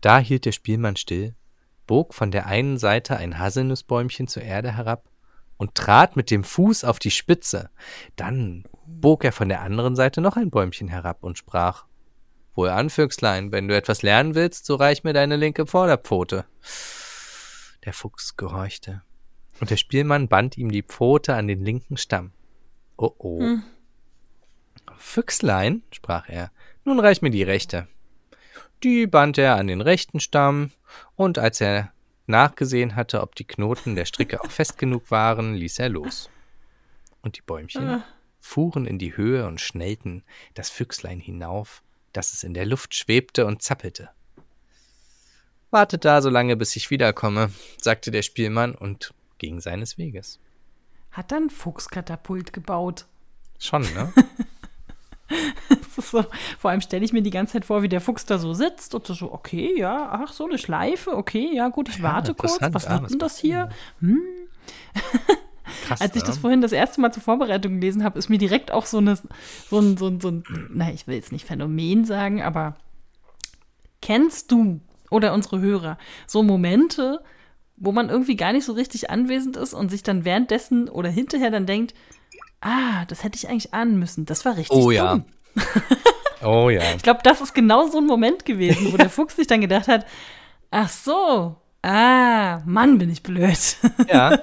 [0.00, 1.36] Da hielt der Spielmann still,
[1.86, 5.08] bog von der einen Seite ein Haselnussbäumchen zur Erde herab
[5.56, 7.70] und trat mit dem Fuß auf die Spitze.
[8.16, 11.86] Dann bog er von der anderen Seite noch ein Bäumchen herab und sprach
[12.54, 16.44] Wohlan, Füchslein, wenn du etwas lernen willst, so reich mir deine linke Vorderpfote.
[17.84, 19.02] Der Fuchs gehorchte,
[19.62, 22.32] und der Spielmann band ihm die Pfote an den linken Stamm.
[22.96, 23.38] Oh oh.
[23.38, 23.62] Hm.
[24.96, 26.50] Füchslein, sprach er,
[26.84, 27.86] nun reich mir die rechte.
[28.82, 30.72] Die band er an den rechten Stamm,
[31.14, 31.92] und als er
[32.26, 36.28] nachgesehen hatte, ob die Knoten der Stricke auch fest genug waren, ließ er los.
[37.22, 38.04] Und die Bäumchen Ah.
[38.40, 43.46] fuhren in die Höhe und schnellten das Füchslein hinauf, dass es in der Luft schwebte
[43.46, 44.10] und zappelte.
[45.70, 50.38] Wartet da so lange, bis ich wiederkomme, sagte der Spielmann und ging seines Weges.
[51.10, 53.06] Hat dann Fuchskatapult gebaut.
[53.58, 54.12] Schon, ne?
[55.96, 56.24] So,
[56.58, 58.94] vor allem stelle ich mir die ganze Zeit vor, wie der Fuchs da so sitzt
[58.94, 62.58] und so, okay, ja, ach, so eine Schleife, okay, ja, gut, ich Ja, warte kurz.
[62.60, 63.70] Was ja, wird denn das hier?
[65.86, 66.40] Krass, Als ich das ne?
[66.40, 69.78] vorhin das erste Mal zur Vorbereitung gelesen habe, ist mir direkt auch so, eine, so
[69.78, 72.76] ein, so ein, so ein, na, ich will jetzt nicht Phänomen sagen, aber
[74.00, 74.80] kennst du
[75.10, 77.22] oder unsere Hörer so Momente,
[77.76, 81.50] wo man irgendwie gar nicht so richtig anwesend ist und sich dann währenddessen oder hinterher
[81.50, 81.94] dann denkt,
[82.60, 85.12] ah, das hätte ich eigentlich ahnen müssen, das war richtig Oh ja.
[85.16, 85.24] dumm.
[86.44, 86.82] Oh ja.
[86.96, 89.86] Ich glaube, das ist genau so ein Moment gewesen, wo der Fuchs sich dann gedacht
[89.86, 90.04] hat,
[90.72, 93.56] ach so, ah, Mann, bin ich blöd.
[94.12, 94.40] Ja.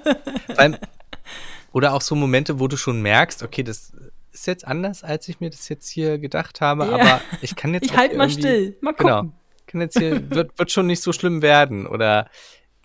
[1.74, 3.92] Oder auch so Momente, wo du schon merkst, okay, das
[4.32, 6.94] ist jetzt anders, als ich mir das jetzt hier gedacht habe, Ja.
[6.94, 9.08] aber ich kann jetzt Ich auch halt mal still, mal gucken.
[9.08, 9.34] Genau.
[9.68, 11.86] Kann jetzt hier, wird, wird schon nicht so schlimm werden.
[11.86, 12.28] Oder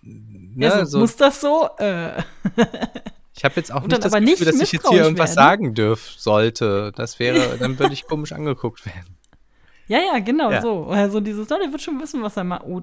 [0.05, 1.69] ne, Ja, so, muss das so?
[1.77, 2.21] Äh.
[3.35, 5.47] ich habe jetzt auch nicht das Gefühl, nicht dass ich jetzt hier irgendwas werden.
[5.47, 6.91] sagen dürf sollte.
[6.95, 9.05] Das wäre, dann würde ich komisch angeguckt werden.
[9.87, 10.61] Ja, ja, genau Ja.
[10.61, 10.87] so.
[10.87, 12.63] Also dieses, oh, der wird schon wissen, was er macht.
[12.65, 12.81] Oh,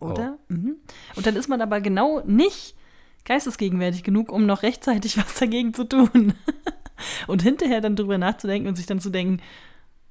[0.00, 0.36] oder?
[0.48, 0.76] Mhm.
[1.16, 2.74] Und dann ist man aber genau nicht
[3.24, 6.34] geistesgegenwärtig genug, um noch rechtzeitig was dagegen zu tun.
[7.26, 9.40] und hinterher dann drüber nachzudenken und sich dann zu denken,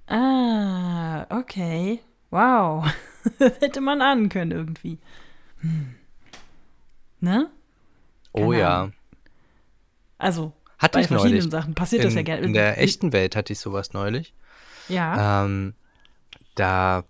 [0.08, 2.00] ah, okay,
[2.32, 2.86] wow.
[3.38, 4.98] das hätte man ahnen können irgendwie.
[5.60, 5.96] Hm.
[7.22, 7.50] Ne?
[8.34, 8.78] Oh Keine ja.
[8.82, 8.94] Ahnung.
[10.18, 11.52] Also, Hatte bei ich verschiedenen neulich.
[11.52, 12.46] Sachen passiert in, das ja gerne.
[12.46, 14.34] in der echten Welt hatte ich sowas neulich.
[14.88, 15.46] Ja.
[15.46, 15.74] Ähm,
[16.56, 17.04] da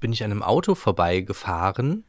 [0.00, 2.04] bin ich an einem Auto vorbeigefahren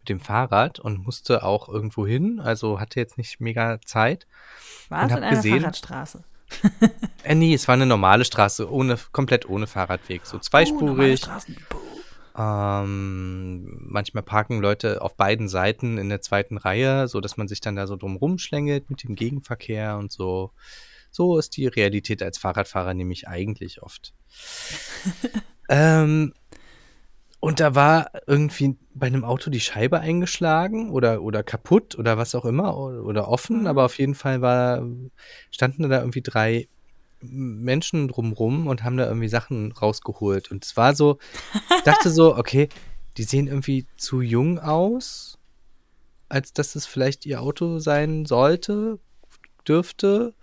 [0.00, 4.26] mit dem Fahrrad und musste auch irgendwo hin, also hatte jetzt nicht mega Zeit.
[4.88, 6.24] War es in einer gesehen- Fahrradstraße?
[7.22, 11.20] Äh, nee, es war eine normale Straße, ohne, komplett ohne Fahrradweg, so Oh, zweispurig.
[11.20, 11.56] Straßen.
[12.36, 17.60] Ähm, manchmal parken Leute auf beiden Seiten in der zweiten Reihe, so dass man sich
[17.60, 20.52] dann da so drum rumschlängelt mit dem Gegenverkehr und so.
[21.10, 24.14] So ist die Realität als Fahrradfahrer nämlich eigentlich oft.
[25.68, 26.32] ähm,
[27.38, 32.34] und da war irgendwie bei einem Auto die Scheibe eingeschlagen oder, oder kaputt oder was
[32.34, 33.66] auch immer oder, oder offen, Mhm.
[33.66, 34.86] aber auf jeden Fall war,
[35.50, 36.68] standen da irgendwie drei
[37.22, 40.50] Menschen drumrum und haben da irgendwie Sachen rausgeholt.
[40.50, 41.18] Und es war so,
[41.76, 42.68] ich dachte so, okay,
[43.16, 45.38] die sehen irgendwie zu jung aus,
[46.28, 48.98] als dass es vielleicht ihr Auto sein sollte,
[49.68, 50.34] dürfte.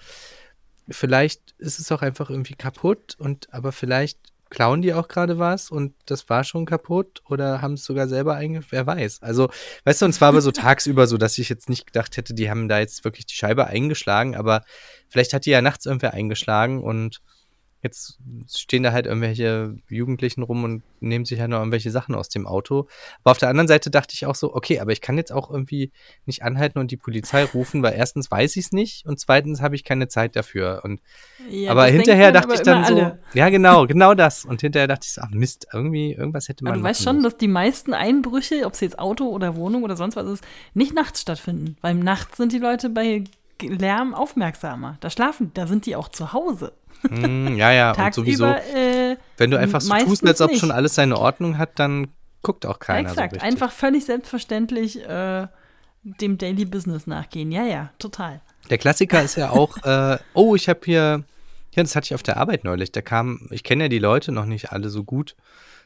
[0.89, 5.69] Vielleicht ist es auch einfach irgendwie kaputt und aber vielleicht klauen die auch gerade was
[5.69, 8.61] und das war schon kaputt oder haben es sogar selber einge...
[8.69, 9.21] Wer weiß.
[9.21, 9.49] Also,
[9.85, 12.33] weißt du, und es war aber so tagsüber so, dass ich jetzt nicht gedacht hätte,
[12.33, 14.63] die haben da jetzt wirklich die Scheibe eingeschlagen, aber
[15.07, 17.21] vielleicht hat die ja nachts irgendwer eingeschlagen und
[17.81, 22.27] Jetzt stehen da halt irgendwelche Jugendlichen rum und nehmen sich halt noch irgendwelche Sachen aus
[22.27, 22.87] dem Auto.
[23.23, 25.49] Aber auf der anderen Seite dachte ich auch so, okay, aber ich kann jetzt auch
[25.49, 25.91] irgendwie
[26.25, 29.75] nicht anhalten und die Polizei rufen, weil erstens weiß ich es nicht und zweitens habe
[29.75, 30.81] ich keine Zeit dafür.
[30.83, 30.99] Und
[31.49, 33.19] Ja, aber hinterher dachte dann ich aber dann so, alle.
[33.33, 34.43] ja genau, genau das.
[34.43, 37.23] Und hinterher dachte ich so, ach Mist, irgendwie, irgendwas hätte man Aber du weißt schon,
[37.23, 40.93] dass die meisten Einbrüche, ob es jetzt Auto oder Wohnung oder sonst was ist, nicht
[40.93, 41.77] nachts stattfinden.
[41.79, 43.23] Weil nachts sind die Leute bei
[43.61, 44.97] Lärm aufmerksamer.
[44.99, 46.73] Da schlafen, da sind die auch zu Hause.
[47.07, 50.59] Hm, ja, ja, und sowieso, äh, wenn du einfach so tust, als ob nicht.
[50.59, 52.09] schon alles seine Ordnung hat, dann
[52.41, 53.41] guckt auch keiner exakt, so richtig.
[53.43, 55.47] einfach völlig selbstverständlich äh,
[56.03, 57.51] dem Daily Business nachgehen.
[57.51, 58.41] Ja, ja, total.
[58.69, 61.23] Der Klassiker ist ja auch, äh, oh, ich habe hier,
[61.75, 62.91] ja, das hatte ich auf der Arbeit neulich.
[62.91, 65.35] Da kam, ich kenne ja die Leute noch nicht alle so gut.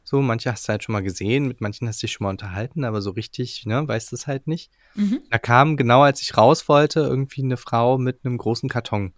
[0.04, 2.32] So, manche hast du halt schon mal gesehen, mit manchen hast du dich schon mal
[2.32, 4.70] unterhalten, aber so richtig, ne, weißt du es halt nicht.
[4.96, 5.22] Mhm.
[5.30, 9.14] Da kam, genau als ich raus wollte, irgendwie eine Frau mit einem großen Karton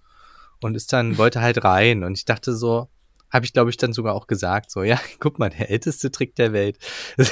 [0.61, 2.03] und ist dann, wollte halt rein.
[2.03, 2.87] Und ich dachte so,
[3.31, 6.35] habe ich glaube ich dann sogar auch gesagt, so, ja, guck mal, der älteste Trick
[6.35, 6.77] der Welt.
[7.17, 7.29] ich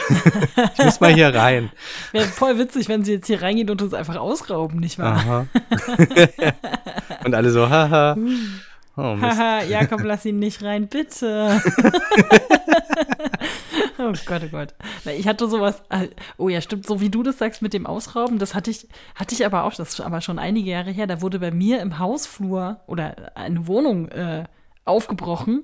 [0.84, 1.72] muss mal hier rein.
[2.12, 5.16] Wäre voll witzig, wenn sie jetzt hier reingehen und uns einfach ausrauben, nicht wahr?
[5.16, 5.48] Aha.
[7.26, 8.18] und alle so, haha.
[8.96, 9.40] Oh, Mist.
[9.40, 11.62] Haha, Jakob, lass ihn nicht rein, bitte.
[14.00, 14.74] oh Gott, oh Gott.
[15.06, 17.86] Na, ich hatte sowas, äh, oh ja, stimmt, so wie du das sagst mit dem
[17.86, 21.08] Ausrauben, das hatte ich, hatte ich aber auch, das ist aber schon einige Jahre her,
[21.08, 24.46] da wurde bei mir im Hausflur oder eine Wohnung äh,
[24.86, 25.64] aufgebrochen.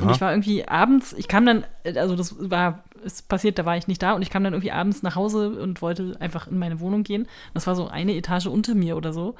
[0.00, 3.66] Und ich war irgendwie abends, ich kam dann, äh, also das war, es passiert, da
[3.66, 6.46] war ich nicht da und ich kam dann irgendwie abends nach Hause und wollte einfach
[6.46, 7.28] in meine Wohnung gehen.
[7.52, 9.34] Das war so eine Etage unter mir oder so.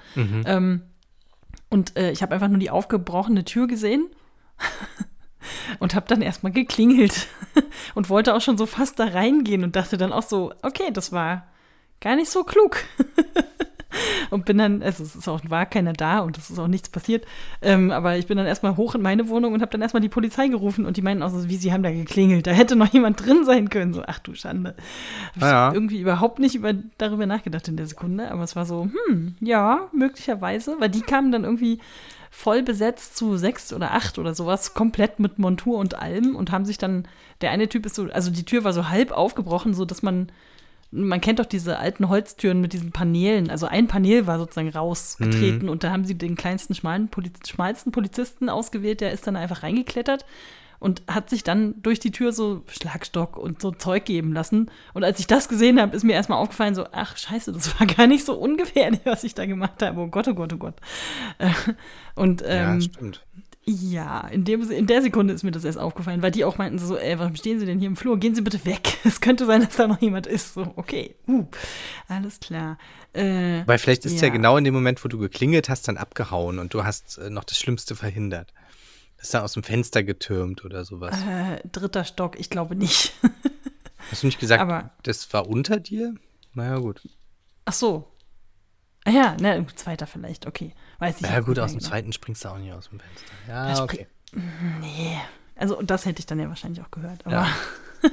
[0.45, 0.83] Ähm,
[1.71, 4.07] und äh, ich habe einfach nur die aufgebrochene Tür gesehen
[5.79, 7.29] und habe dann erstmal geklingelt
[7.95, 11.13] und wollte auch schon so fast da reingehen und dachte dann auch so, okay, das
[11.13, 11.47] war
[12.01, 12.79] gar nicht so klug.
[14.31, 16.89] und bin dann, also es ist auch, war keiner da und es ist auch nichts
[16.89, 17.25] passiert,
[17.63, 20.09] ähm, aber ich bin dann erstmal hoch in meine Wohnung und habe dann erstmal die
[20.09, 22.93] Polizei gerufen und die meinten auch so, wie, sie haben da geklingelt, da hätte noch
[22.93, 23.93] jemand drin sein können.
[23.93, 24.75] So, ach du Schande.
[25.29, 25.73] Hab ich Ja.
[25.73, 29.89] irgendwie überhaupt nicht über, darüber nachgedacht in der Sekunde, aber es war so, hm, ja,
[29.93, 31.79] möglicherweise, weil die kamen dann irgendwie
[32.35, 36.65] voll besetzt zu sechs oder acht oder sowas, komplett mit Montur und allem und haben
[36.65, 37.07] sich dann,
[37.41, 40.33] der eine Typ ist so, also die Tür war so halb aufgebrochen, so dass man,
[40.91, 45.69] man kennt doch diese alten Holztüren mit diesen Paneelen, also ein Panel war sozusagen rausgetreten
[45.69, 49.63] und da haben sie den kleinsten, schmalen, Poliz schmalsten Polizisten ausgewählt, der ist dann einfach
[49.63, 50.27] reingeklettert
[50.79, 54.71] und hat sich dann durch die Tür so Schlagstock und so Zeug geben lassen.
[54.93, 57.87] Und als ich das gesehen habe, ist mir erstmal aufgefallen, so, ach scheiße, das war
[57.97, 60.01] gar nicht so ungefährlich, was ich da gemacht habe.
[60.01, 60.75] Oh Gott, oh Gott, oh Gott.
[61.39, 61.51] Äh,
[62.15, 63.25] Und Ja, ähm, stimmt.
[63.65, 66.79] ja, in, dem, in der Sekunde ist mir das erst aufgefallen, weil die auch meinten
[66.79, 68.19] so, ey, warum stehen Sie denn hier im Flur?
[68.19, 68.99] Gehen Sie bitte weg.
[69.05, 70.55] Es könnte sein, dass da noch jemand ist.
[70.55, 71.47] So, okay, uh,
[72.09, 72.79] alles klar.
[73.13, 74.29] Äh, Weil vielleicht ist ja.
[74.29, 74.33] ja.
[74.33, 77.45] genau in dem Moment, wo du geklingelt hast, dann abgehauen und du hast äh, noch
[77.45, 78.53] das Schlimmste verhindert.
[79.25, 81.17] Ist dann aus dem Fenster getürmt oder sowas.
[81.27, 83.15] äh, dritter Stock, ich glaube nicht.
[84.11, 86.15] Hast du nicht gesagt, aber- das war unter dir?
[86.53, 87.01] Naja, gut.
[87.65, 88.07] Ach so.
[89.07, 90.75] Ah ja, ne, zweiter vielleicht, okay.
[90.99, 91.89] Weiß ich Ja, gut, aus dem genau.
[91.89, 93.33] zweiten springst du auch nicht aus dem Fenster.
[93.47, 94.07] Da Ja, okay.
[94.83, 95.17] Nee.
[95.57, 97.25] Also das hätte ich dann ja wahrscheinlich auch gehört.
[97.25, 97.47] Aber Ja.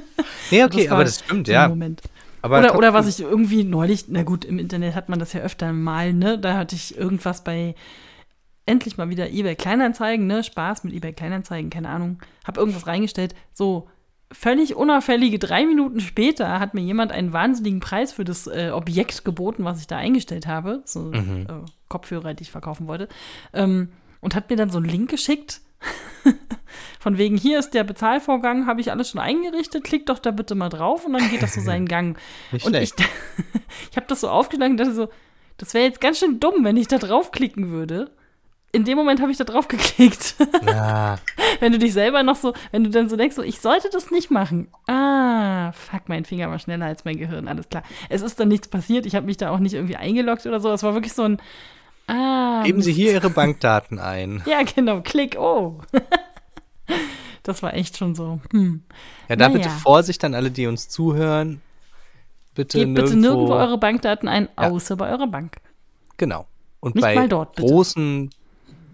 [0.50, 1.68] Nee, okay, war aber das stimmt, so ja.
[1.68, 2.00] Moment.
[2.40, 5.40] Aber oder, oder was ich irgendwie neulich, na gut, im Internet hat man das ja
[5.42, 6.38] öfter mal, ne?
[6.38, 7.74] Da hatte ich irgendwas bei
[8.66, 10.42] endlich mal wieder eBay Kleinanzeigen, ne?
[10.44, 12.18] Spaß mit eBay Kleinanzeigen, keine Ahnung.
[12.46, 13.88] Hab irgendwas reingestellt, so
[14.32, 19.24] völlig unauffällige drei Minuten später hat mir jemand einen wahnsinnigen Preis für das äh, Objekt
[19.26, 20.82] geboten, was ich da eingestellt habe.
[20.86, 21.46] So Mhm.
[21.48, 23.08] äh, Kopfhörer, die ich verkaufen wollte.
[23.52, 23.88] Ähm,
[24.20, 25.60] und hat mir dann so einen Link geschickt.
[27.00, 30.54] Von wegen, hier ist der Bezahlvorgang, habe ich alles schon eingerichtet, klick doch da bitte
[30.54, 32.16] mal drauf und dann geht das so seinen Gang.
[32.52, 33.10] Nicht und ich, schlecht.
[33.90, 35.08] ich habe das so aufgeschlagen und dachte so,
[35.58, 38.12] das wäre jetzt ganz schön dumm, wenn ich da draufklicken würde.
[38.74, 40.34] In dem Moment habe ich da drauf geklickt.
[40.66, 41.18] Ja,
[41.60, 44.10] wenn du dich selber noch so, wenn du dann so denkst, so, ich sollte das
[44.10, 44.68] nicht machen.
[44.86, 47.82] Ah, fuck, mein Finger war schneller als mein Gehirn, alles klar.
[48.08, 50.70] Es ist dann nichts passiert, ich habe mich da auch nicht irgendwie eingeloggt oder so.
[50.70, 51.38] Es war wirklich so ein,
[52.06, 52.62] ah.
[52.64, 54.42] geben Sie hier Ihre Bankdaten ein.
[54.46, 55.80] Ja, genau, klick, oh.
[57.42, 58.82] das war echt schon so, hm.
[59.28, 59.58] Ja, da Naja.
[59.58, 61.60] bitte Vorsicht an alle, die uns zuhören.
[62.54, 63.02] Bitte Gebt nirgendwo.
[63.14, 64.70] bitte nirgendwo eure Bankdaten ein, Ja.
[64.70, 65.56] außer bei eurer Bank.
[66.16, 66.46] Genau.
[66.80, 68.30] Und Nicht bei mal dort, großen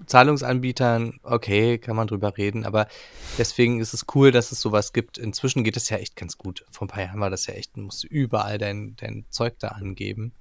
[0.08, 2.88] Zahlungsanbietern, okay, kann man drüber reden, aber
[3.36, 5.18] deswegen ist es cool, dass es sowas gibt.
[5.18, 6.64] Inzwischen geht es ja echt ganz gut.
[6.70, 9.68] Vor ein paar Jahren war das ja echt, du musst überall dein, dein Zeug da
[9.68, 10.32] angeben.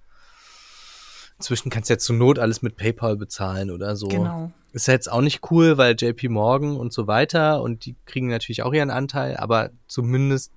[1.38, 4.07] Inzwischen kannst du ja zur Not alles mit PayPal bezahlen oder so.
[4.07, 4.51] Genau.
[4.74, 8.28] Ist ja jetzt auch nicht cool, weil JP Morgan und so weiter und die kriegen
[8.28, 10.51] natürlich auch ihren Anteil, aber zumindest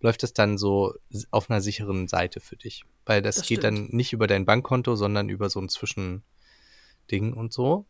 [0.00, 0.94] läuft das dann so
[1.30, 2.84] auf einer sicheren Seite für dich.
[3.04, 3.78] Weil das, Das geht stimmt.
[3.90, 5.68] dann nicht über dein Bankkonto, sondern über so ein
[7.06, 7.86] Zwischending und so.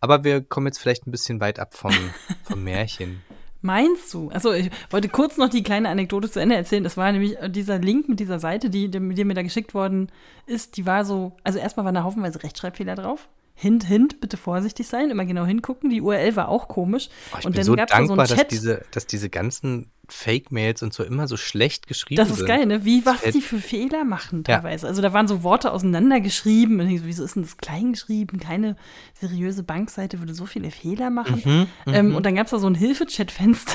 [0.00, 1.92] Aber wir kommen jetzt vielleicht ein bisschen weit ab vom,
[2.44, 3.22] vom Märchen.
[3.62, 4.28] Meinst du?
[4.30, 6.84] Also ich wollte kurz noch die kleine Anekdote zu Ende erzählen.
[6.84, 10.12] Das war nämlich äh, dieser Link mit dieser Seite, die, die mir da geschickt worden
[10.46, 10.76] ist.
[10.76, 13.28] Die war so, also erstmal waren da haufenweise Rechtschreibfehler drauf.
[13.58, 15.88] Hint, hint, bitte vorsichtig sein, immer genau hingucken.
[15.88, 17.08] Die URL war auch komisch.
[17.32, 18.38] Oh, ich und bin dann so dankbar, so einen Chat.
[18.38, 22.46] dass diese, dass diese ganzen Fake-Mails und so immer so schlecht geschrieben Das ist sind.
[22.48, 22.84] geil, ne?
[22.84, 24.56] Wie, was die für Fehler machen Ja.
[24.56, 24.86] teilweise.
[24.86, 26.78] Also da waren so Worte auseinandergeschrieben.
[26.80, 28.38] Und ich so, wieso ist denn das klein geschrieben?
[28.40, 28.76] Keine
[29.14, 31.42] seriöse Bankseite würde so viele Fehler machen.
[31.86, 33.72] Mhm, ähm, und dann gab es da so ein Hilfe-Chat-Fenster.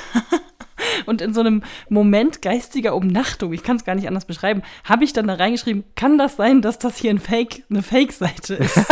[1.07, 5.03] und in so einem Moment geistiger Umnachtung, ich kann es gar nicht anders beschreiben, habe
[5.03, 8.77] ich dann da reingeschrieben, kann das sein, dass das hier ein Fake, eine Fake-Seite ist?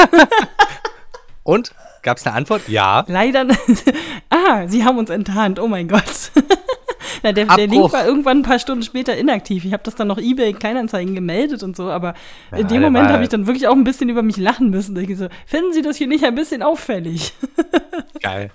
[1.49, 1.73] Und?
[2.03, 2.61] Gab es eine Antwort?
[2.67, 3.03] Ja.
[3.07, 3.47] Leider.
[4.29, 5.59] ah, sie haben uns enttarnt.
[5.59, 6.31] Oh mein Gott.
[7.23, 9.65] Na, der, der Link war irgendwann ein paar Stunden später inaktiv.
[9.65, 12.13] Ich habe das dann noch eBay Kleinanzeigen gemeldet und so, aber
[12.51, 14.69] in Ja, dem der Moment habe ich dann wirklich auch ein bisschen über mich lachen
[14.69, 14.95] müssen.
[14.97, 17.33] Ich so, finden Sie das hier nicht ein bisschen auffällig?
[18.21, 18.51] Geil.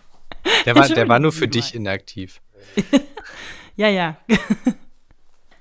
[0.64, 2.40] Der war, der war nur für dich inaktiv.
[3.76, 4.16] ja, ja.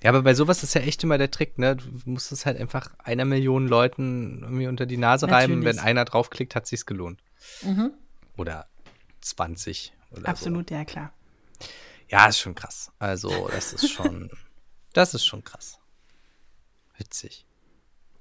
[0.04, 1.78] Ja, aber bei sowas ist ja echt immer der Trick, ne?
[1.78, 5.60] Du musst es halt einfach einer Million Leuten irgendwie unter die Nase reiben.
[5.60, 5.78] Natürlich.
[5.78, 7.22] Wenn einer draufklickt, hat sich's gelohnt.
[7.62, 7.92] Mhm.
[8.38, 8.68] Oder
[9.22, 11.14] 20 oder Absolut, ja klar.
[11.60, 11.68] so.
[12.10, 12.92] Ja, ist schon krass.
[13.00, 14.30] Also, das ist schon,
[14.94, 15.80] das ist schon krass.
[16.98, 17.46] Witzig.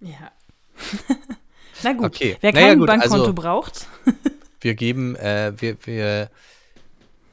[0.01, 0.31] Ja.
[1.83, 2.37] Na gut, Okay.
[2.41, 3.87] wer Naja, kein gut, Bankkonto also- braucht,
[4.61, 6.31] Wir geben, äh, wir, wir.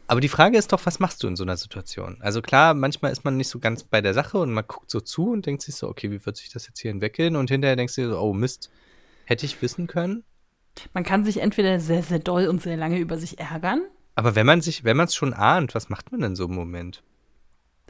[0.10, 2.18] Aber die Frage ist doch, was machst du in so einer Situation?
[2.22, 5.00] Also klar, manchmal ist man nicht so ganz bei der Sache und man guckt so
[5.02, 7.36] zu und denkt sich so, okay, wie wird sich das jetzt hier entwickeln?
[7.36, 8.72] Und hinterher denkst du dir so, oh Mist,
[9.26, 10.24] hätte ich wissen können.
[10.94, 13.84] man kann sich entweder sehr, sehr doll und sehr lange über sich ärgern,
[14.16, 16.56] Aber wenn man sich, wenn man es schon ahnt, was macht man denn so im
[16.56, 17.04] Moment?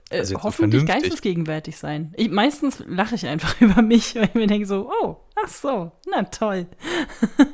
[0.09, 1.03] äh, Also so hoffentlich vernünftig.
[1.03, 2.13] geistesgegenwärtig sein.
[2.17, 5.93] Ich, meistens lache ich einfach über mich, weil ich mir denke so, oh, ach so,
[6.11, 6.67] na toll.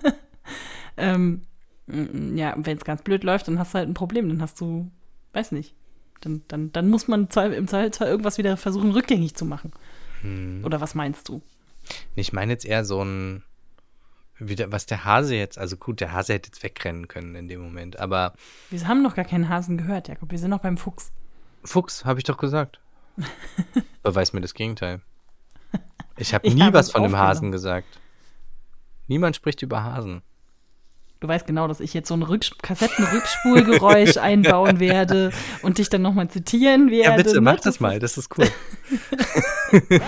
[0.98, 1.44] ähm,
[1.88, 4.28] ja, wenn es ganz blöd läuft, dann hast du halt ein Problem.
[4.30, 4.90] Dann hast du,
[5.34, 5.74] weiß nicht,
[6.22, 9.72] dann, dann, dann muss man im Zweifelsfall irgendwas wieder versuchen, rückgängig zu machen.
[10.22, 10.64] Hm.
[10.64, 11.42] Oder was meinst du?
[12.16, 13.44] Ich meine jetzt eher so ein,
[14.38, 17.62] wieder, was der Hase jetzt, also gut, der Hase hätte jetzt wegrennen können in dem
[17.62, 18.34] Moment, aber
[18.70, 20.32] Wir haben noch gar keinen Hasen gehört, Jakob.
[20.32, 21.12] Wir sind noch beim Fuchs.
[21.64, 22.80] Fuchs, habe ich doch gesagt.
[24.04, 25.02] Beweis mir das Gegenteil.
[26.18, 27.18] Ich habe nie habe was von dem.
[27.18, 28.00] Hasen gesagt.
[29.08, 30.22] Niemand spricht über Hasen.
[31.20, 36.02] Du weißt genau, dass ich jetzt so ein Rücks Kassettenrückspulgeräusch einbauen werde und dich dann
[36.02, 37.10] nochmal zitieren werde.
[37.12, 38.48] Ja, bitte, mach das mal, das ist cool.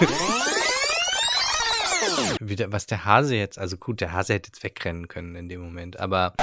[2.39, 5.61] Wieder, was der Hase jetzt, also gut, der Hase hätte jetzt wegrennen können in dem
[5.61, 6.33] Moment, aber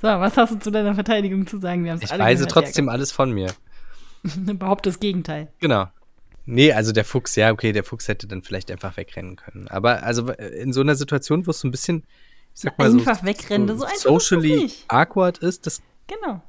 [0.00, 1.84] So, was hast du zu deiner Verteidigung zu sagen?
[1.84, 3.52] Wir haben es ich alle weise trotzdem alles von mir.
[4.22, 5.52] Behaupte das Gegenteil.
[5.60, 5.86] Genau.
[6.46, 9.68] Nee, also der Fuchs, ja, okay, der Fuchs hätte dann vielleicht einfach wegrennen können.
[9.68, 12.04] Aber also in so einer Situation, wo es so ein bisschen,
[12.60, 14.84] sag mal Einfach so, wegrennen, so einfach ist es socially nicht.
[14.88, 16.42] awkward ist, das Genau.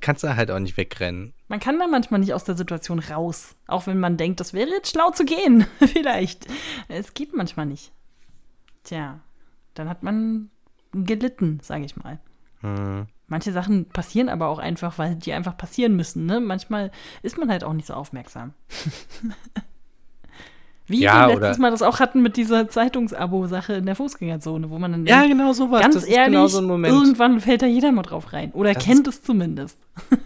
[0.00, 1.32] kannst du halt auch nicht wegrennen.
[1.48, 3.54] Man kann da manchmal nicht aus der Situation raus.
[3.66, 5.66] Auch wenn man denkt, das wäre jetzt schlau zu gehen.
[5.78, 6.46] Vielleicht.
[6.88, 7.92] Es geht manchmal nicht.
[8.84, 9.20] Tja,
[9.74, 10.50] dann hat man
[10.92, 12.18] gelitten, sage ich mal.
[12.60, 13.06] Hm.
[13.28, 16.26] Manche Sachen passieren aber auch einfach, weil die einfach passieren müssen.
[16.26, 16.40] Ne?
[16.40, 16.90] Manchmal
[17.22, 18.54] ist man halt auch nicht so aufmerksam.
[20.88, 24.78] Wie Ja, wir letztes Mal das auch hatten mit dieser Zeitungsabo-Sache in der Fußgängerzone, wo
[24.78, 25.80] man dann Ja, denkt, genau sowas.
[25.82, 28.52] ganz das ist ehrlich, genau so irgendwann fällt da jeder mal drauf rein.
[28.52, 29.78] Oder Das kennt es zumindest.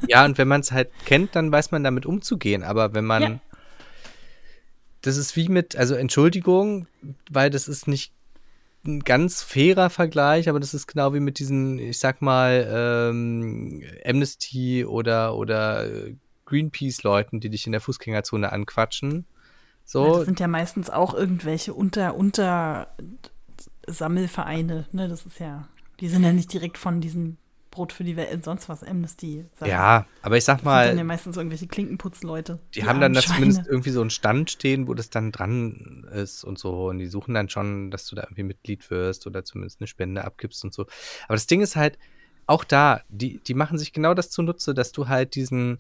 [0.09, 2.63] Ja, und wenn man es halt kennt, dann weiß man damit umzugehen.
[2.63, 3.23] Aber wenn man.
[3.23, 3.41] Ja.
[5.03, 6.87] Das ist wie mit, also Entschuldigung,
[7.31, 8.13] weil das ist nicht
[8.85, 12.69] ein ganz fairer Vergleich, aber das ist genau wie mit diesen, ich sag mal,
[13.11, 16.15] ähm, Amnesty oder, oder äh,
[16.47, 19.25] Greenpeace-Leuten, die dich in der Fußgängerzone anquatschen.
[19.95, 22.89] Ja, So, das sind ja meistens auch irgendwelche Unter, Unter
[23.87, 24.87] Sammelvereine.
[24.93, 25.09] Ne?
[25.09, 25.69] Das ist ja,
[26.01, 27.39] die sind ja nicht direkt von diesen
[27.71, 29.45] Brot für die Welt, sonst was, Amnesty.
[29.55, 29.71] Sachen.
[29.71, 32.59] ja, aber ich sag Das sind ja mal, meistens irgendwelche Klinkenputzleute.
[32.75, 36.07] die haben dann armen da zumindest irgendwie so einen Stand stehen, wo das dann dran
[36.13, 36.89] ist und so.
[36.89, 40.25] Und die suchen dann schon, dass du da irgendwie Mitglied wirst oder zumindest eine Spende
[40.25, 40.83] abgibst und so.
[41.27, 41.97] Aber das Ding ist halt,
[42.47, 45.79] auch da, die, die machen sich genau das zunutze, dass du halt diesen,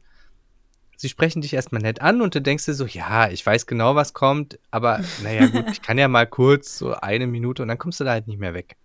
[1.00, 3.94] sie sprechen dich erstmal nett an und du denkst dir so, ja, ich weiß genau,
[3.94, 7.78] was kommt, aber naja, gut, ich kann ja mal kurz so eine Minute und dann
[7.78, 8.76] kommst du da halt nicht mehr weg.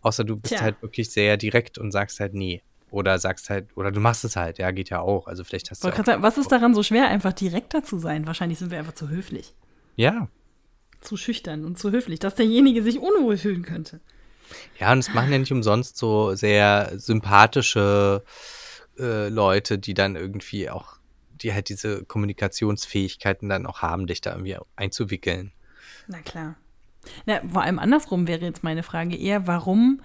[0.00, 0.62] Außer du bist Tja.
[0.62, 2.62] halt wirklich sehr direkt und sagst halt nee.
[2.90, 5.26] Oder sagst halt, oder du machst es halt, ja, geht ja auch.
[5.26, 5.88] Also vielleicht hast du.
[5.88, 8.26] Auch, sagen, was ist daran so schwer, einfach direkter zu sein?
[8.26, 9.54] Wahrscheinlich sind wir einfach zu höflich,
[9.96, 10.28] ja,
[11.00, 14.00] zu schüchtern und zu höflich, dass derjenige sich unwohl fühlen könnte.
[14.78, 18.22] Ja, und es machen ja nicht umsonst so sehr sympathische
[18.98, 20.95] äh, Leute, die dann irgendwie auch,
[21.42, 25.52] die halt diese Kommunikationsfähigkeiten dann auch haben, dich da irgendwie einzuwickeln.
[26.06, 26.56] Na klar.
[27.24, 30.00] Na, vor allem andersrum wäre jetzt meine Frage eher, warum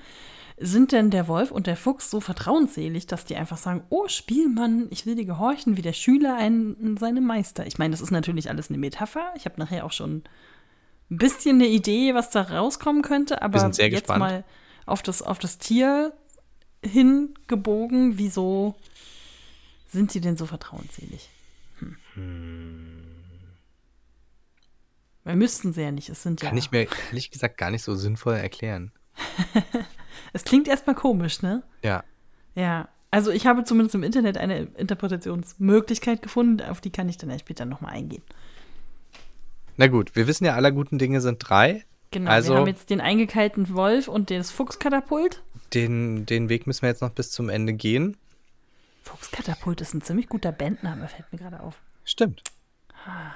[0.57, 4.87] sind denn der Wolf und der Fuchs so vertrauensselig, dass die einfach sagen, oh Spielmann,
[4.91, 7.65] ich will dir gehorchen, wie der Schüler einen, seinem Meister.
[7.65, 9.33] Ich meine, das ist natürlich alles eine Metapher.
[9.35, 10.23] Ich habe nachher auch schon
[11.09, 14.19] ein bisschen eine Idee, was da rauskommen könnte, aber jetzt gespannt.
[14.19, 14.43] mal
[14.85, 16.13] auf das, auf das Tier
[16.83, 18.75] hingebogen, wieso
[19.91, 21.29] sind sie denn so vertrauensselig?
[21.79, 21.97] Hm.
[22.13, 23.11] hm.
[25.23, 26.09] Müssten sie ja nicht.
[26.09, 26.59] Es sind Kann ja.
[26.59, 28.91] ich mir ehrlich gesagt gar nicht so sinnvoll erklären.
[30.33, 31.63] es klingt erstmal komisch, ne?
[31.83, 32.03] Ja.
[32.55, 32.89] Ja.
[33.11, 37.65] Also ich habe zumindest im Internet eine Interpretationsmöglichkeit gefunden, auf die kann ich dann später
[37.65, 38.23] nochmal eingehen.
[39.77, 41.83] Na gut, wir wissen ja, aller guten Dinge sind drei.
[42.11, 45.43] Genau, also, wir haben jetzt den eingekeilten Wolf und das Fuchskatapult.
[45.73, 48.17] Den, den Weg müssen wir jetzt noch bis zum Ende gehen.
[49.01, 51.81] Fuchskatapult ist ein ziemlich guter Bandname, fällt mir gerade auf.
[52.03, 52.43] Stimmt.
[53.05, 53.33] Ah,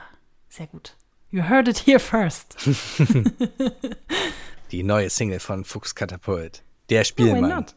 [0.50, 0.96] sehr gut.
[1.32, 2.56] You heard it here first.
[4.72, 6.64] Die neue Single von Fuchskatapult.
[6.90, 7.44] Der Spielmann.
[7.44, 7.76] Why not?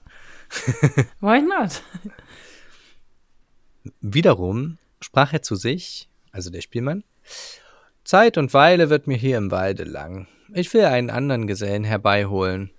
[1.20, 1.82] why not?
[4.00, 7.04] Wiederum sprach er zu sich, also der Spielmann,
[8.04, 10.26] Zeit und Weile wird mir hier im Walde lang.
[10.52, 12.70] Ich will einen anderen Gesellen herbeiholen,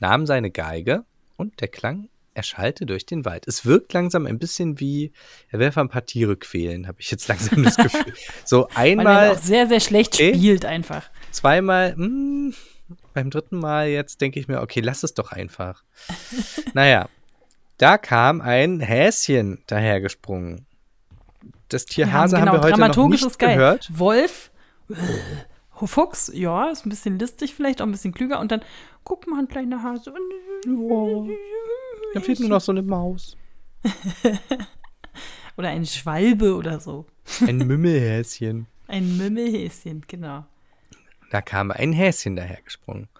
[0.00, 1.04] nahm seine Geige
[1.36, 3.48] und der Klang erschallte durch den Wald.
[3.48, 5.12] Es wirkt langsam ein bisschen wie,
[5.48, 8.14] er will ein paar Tiere quälen, habe ich jetzt langsam das Gefühl.
[8.44, 9.06] So einmal.
[9.06, 11.10] Weil er auch sehr, sehr schlecht okay, spielt einfach.
[11.30, 12.54] Zweimal, mh, hm,
[13.14, 15.82] beim dritten Mal jetzt denke ich mir, okay, lass es doch einfach.
[16.74, 17.08] naja,
[17.78, 20.66] da kam ein Häschen dahergesprungen.
[21.68, 23.90] Das Tier Hase ja, genau, haben wir heute noch nicht gehört.
[23.92, 24.52] Wolf,
[24.88, 24.94] äh,
[25.84, 28.40] Fuchs, ja, ist ein bisschen listig vielleicht, auch ein bisschen klüger.
[28.40, 28.62] Und dann,
[29.04, 30.14] guck mal, ein kleiner Hase.
[30.68, 31.28] Oh.
[32.16, 33.36] Da fehlt nur noch so eine Maus.
[35.58, 37.04] oder ein Schwalbe oder so.
[37.46, 38.66] Ein Mümmelhäschen.
[38.86, 40.46] ein Mümmelhäschen, genau.
[41.30, 43.10] Da kam ein Häschen dahergesprungen.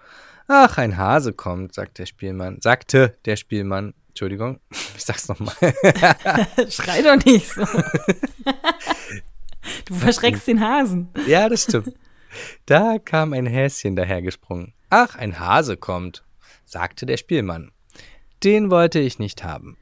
[0.49, 2.63] Ach, ein Hase kommt, sagt der Spielmann.
[2.63, 3.93] Sagte der Spielmann.
[4.09, 4.61] Entschuldigung,
[4.97, 5.55] ich sag's nochmal.
[6.71, 7.67] Schrei doch nicht so.
[9.85, 11.11] du verschreckst den Hasen.
[11.27, 11.93] Ja, das stimmt.
[12.65, 14.73] Da kam ein Häschen dahergesprungen.
[14.89, 16.25] Ach, ein Hase kommt,
[16.65, 17.73] sagte der Spielmann.
[18.45, 19.77] Den wollte ich nicht haben.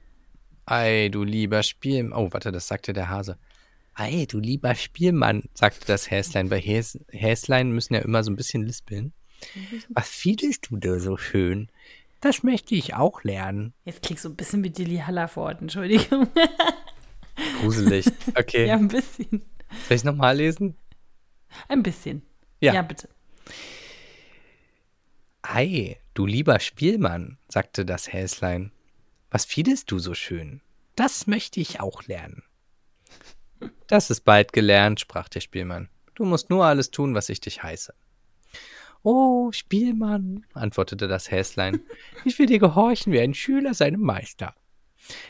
[0.66, 2.12] Ei, du lieber Spielmann.
[2.12, 3.38] Oh, warte, das sagte der Hase.
[3.94, 6.48] Ei, du lieber Spielmann, sagte das Häslein.
[6.48, 9.12] Bei Häs Häslein müssen ja immer so ein bisschen lispeln.
[9.90, 11.68] Was fiedest du da so schön?
[12.20, 13.74] Das möchte ich auch lernen.
[13.84, 16.28] Jetzt kriegst du ein bisschen wie Dilly Hallerford, Entschuldigung.
[17.60, 18.06] Gruselig.
[18.34, 18.66] Okay.
[18.66, 19.42] Ja, ein bisschen.
[19.88, 20.76] Soll ich nochmal lesen?
[21.68, 22.22] Ein bisschen.
[22.60, 22.72] Ja.
[22.72, 23.08] Ja, bitte.
[25.46, 28.72] Ei, du lieber Spielmann, sagte das Häslein,
[29.30, 30.62] was fiedest du so schön?
[30.96, 32.42] Das möchte ich auch lernen.
[33.86, 35.90] Das ist bald gelernt, sprach der Spielmann.
[36.14, 37.92] Du musst nur alles tun, was ich dich heiße.
[39.02, 41.80] Oh, Spielmann, antwortete das Häslein,
[42.24, 44.54] ich will dir gehorchen wie ein Schüler seinem Meister.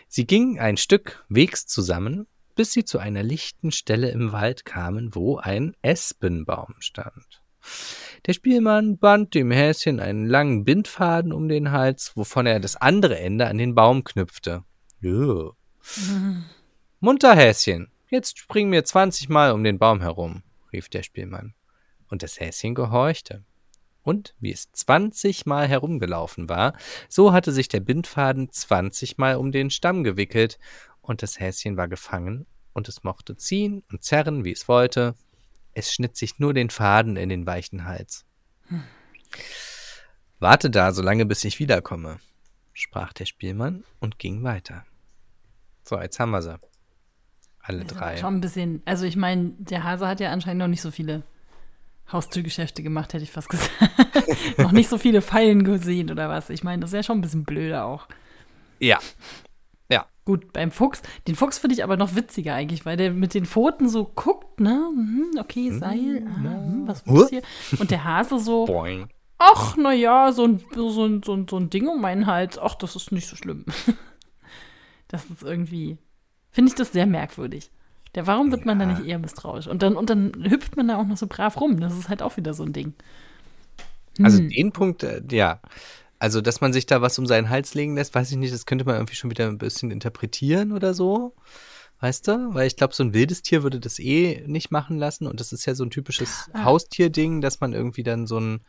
[0.06, 5.16] Sie gingen ein Stück Wegs zusammen, bis sie zu einer lichten Stelle im Wald kamen,
[5.16, 7.43] wo ein Espenbaum stand.
[8.26, 13.18] Der Spielmann band dem Häschen einen langen Bindfaden um den Hals, wovon er das andere
[13.18, 14.64] Ende an den Baum knüpfte.
[15.00, 16.44] Mhm.
[17.00, 20.42] Munter, Häschen, jetzt spring mir zwanzigmal um den Baum herum,
[20.72, 21.54] rief der Spielmann.
[22.08, 23.44] Und das Häschen gehorchte.
[24.02, 26.74] Und wie es zwanzigmal herumgelaufen war,
[27.08, 30.58] so hatte sich der Bindfaden zwanzigmal um den Stamm gewickelt,
[31.00, 35.14] und das Häschen war gefangen, und es mochte ziehen und zerren, wie es wollte,
[35.74, 38.24] es schnitt sich nur den Faden in den weichen Hals.
[38.68, 38.82] Hm.
[40.38, 42.18] Warte da, solange bis ich wiederkomme,
[42.72, 44.84] sprach der Spielmann und ging weiter.
[45.82, 46.58] So, jetzt haben wir sie.
[47.60, 48.16] Alle drei.
[48.18, 48.82] Schon ein bisschen.
[48.84, 51.22] Also, ich meine, der Hase hat ja anscheinend noch nicht so viele
[52.12, 53.72] Haustürgeschäfte gemacht, hätte ich fast gesagt.
[54.58, 56.50] noch nicht so viele Fallen gesehen oder was.
[56.50, 58.06] Ich meine, das ist ja schon ein bisschen blöder auch.
[58.80, 58.98] Ja,
[60.24, 63.44] Gut, beim Fuchs, den Fuchs finde ich aber noch witziger eigentlich, weil der mit den
[63.44, 64.90] Pfoten so guckt, ne?
[64.94, 67.42] Mhm, okay, hm, Seil, ah, hm, was muss hier?
[67.78, 69.08] Und der Hase so, Boing.
[69.38, 72.74] ach, naja, so ein, so, ein, so, ein, so ein Ding um meinen Hals, ach,
[72.74, 73.66] das ist nicht so schlimm.
[75.08, 75.98] das ist irgendwie,
[76.50, 77.70] finde ich das sehr merkwürdig.
[78.14, 79.66] Der, warum wird man da nicht eher misstrauisch?
[79.66, 81.80] Und dann, und dann hüpft man da auch noch so brav rum.
[81.80, 82.94] Das ist halt auch wieder so ein Ding.
[84.22, 84.44] Also hm.
[84.44, 85.60] Also den Punkt, äh, ja,
[86.24, 88.64] also, dass man sich da was um seinen Hals legen lässt, weiß ich nicht, das
[88.64, 91.36] könnte man irgendwie schon wieder ein bisschen interpretieren oder so.
[92.00, 92.54] Weißt du?
[92.54, 95.26] Weil ich glaube, so ein wildes Tier würde das eh nicht machen lassen.
[95.26, 96.64] Und das ist ja so ein typisches ah.
[96.64, 98.64] Haustierding, dass man irgendwie dann so ein,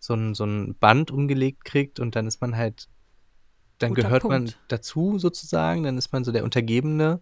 [0.00, 2.88] so, ein, so ein Band umgelegt kriegt und dann ist man halt,
[3.78, 4.32] dann Guter gehört Punkt.
[4.32, 7.20] man dazu sozusagen, dann ist man so der Untergebene.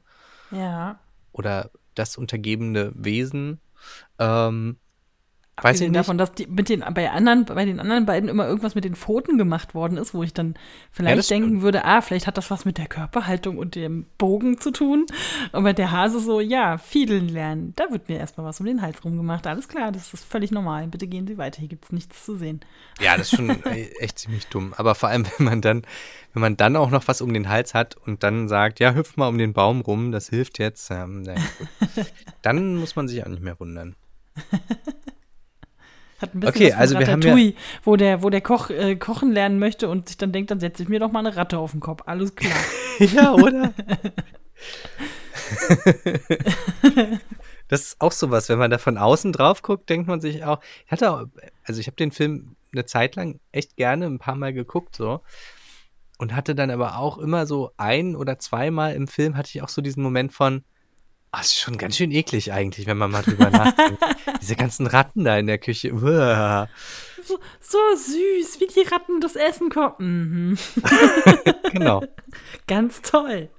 [0.53, 1.01] Ja.
[1.33, 3.61] Oder das untergebene Wesen.
[4.19, 4.79] Ähm,
[5.63, 5.97] Weiß ich nicht.
[5.97, 8.95] davon, dass die, mit den, bei, anderen, bei den anderen beiden immer irgendwas mit den
[8.95, 10.55] Pfoten gemacht worden ist, wo ich dann
[10.91, 14.61] vielleicht das denken würde, ah, vielleicht hat das was mit der Körperhaltung und dem Bogen
[14.61, 15.07] zu tun.
[15.53, 17.73] Und bei der Hase so, ja, Fiedeln lernen.
[17.77, 19.47] Da wird mir erstmal was um den Hals rumgemacht.
[19.47, 20.89] Alles klar, das ist völlig normal.
[20.89, 22.61] Bitte gehen Sie weiter, hier gibt es nichts zu sehen.
[23.01, 24.75] Ja, das ist schon e- echt ziemlich dumm.
[24.77, 25.83] Aber vor allem, wenn man dann,
[26.35, 29.17] wenn man dann auch noch was um den Hals hat und dann sagt, ja, hüpf
[29.17, 31.35] mal um den Baum rum, das hilft jetzt, ähm, ja,
[32.43, 33.97] dann muss man sich auch nicht mehr wundern.
[36.21, 37.53] Hat ein bisschen Okay, was von also wir haben ja-
[37.85, 40.83] wo der, wo der Koch äh, kochen lernen möchte und sich dann denkt, dann setze
[40.83, 42.03] ich mir doch mal eine Ratte auf den Kopf.
[42.07, 42.57] Alles klar.
[42.99, 43.73] ja, oder?
[47.69, 50.61] das ist auch sowas, wenn man da von außen drauf guckt, denkt man sich auch,
[50.87, 51.25] ich hatte auch,
[51.65, 55.21] also ich habe den Film eine Zeit lang echt gerne ein paar Mal geguckt so
[56.19, 59.69] und hatte dann aber auch immer so ein oder zweimal im Film hatte ich auch
[59.69, 60.65] so diesen Moment von,
[61.37, 64.03] ah, ist schon ganz schön eklig eigentlich, wenn man mal drüber nachdenkt.
[64.41, 65.93] Diese ganzen Ratten da in der Küche.
[65.93, 66.69] Uah.
[67.23, 69.95] so, so süß, wie die Ratten das Essen kommen.
[69.99, 70.59] Mhm.
[71.73, 72.03] Genau.
[72.67, 73.51] Ganz toll.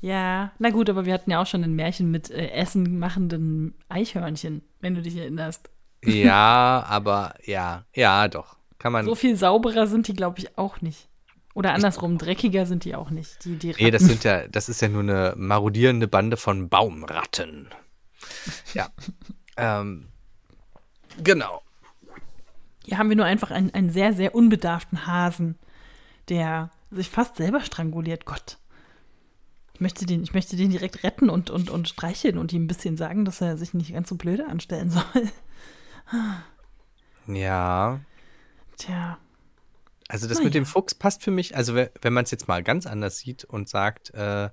[0.00, 3.74] Ja, na gut, aber wir hatten ja auch schon ein Märchen mit äh, Essen machenden
[3.88, 5.70] Eichhörnchen, wenn du dich erinnerst.
[6.04, 8.56] Ja, aber ja, ja, doch.
[8.78, 9.06] Kann man.
[9.06, 11.08] So viel sauberer sind die, glaube ich, auch nicht.
[11.54, 13.44] Oder andersrum, dreckiger sind die auch nicht.
[13.44, 17.68] Die, die Nee, das sind ja, das ist ja nur eine marodierende Bande von Baumratten.
[18.74, 18.88] Ja.
[19.56, 20.08] ähm,
[21.22, 21.62] genau.
[22.84, 25.58] Hier haben wir nur einfach einen, einen sehr, sehr unbedarften Hasen,
[26.28, 28.24] der sich fast selber stranguliert.
[28.24, 28.58] Gott.
[29.74, 32.68] Ich möchte den, ich möchte den direkt retten und, und, und streicheln und ihm ein
[32.68, 35.28] bisschen sagen, dass er sich nicht ganz so blöde anstellen soll.
[37.26, 38.00] Ja.
[38.76, 39.18] Tja.
[40.08, 40.68] Also das Na mit dem ja.
[40.70, 43.68] Fuchs passt für mich, also we- wenn man es jetzt mal ganz anders sieht und
[43.68, 44.48] sagt, äh,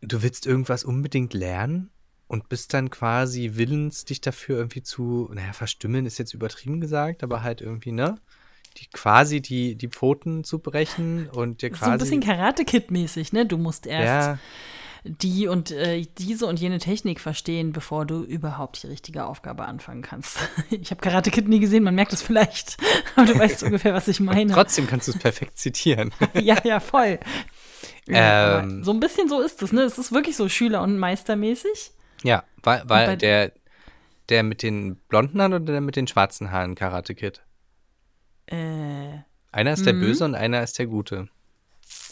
[0.00, 1.90] du willst irgendwas unbedingt lernen
[2.26, 7.22] und bist dann quasi willens, dich dafür irgendwie zu, naja, verstümmeln ist jetzt übertrieben gesagt,
[7.22, 8.16] aber halt irgendwie, ne?
[8.78, 12.10] Die quasi die, die Pfoten zu brechen und dir Das ist so ein quasi.
[12.16, 13.46] bisschen Karate-Kid-mäßig, ne?
[13.46, 14.38] Du musst erst ja,
[15.04, 20.02] die und äh, diese und jene Technik verstehen, bevor du überhaupt die richtige Aufgabe anfangen
[20.02, 20.38] kannst.
[20.70, 22.76] Ich habe Karate Kid nie gesehen, man merkt es vielleicht,
[23.16, 24.52] aber du weißt ungefähr, was ich meine.
[24.54, 26.12] trotzdem kannst du es perfekt zitieren.
[26.34, 27.18] ja, ja, voll.
[28.08, 28.82] Ja, Ähm.
[28.82, 29.82] so ein bisschen so ist es, ne?
[29.82, 31.92] Es ist wirklich so Schüler- und Meistermäßig.
[32.22, 33.52] Ja, weil, weil der,
[34.30, 37.42] der mit den blonden Haaren oder der mit den schwarzen Haaren Karate Kid?
[38.46, 39.18] Äh,
[39.52, 41.28] Einer ist der Böse und einer ist der Gute.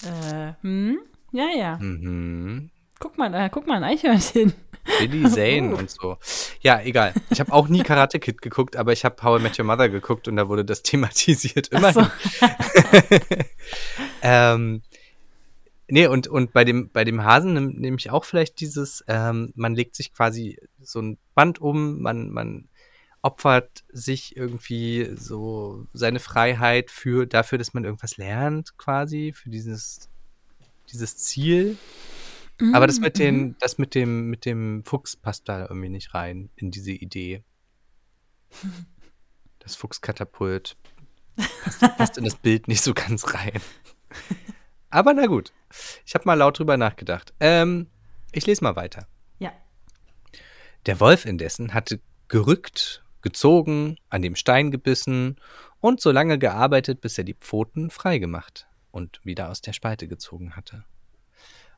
[0.02, 0.98] äh, hm?
[1.32, 1.78] Ja, ja.
[1.78, 2.70] Mhm.
[3.02, 4.54] Guck mal, äh, guck mal ein Eichhörnchen.
[4.98, 5.78] Billy Zane Oh.
[5.78, 6.16] und so.
[6.60, 7.12] Ja, egal.
[7.30, 9.88] Ich habe auch nie Karate Kid geguckt, aber ich habe How I Met Your Mother
[9.88, 11.68] geguckt und da wurde das thematisiert.
[11.68, 12.04] Immerhin.
[12.40, 12.46] so.
[14.22, 14.82] Ähm,
[15.88, 19.52] nee, und, und bei dem, bei dem Hasen nehm- nehme ich auch vielleicht dieses, ähm,
[19.56, 22.68] man legt sich quasi so ein Band um, man, man
[23.20, 30.08] opfert sich irgendwie so seine Freiheit für, dafür, dass man irgendwas lernt, quasi, für dieses,
[30.92, 31.76] dieses Ziel.
[32.74, 36.50] Aber das mit den, das mit dem, mit dem Fuchs passt da irgendwie nicht rein
[36.56, 37.42] in diese Idee.
[39.58, 40.76] Das Fuchskatapult
[41.36, 43.60] passt, passt in das Bild nicht so ganz rein.
[44.90, 45.52] Aber na gut.
[46.04, 47.32] Ich habe mal laut drüber nachgedacht.
[47.40, 47.88] Ähm,
[48.32, 49.06] ich lese mal weiter.
[49.38, 49.52] Ja.
[50.86, 55.36] Der Wolf indessen hatte gerückt, gezogen, an dem Stein gebissen
[55.80, 60.56] und so lange gearbeitet, bis er die Pfoten freigemacht und wieder aus der Spalte gezogen
[60.56, 60.84] hatte.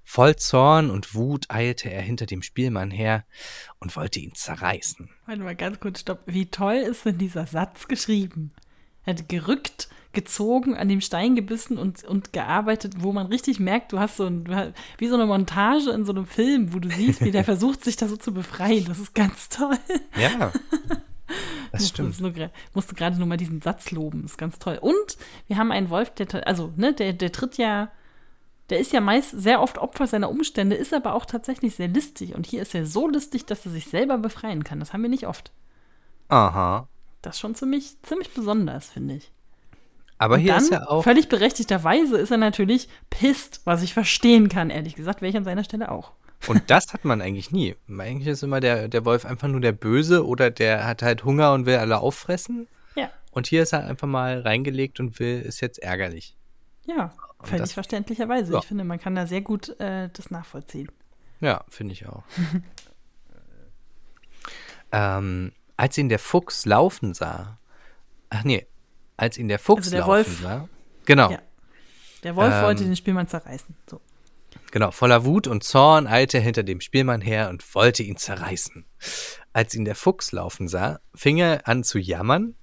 [0.05, 3.25] Voll Zorn und Wut eilte er hinter dem Spielmann her
[3.81, 5.09] und wollte ihn zerreißen.
[5.27, 6.21] Warte mal ganz kurz, stopp.
[6.27, 8.53] Wie toll ist denn dieser Satz geschrieben?
[9.05, 13.93] Er hat gerückt, gezogen, an dem Stein gebissen und, und gearbeitet, wo man richtig merkt,
[13.93, 17.23] du hast so ein, wie so eine Montage in so einem Film, wo du siehst,
[17.23, 18.85] wie der versucht, sich da so zu befreien.
[18.87, 19.77] Das ist ganz toll.
[20.17, 20.53] Ja,
[21.73, 22.21] das Musste stimmt.
[22.21, 24.23] Nur, musste gerade nur mal diesen Satz loben.
[24.23, 24.79] Das ist ganz toll.
[24.81, 27.91] Und wir haben einen Wolf, der, also, ne, der, der tritt ja,
[28.71, 32.35] der ist ja meist sehr oft Opfer seiner Umstände, ist aber auch tatsächlich sehr listig.
[32.35, 34.81] Und hier ist er so listig, dass er sich selber befreien kann.
[34.81, 35.53] Das haben wir nicht oft.
[36.29, 36.89] Aha.
[37.23, 39.31] Das ist schon ziemlich, ziemlich besonders, finde ich.
[40.19, 41.03] Aber Und hier dann, ist ja auch.
[41.03, 45.45] völlig berechtigterweise, ist er natürlich pisst, was ich verstehen kann, ehrlich gesagt, wäre ich an
[45.45, 46.13] seiner Stelle auch.
[46.47, 47.75] Und das hat man eigentlich nie.
[47.89, 51.53] Eigentlich ist immer der, der Wolf einfach nur der Böse oder der hat halt Hunger
[51.53, 52.69] und will alle auffressen.
[52.95, 56.37] Ja, Und hier ist er einfach mal reingelegt und will, ist jetzt ärgerlich.
[56.87, 57.13] ja,
[57.47, 58.53] völlig das- verständlicherweise.
[58.53, 58.59] Ja.
[58.61, 60.91] Ich finde, man kann da sehr gut äh, das nachvollziehen.
[61.41, 62.23] Ja, finde ich auch.
[64.93, 67.59] ähm, als ihn der Fuchs laufen sah.
[68.31, 68.67] Ach nee,
[69.17, 70.41] als ihn der Fuchs Also der laufen Wolf.
[70.41, 70.69] sah.
[71.05, 71.39] Genau, Ja.
[72.23, 73.77] Der Wolf Ähm, wollte den Spielmann zerreißen.
[73.91, 74.01] So.
[74.71, 74.91] genau.
[74.91, 78.87] Voller Wut und Zorn eilte er hinter dem Spielmann her und wollte ihn zerreißen.
[79.53, 82.55] Als ihn der Fuchs laufen sah, fing er an zu jammern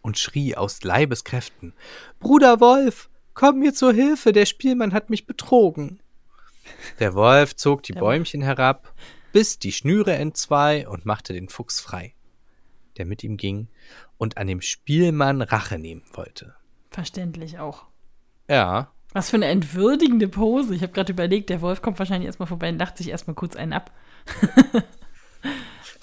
[0.00, 1.74] und schrie aus Leibeskräften:
[2.18, 6.00] Bruder Wolf, komm mir zur Hilfe, der Spielmann hat mich betrogen.
[6.98, 8.94] Der Wolf zog die Bäumchen herab,
[9.32, 12.14] biss die Schnüre entzwei und machte den Fuchs frei,
[12.96, 13.68] der mit ihm ging
[14.18, 16.54] und an dem Spielmann Rache nehmen wollte.
[16.90, 17.86] Verständlich auch.
[18.48, 18.92] Ja.
[19.12, 20.74] Was für eine entwürdigende Pose.
[20.74, 23.56] Ich habe gerade überlegt, der Wolf kommt wahrscheinlich erstmal vorbei und lacht sich erstmal kurz
[23.56, 23.90] einen ab.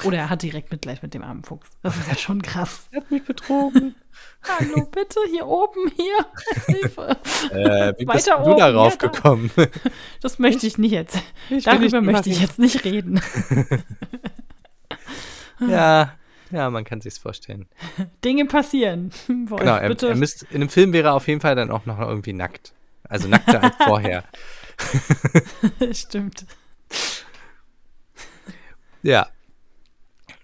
[0.04, 1.70] Oder er hat direkt Mitleid mit dem armen Fuchs.
[1.82, 2.88] Das ist ja schon krass.
[2.92, 3.96] Er hat mich betrogen.
[4.48, 6.26] Hallo, bitte, hier oben, hier.
[6.76, 7.18] Hilfe.
[7.52, 9.52] Äh, wie bist Weiter du oben, darauf ja, gekommen?
[10.22, 11.18] Das möchte ich nicht jetzt.
[11.50, 13.22] Ich Darüber nicht möchte ich jetzt nicht reden.
[15.68, 16.14] ja,
[16.52, 17.68] ja, man kann sich's vorstellen.
[18.24, 19.12] Dinge passieren.
[19.28, 20.10] Wolf, Genau, er, bitte.
[20.10, 22.74] er müsst, in dem Film wäre er auf jeden Fall dann auch noch irgendwie nackt.
[23.08, 24.24] Also nackter als vorher.
[25.92, 26.46] Stimmt.
[29.04, 29.28] Ja.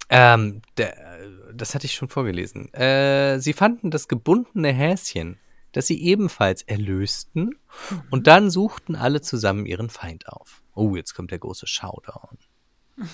[0.09, 0.95] Ähm, der,
[1.53, 2.73] das hatte ich schon vorgelesen.
[2.73, 5.37] Äh, sie fanden das gebundene Häschen,
[5.71, 7.57] das sie ebenfalls erlösten,
[8.11, 10.61] und dann suchten alle zusammen ihren Feind auf.
[10.73, 12.37] Oh, jetzt kommt der große Showdown.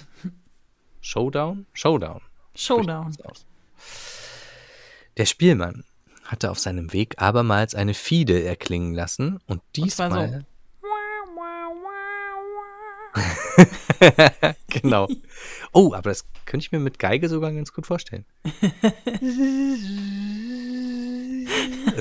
[1.02, 1.66] Showdown?
[1.74, 2.22] Showdown.
[2.56, 3.16] Showdown.
[3.24, 3.46] aus.
[5.18, 5.84] Der Spielmann
[6.26, 10.46] hatte auf seinem Weg abermals eine Fiede erklingen lassen und diesmal.
[14.68, 15.08] genau.
[15.74, 18.26] Oh, aber das könnte ich mir mit Geige sogar ganz gut vorstellen.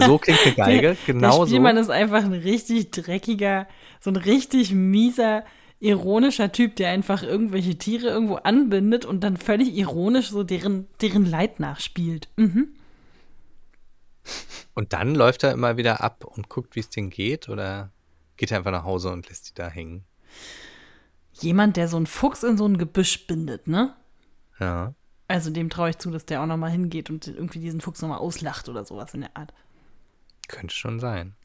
[0.07, 1.47] so klingt eine Geige, Der genau so.
[1.47, 3.67] Spielmann ist einfach ein richtig dreckiger,
[4.01, 5.45] so ein richtig mieser,
[5.81, 11.25] ironischer Typ, der einfach irgendwelche Tiere irgendwo anbindet und dann völlig ironisch so deren, deren
[11.25, 12.29] Leid nachspielt.
[12.37, 12.69] Mhm.
[14.75, 17.91] Und dann läuft er immer wieder ab und guckt, wie es denen geht, oder
[18.37, 20.05] geht er einfach nach Hause und lässt die da hängen?
[21.43, 23.95] Jemand, der so einen Fuchs in so ein Gebüsch bindet, ne?
[24.59, 24.95] Ja.
[25.29, 28.19] Also dem traue ich zu, dass der auch nochmal hingeht und irgendwie diesen Fuchs nochmal
[28.19, 29.55] auslacht oder sowas in der Art.
[30.49, 31.37] Könnte schon sein.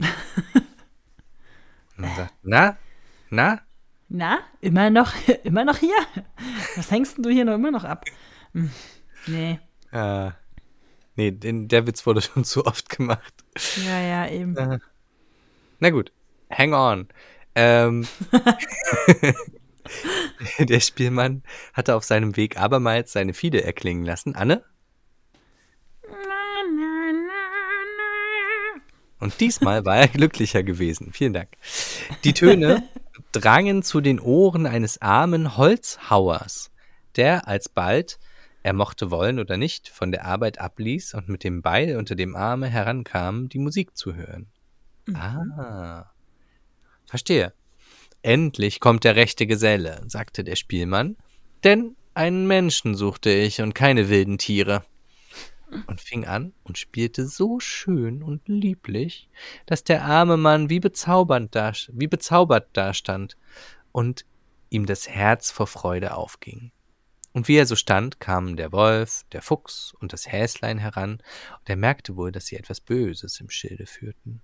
[1.96, 2.76] Sagt, na,
[3.30, 3.60] na,
[4.08, 5.12] Na, immer noch,
[5.44, 5.96] immer noch hier?
[6.76, 8.04] Was hängst denn du hier noch immer noch ab?
[8.52, 8.70] Hm,
[9.26, 9.58] nee.
[9.92, 10.30] äh,
[11.14, 13.44] nee, den, der Witz wurde schon zu oft gemacht.
[13.84, 14.56] Ja, ja, eben.
[14.56, 14.78] Äh,
[15.80, 16.12] Na gut,
[16.50, 17.08] hang on.
[17.54, 18.06] Ähm,
[20.58, 24.34] der Spielmann hatte auf seinem Weg abermals seine Fiede erklingen lassen.
[24.34, 24.62] Anne?
[29.18, 31.12] Und diesmal war er glücklicher gewesen.
[31.12, 31.48] Vielen Dank.
[32.24, 32.82] Die Töne
[33.32, 36.70] drangen zu den Ohren eines armen Holzhauers,
[37.16, 38.18] der alsbald,
[38.62, 42.36] er mochte wollen oder nicht, von der Arbeit abließ und mit dem Beil unter dem
[42.36, 44.48] Arme herankam, die Musik zu hören.
[45.14, 46.10] Ah.
[47.06, 47.52] Verstehe.
[48.26, 51.16] Endlich kommt der rechte Geselle, sagte der Spielmann,
[51.62, 54.84] denn einen Menschen suchte ich und keine wilden Tiere.
[55.86, 59.28] Und fing an und spielte so schön und lieblich,
[59.66, 63.36] dass der arme Mann wie, bezaubernd da, wie bezaubert dastand
[63.92, 64.24] und
[64.70, 66.72] ihm das Herz vor Freude aufging.
[67.32, 71.22] Und wie er so stand, kamen der Wolf, der Fuchs und das Häslein heran,
[71.60, 74.42] und er merkte wohl, dass sie etwas Böses im Schilde führten.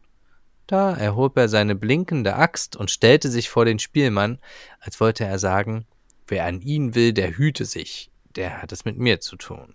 [0.67, 4.39] Da erhob er seine blinkende Axt und stellte sich vor den Spielmann,
[4.81, 5.87] als wollte er sagen,
[6.27, 9.75] wer an ihn will, der hüte sich, der hat es mit mir zu tun.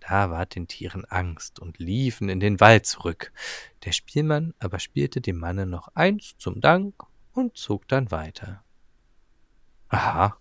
[0.00, 3.32] Da ward den Tieren Angst und liefen in den Wald zurück.
[3.84, 6.94] Der Spielmann aber spielte dem Manne noch eins zum Dank
[7.32, 8.62] und zog dann weiter.
[9.88, 10.36] Aha,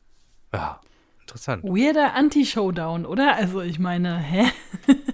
[0.54, 0.82] ja,
[1.22, 1.64] interessant.
[1.64, 3.36] Weirder Anti-Showdown, oder?
[3.36, 4.46] Also ich meine, hä?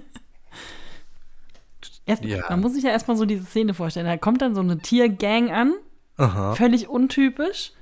[2.10, 2.46] Erst, Ja.
[2.50, 4.08] Man muss sich ja erstmal so diese Szene vorstellen.
[4.08, 5.74] Da kommt dann so eine Tiergang an,
[6.18, 6.56] Aha.
[6.56, 7.74] völlig untypisch.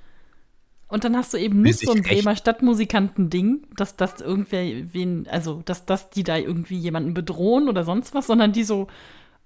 [0.90, 2.02] Und dann hast du eben nicht so ein.
[2.02, 7.84] Bremer Stadtmusikanten-Ding, dass das irgendwer wen, also dass, dass die da irgendwie jemanden bedrohen oder
[7.84, 8.88] sonst was, sondern die so,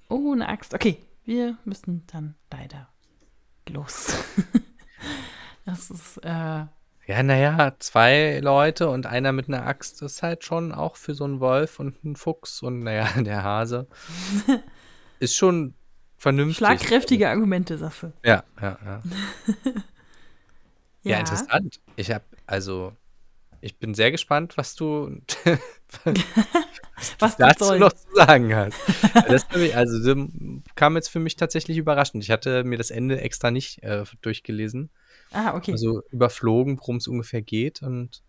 [0.09, 0.73] oh, eine Axt.
[0.73, 2.89] Okay, wir müssen dann leider
[3.69, 4.15] los.
[5.65, 6.65] das ist, äh,
[7.11, 11.25] Ja, naja, zwei Leute und einer mit einer Axt ist halt schon auch für so
[11.25, 13.87] einen Wolf und einen Fuchs und naja, der Hase
[15.19, 15.73] ist schon
[16.15, 16.59] vernünftig.
[16.59, 18.13] schlagkräftige Argumente, sagst du.
[18.23, 19.01] Ja, ja, ja.
[21.03, 21.81] Ja, interessant.
[21.95, 22.93] Ich habe, also,
[23.59, 25.19] ich bin sehr gespannt, was du
[27.17, 27.79] Was das dazu soll.
[27.79, 28.77] noch zu sagen hast.
[29.27, 30.29] Das mich, also, das
[30.75, 32.23] kam jetzt für mich tatsächlich überraschend.
[32.23, 34.91] Ich hatte mir das Ende extra nicht äh, durchgelesen.
[35.31, 35.71] Ah, okay.
[35.71, 38.21] Also überflogen, worum es ungefähr geht und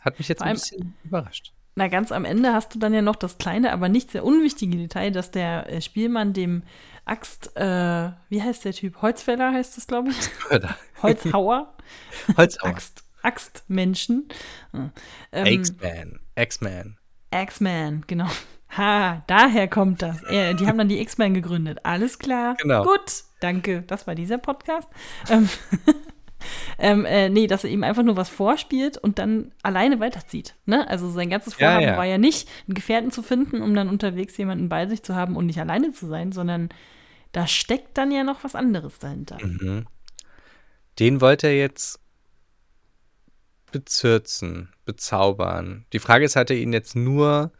[0.00, 1.52] hat mich jetzt Vor ein bisschen überrascht.
[1.74, 4.76] Na, ganz am Ende hast du dann ja noch das kleine, aber nicht sehr unwichtige
[4.76, 6.64] Detail, dass der äh, Spielmann dem
[7.06, 9.00] Axt, äh, wie heißt der Typ?
[9.00, 10.16] Holzfäller heißt das, glaube ich.
[11.02, 11.74] Holzhauer?
[12.36, 12.68] Holzhauer.
[12.68, 13.04] Axt.
[13.22, 14.28] Axtmenschen.
[15.32, 16.20] Ähm, X-Man.
[16.34, 16.98] X-Man.
[17.30, 18.28] X-Man, genau.
[18.76, 20.22] Ha, daher kommt das.
[20.24, 21.80] Äh, die haben dann die X-Men gegründet.
[21.82, 22.56] Alles klar.
[22.58, 22.84] Genau.
[22.84, 23.82] Gut, danke.
[23.86, 24.88] Das war dieser Podcast.
[25.28, 25.48] Ähm,
[26.78, 30.54] ähm, äh, nee, dass er ihm einfach nur was vorspielt und dann alleine weiterzieht.
[30.64, 30.88] Ne?
[30.88, 31.96] Also sein ganzes Vorhaben ja, ja.
[31.98, 35.36] war ja nicht, einen Gefährten zu finden, um dann unterwegs jemanden bei sich zu haben
[35.36, 36.70] und nicht alleine zu sein, sondern
[37.32, 39.38] da steckt dann ja noch was anderes dahinter.
[39.42, 39.86] Mhm.
[40.98, 42.00] Den wollte er jetzt
[43.70, 45.86] bezirzen, bezaubern.
[45.92, 47.52] Die Frage ist, hat er ihn jetzt nur,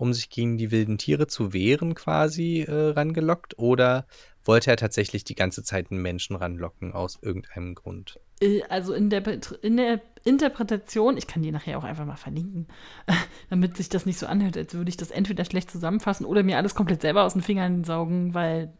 [0.00, 3.58] um sich gegen die wilden Tiere zu wehren, quasi äh, rangelockt?
[3.58, 4.06] Oder
[4.44, 8.18] wollte er tatsächlich die ganze Zeit einen Menschen ranlocken aus irgendeinem Grund?
[8.40, 9.22] Äh, also in der,
[9.62, 12.66] in der Interpretation, ich kann die nachher auch einfach mal verlinken,
[13.50, 16.56] damit sich das nicht so anhört, als würde ich das entweder schlecht zusammenfassen oder mir
[16.56, 18.72] alles komplett selber aus den Fingern saugen, weil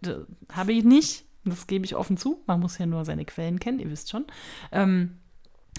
[0.51, 1.27] habe ich nicht.
[1.45, 2.43] Das gebe ich offen zu.
[2.47, 4.27] Man muss ja nur seine Quellen kennen, ihr wisst schon.
[4.73, 5.20] Ähm,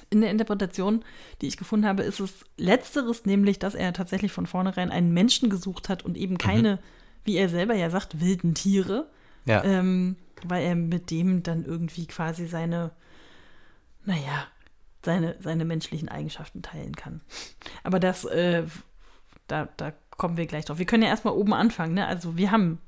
[0.10, 1.04] in der Interpretation,
[1.42, 5.50] die ich gefunden habe, ist es letzteres, nämlich, dass er tatsächlich von vornherein einen Menschen
[5.50, 6.80] gesucht hat und eben keine, mhm.
[7.26, 9.10] wie er selber ja sagt, wilden Tiere.
[9.46, 9.64] Ja.
[9.64, 12.92] Ähm, weil er mit dem dann irgendwie quasi seine,
[14.06, 14.48] naja,
[15.04, 17.22] seine, seine menschlichen Eigenschaften teilen kann.
[17.84, 18.64] Aber das, äh,
[19.48, 20.80] da, da kommen wir gleich drauf.
[20.80, 22.06] Wir können ja erstmal oben anfangen, ne?
[22.06, 22.80] Also wir haben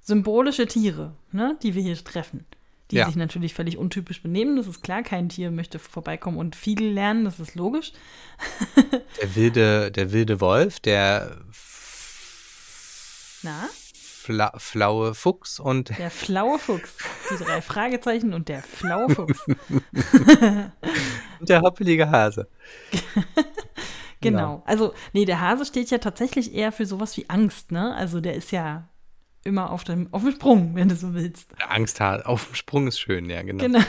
[0.00, 2.44] symbolische Tiere, ne, die wir hier treffen,
[2.92, 3.06] die ja.
[3.06, 4.56] sich natürlich völlig untypisch benehmen.
[4.56, 7.92] Das ist klar, kein Tier möchte vorbeikommen und viel lernen, das ist logisch.
[9.20, 11.38] der wilde, der wilde Wolf, der
[13.42, 13.68] Na?
[13.94, 15.98] Fla flaue Fuchs und.
[15.98, 16.96] Der flaue Fuchs.
[17.30, 19.40] Die drei Fragezeichen und der flaue Fuchs.
[21.40, 22.46] und der hoppelige Hase.
[24.20, 24.38] genau.
[24.38, 24.62] genau.
[24.66, 27.94] Also, nee, der Hase steht ja tatsächlich eher für sowas wie Angst, ne?
[27.96, 28.88] Also, der ist ja
[29.44, 31.54] immer auf dem, auf dem Sprung, wenn du so willst.
[31.68, 33.62] Angst auf dem Sprung ist schön, ja, genau.
[33.62, 33.80] genau.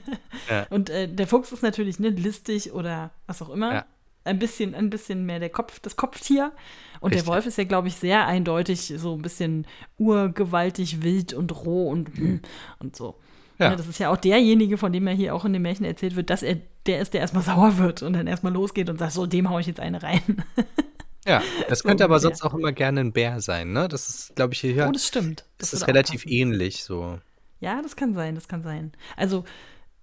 [0.50, 0.66] ja.
[0.70, 3.74] Und äh, der Fuchs ist natürlich nicht listig oder was auch immer.
[3.74, 3.86] Ja.
[4.24, 6.52] Ein bisschen, ein bisschen mehr der Kopf, das Kopftier.
[7.00, 7.26] Und Richtig.
[7.26, 9.66] der Wolf ist ja, glaube ich, sehr eindeutig so ein bisschen
[9.98, 12.40] urgewaltig, wild und roh und, mhm.
[12.78, 13.18] und so.
[13.58, 13.70] Ja.
[13.70, 13.76] ja.
[13.76, 16.30] das ist ja auch derjenige, von dem er hier auch in dem Märchen erzählt wird,
[16.30, 19.26] dass er der ist, der erstmal sauer wird und dann erstmal losgeht und sagt, so,
[19.26, 20.44] dem haue ich jetzt eine rein.
[21.26, 23.88] Ja, das könnte aber sonst auch immer gerne ein Bär sein, ne?
[23.88, 24.86] Das ist, glaube ich, hier.
[24.88, 25.44] Oh, das stimmt.
[25.58, 27.18] Das, das ist relativ ähnlich so.
[27.60, 28.92] Ja, das kann sein, das kann sein.
[29.16, 29.44] Also,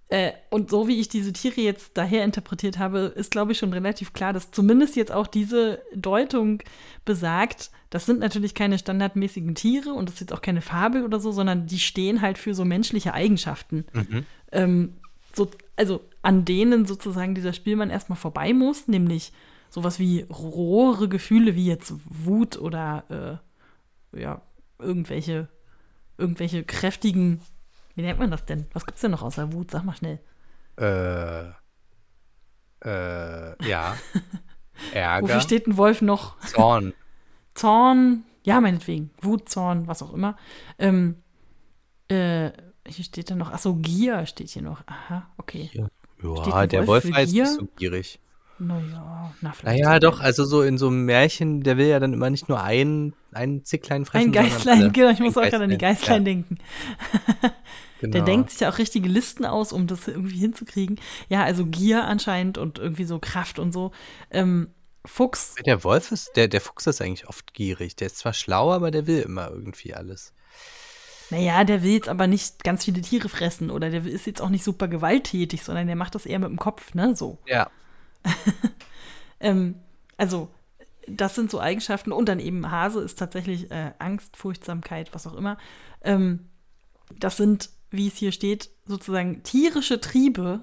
[0.08, 3.72] äh, und so wie ich diese Tiere jetzt daher interpretiert habe, ist, glaube ich, schon
[3.72, 6.62] relativ klar, dass zumindest jetzt auch diese Deutung
[7.04, 11.20] besagt, das sind natürlich keine standardmäßigen Tiere und das ist jetzt auch keine Fabel oder
[11.20, 13.84] so, sondern die stehen halt für so menschliche Eigenschaften.
[13.92, 14.26] Mhm.
[14.52, 14.96] Ähm,
[15.32, 19.32] so, also an denen sozusagen dieser Spielmann erstmal vorbei muss, nämlich
[19.70, 23.40] sowas wie rohere Gefühle wie jetzt Wut oder
[24.12, 24.42] äh, ja,
[24.78, 25.48] irgendwelche,
[26.18, 27.40] irgendwelche kräftigen,
[27.94, 28.66] wie nennt man das denn?
[28.72, 29.70] Was gibt's denn noch außer Wut?
[29.70, 30.18] Sag mal schnell.
[30.76, 31.50] Äh,
[32.84, 33.96] äh, ja.
[34.92, 35.28] Ärger.
[35.28, 36.38] Wofür steht ein Wolf noch?
[36.40, 36.92] Zorn.
[37.54, 39.10] Zorn, ja, meinetwegen.
[39.20, 40.36] Wut, Zorn, was auch immer.
[40.78, 41.16] Ähm,
[42.08, 42.50] äh,
[42.86, 44.82] hier steht da noch, achso, Gier steht hier noch.
[44.86, 45.70] Aha, okay.
[45.72, 45.88] Ja,
[46.22, 48.18] ja der Wolf, Wolf war jetzt nicht so gierig.
[48.60, 49.82] Naja, na vielleicht.
[49.82, 52.62] Naja, doch, also so in so einem Märchen, der will ja dann immer nicht nur
[52.62, 54.28] ein, ein Zicklein fressen.
[54.28, 56.24] Ein Geißlein, genau, ich muss auch gerade an die Geißlein ja.
[56.24, 56.58] denken.
[58.00, 58.12] genau.
[58.12, 61.00] Der denkt sich ja auch richtige Listen aus, um das irgendwie hinzukriegen.
[61.30, 63.92] Ja, also Gier anscheinend und irgendwie so Kraft und so.
[64.30, 64.68] Ähm,
[65.06, 65.54] Fuchs.
[65.64, 67.96] Der Wolf ist, der, der Fuchs ist eigentlich oft gierig.
[67.96, 70.34] Der ist zwar schlau, aber der will immer irgendwie alles.
[71.30, 74.48] Naja, der will jetzt aber nicht ganz viele Tiere fressen oder der ist jetzt auch
[74.48, 77.16] nicht super gewalttätig, sondern der macht das eher mit dem Kopf, ne?
[77.16, 77.38] So.
[77.46, 77.70] Ja.
[79.40, 79.76] ähm,
[80.16, 80.48] also,
[81.06, 82.12] das sind so Eigenschaften.
[82.12, 85.58] Und dann eben Hase ist tatsächlich äh, Angst, Furchtsamkeit, was auch immer.
[86.02, 86.48] Ähm,
[87.18, 90.60] das sind, wie es hier steht, sozusagen tierische Triebe,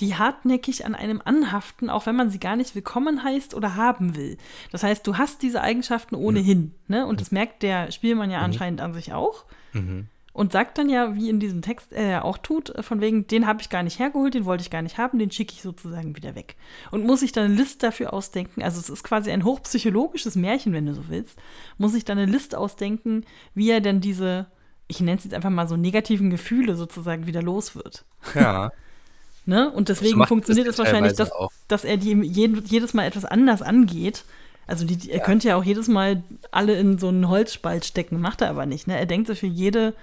[0.00, 4.16] die hartnäckig an einem anhaften, auch wenn man sie gar nicht willkommen heißt oder haben
[4.16, 4.38] will.
[4.72, 6.74] Das heißt, du hast diese Eigenschaften ohnehin.
[6.88, 7.06] Ne?
[7.06, 8.44] Und das merkt der Spielmann ja mhm.
[8.44, 9.44] anscheinend an sich auch.
[9.72, 13.00] Mhm und sagt dann ja, wie in diesem Text er ja auch tut, äh, von
[13.00, 15.54] wegen, den habe ich gar nicht hergeholt, den wollte ich gar nicht haben, den schicke
[15.54, 16.56] ich sozusagen wieder weg.
[16.90, 20.72] Und muss ich dann eine Liste dafür ausdenken, also es ist quasi ein hochpsychologisches Märchen,
[20.72, 21.38] wenn du so willst,
[21.78, 23.24] muss ich dann eine Liste ausdenken,
[23.54, 24.46] wie er denn diese,
[24.88, 28.04] ich nenne es jetzt einfach mal so negativen Gefühle sozusagen wieder los wird.
[28.34, 28.72] Ja.
[29.46, 29.70] ne?
[29.70, 31.30] Und deswegen funktioniert es wahrscheinlich, dass,
[31.68, 34.24] dass er die jedes Mal etwas anders angeht.
[34.66, 35.24] Also die, er ja.
[35.24, 38.88] könnte ja auch jedes Mal alle in so einen Holzspalt stecken, macht er aber nicht.
[38.88, 38.98] Ne?
[38.98, 39.94] Er denkt so für jede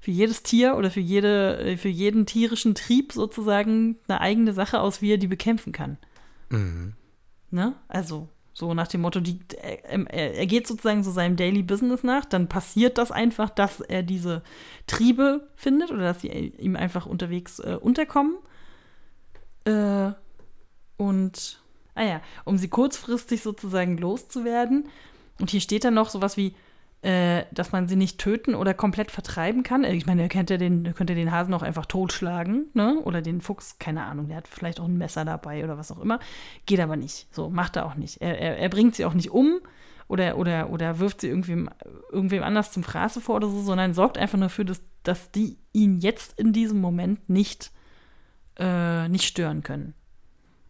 [0.00, 4.80] für jedes Tier oder für, jede, äh, für jeden tierischen Trieb sozusagen eine eigene Sache
[4.80, 5.98] aus, wie er die bekämpfen kann.
[6.50, 6.94] Mhm.
[7.50, 7.74] Ne?
[7.88, 12.24] Also so nach dem Motto, die, er, er, geht sozusagen so seinem Daily Business nach,
[12.24, 14.42] dann passiert das einfach, dass er diese
[14.88, 18.36] Triebe findet oder dass sie ihm einfach unterwegs äh, unterkommen.
[19.64, 20.10] Äh,
[20.96, 21.62] Und,
[21.94, 24.88] ah ja, um sie kurzfristig sozusagen loszuwerden.
[25.40, 26.54] Und hier steht dann noch sowas wie,
[27.02, 29.84] äh, dass man sie nicht töten oder komplett vertreiben kann.
[29.84, 33.00] Ich meine, ihr kennt ja den, könnt ihr den Hasen auch einfach totschlagen, ne?
[33.04, 36.00] Oder den Fuchs, keine Ahnung, der hat vielleicht auch ein Messer dabei oder was auch
[36.00, 36.18] immer.
[36.66, 37.28] Geht aber nicht.
[37.32, 38.20] So, macht er auch nicht.
[38.20, 39.60] Er, er, er bringt sie auch nicht um
[40.08, 41.68] oder, oder, oder wirft sie irgendwem,
[42.10, 45.98] irgendwem anders zum Fraße vor oder so, sondern sorgt einfach dafür, dass, dass die ihn
[45.98, 47.70] jetzt in diesem Moment nicht,
[48.58, 49.94] äh, nicht stören können.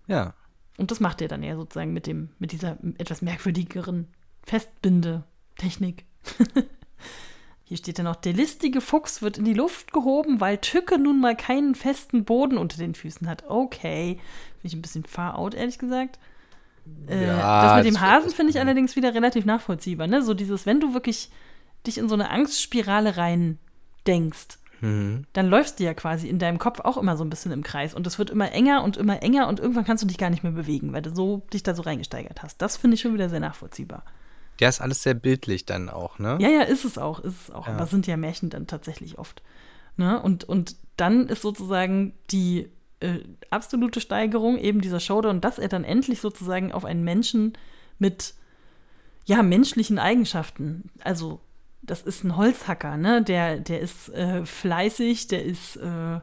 [0.09, 0.35] Ja.
[0.77, 4.09] Und das macht er dann ja sozusagen mit dem, mit dieser etwas merkwürdigeren
[4.43, 6.05] Festbindetechnik.
[7.65, 11.21] Hier steht ja noch, der listige Fuchs wird in die Luft gehoben, weil Tücke nun
[11.21, 13.45] mal keinen festen Boden unter den Füßen hat.
[13.47, 14.15] Okay.
[14.61, 16.19] Finde ich ein bisschen far out, ehrlich gesagt.
[17.07, 20.07] Äh, Ja, das mit dem das- Hasen finde ich allerdings wieder relativ nachvollziehbar.
[20.07, 20.23] Ne?
[20.23, 21.29] So dieses, wenn du wirklich
[21.87, 23.59] dich in so eine Angstspirale rein
[24.07, 25.27] denkst, Mhm.
[25.35, 27.93] dann läufst du ja quasi in deinem Kopf auch immer so ein bisschen im Kreis.
[27.95, 30.45] Und es wird immer enger und immer enger und irgendwann kannst du dich gar nicht
[30.45, 32.63] mehr bewegen, weil du so, dich da so reingesteigert hast.
[32.63, 34.05] Das finde ich schon wieder sehr nachvollziehbar.
[34.61, 36.39] Ja, ist alles sehr bildlich dann auch, ne?
[36.41, 37.67] Ja, ja, ist es auch, ist es auch.
[37.67, 37.75] Ja.
[37.75, 39.43] Aber sind ja Märchen dann tatsächlich oft.
[39.97, 40.21] Ne?
[40.21, 42.69] Und, und dann ist sozusagen die
[43.01, 43.21] äh,
[43.51, 47.53] absolute Steigerung eben dieser Showdown, dass er dann endlich sozusagen auf einen Menschen
[47.99, 48.35] mit
[49.27, 51.41] ja, menschlichen Eigenschaften, also
[51.83, 53.23] das ist ein Holzhacker, ne?
[53.23, 56.21] Der, der ist äh, fleißig, der ist äh,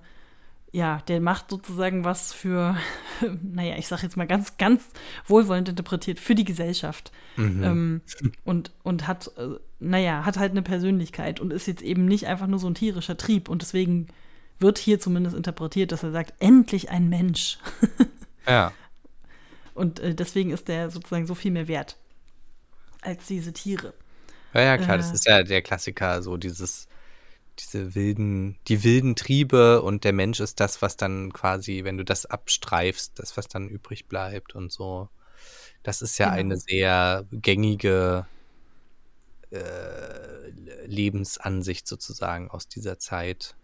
[0.76, 2.76] ja, der macht sozusagen was für,
[3.42, 4.84] naja, ich sag jetzt mal ganz, ganz
[5.26, 7.14] wohlwollend interpretiert, für die Gesellschaft.
[7.38, 8.02] Ähm,
[8.44, 12.48] und, und hat, äh, naja, hat halt eine Persönlichkeit und ist jetzt eben nicht einfach
[12.48, 13.48] nur so ein tierischer Trieb.
[13.48, 14.08] Und deswegen
[14.60, 17.58] wird hier zumindest interpretiert, dass er sagt, endlich ein Mensch.
[18.48, 18.74] Ja.
[19.74, 21.98] Und äh, deswegen ist der sozusagen so viel mehr wert
[23.02, 23.96] als diese Tiere.
[24.54, 25.14] Ja, ja, klar, das Äh.
[25.16, 26.88] ist ja der Klassiker, so dieses,
[27.60, 32.04] diese wilden, die wilden Triebe und der Mensch ist das, was dann quasi, wenn du
[32.06, 35.10] das abstreifst, das, was dann übrig bleibt und so.
[35.84, 36.40] Das ist ja Genau.
[36.40, 38.26] eine sehr gängige
[39.52, 40.50] äh,
[40.86, 43.56] Lebensansicht sozusagen aus dieser Zeit.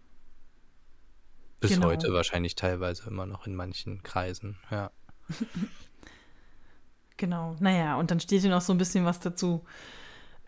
[1.60, 1.86] Bis Genau.
[1.88, 4.90] heute wahrscheinlich teilweise immer noch in manchen Kreisen, ja.
[7.16, 7.56] Genau.
[7.60, 9.64] Naja, und dann steht hier noch so ein bisschen was dazu,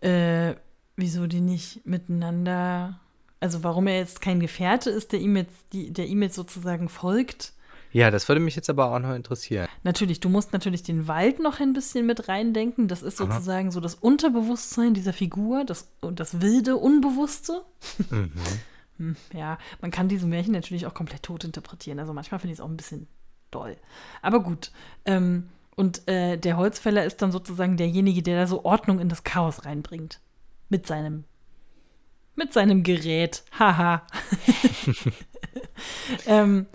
[0.01, 0.55] äh,
[0.97, 3.01] wieso die nicht miteinander,
[3.45, 6.89] also warum er jetzt kein Gefährte ist, der ihm jetzt, die, der ihm jetzt sozusagen
[6.89, 7.53] folgt.
[7.93, 9.69] Ja, das würde mich jetzt aber auch noch interessieren.
[9.83, 12.89] Natürlich, du musst natürlich den Wald noch ein bisschen mit reindenken.
[12.89, 13.31] Das ist Aha.
[13.31, 17.63] sozusagen so das Unterbewusstsein dieser Figur, das, das wilde Unbewusste.
[18.11, 18.33] Mhm.
[18.97, 21.99] Hm, ja, man kann diese Märchen natürlich auch komplett tot interpretieren.
[21.99, 23.09] Also manchmal finde ich es auch ein bisschen
[23.51, 23.77] doll.
[24.23, 24.71] Aber gut.
[25.05, 29.25] Ähm, und äh, der Holzfäller ist dann sozusagen derjenige, der da so Ordnung in das
[29.25, 30.21] Chaos reinbringt.
[30.69, 31.25] Mit seinem,
[32.37, 33.45] mit seinem Gerät.
[33.59, 34.07] Haha.
[36.27, 36.67] ähm,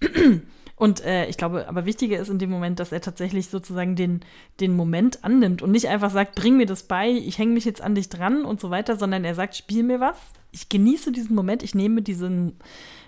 [0.76, 4.20] und äh, ich glaube, aber wichtiger ist in dem Moment, dass er tatsächlich sozusagen den,
[4.60, 7.80] den Moment annimmt und nicht einfach sagt, bring mir das bei, ich hänge mich jetzt
[7.80, 10.18] an dich dran und so weiter, sondern er sagt, spiel mir was.
[10.50, 12.58] Ich genieße diesen Moment, ich nehme diesen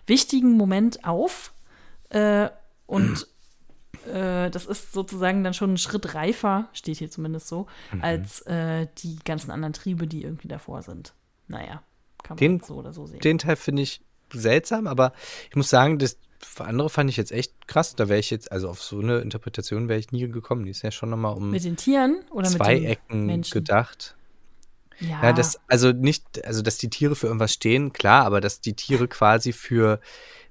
[0.07, 1.53] wichtigen Moment auf
[2.11, 2.51] äh,
[2.87, 3.27] und
[4.13, 7.67] äh, das ist sozusagen dann schon ein Schritt reifer, steht hier zumindest so,
[8.01, 11.15] als äh, die ganzen anderen Triebe, die irgendwie davor sind.
[11.49, 11.83] Naja,
[12.23, 13.21] kann man Den- so oder so sehen.
[13.21, 14.01] Den Teil finde ich
[14.33, 15.13] seltsam, aber
[15.49, 16.17] ich muss sagen, das
[16.59, 17.95] andere fand ich jetzt echt krass.
[17.97, 20.65] Da wäre ich jetzt, also auf so eine Interpretation wäre ich nie gekommen.
[20.65, 23.53] Die ist ja schon nochmal um mit den Tieren oder zwei mit den Ecken Menschen?
[23.53, 24.17] gedacht.
[25.01, 28.61] Ja, Ja, das, also nicht, also dass die Tiere für irgendwas stehen, klar, aber dass
[28.61, 30.01] die Tiere quasi für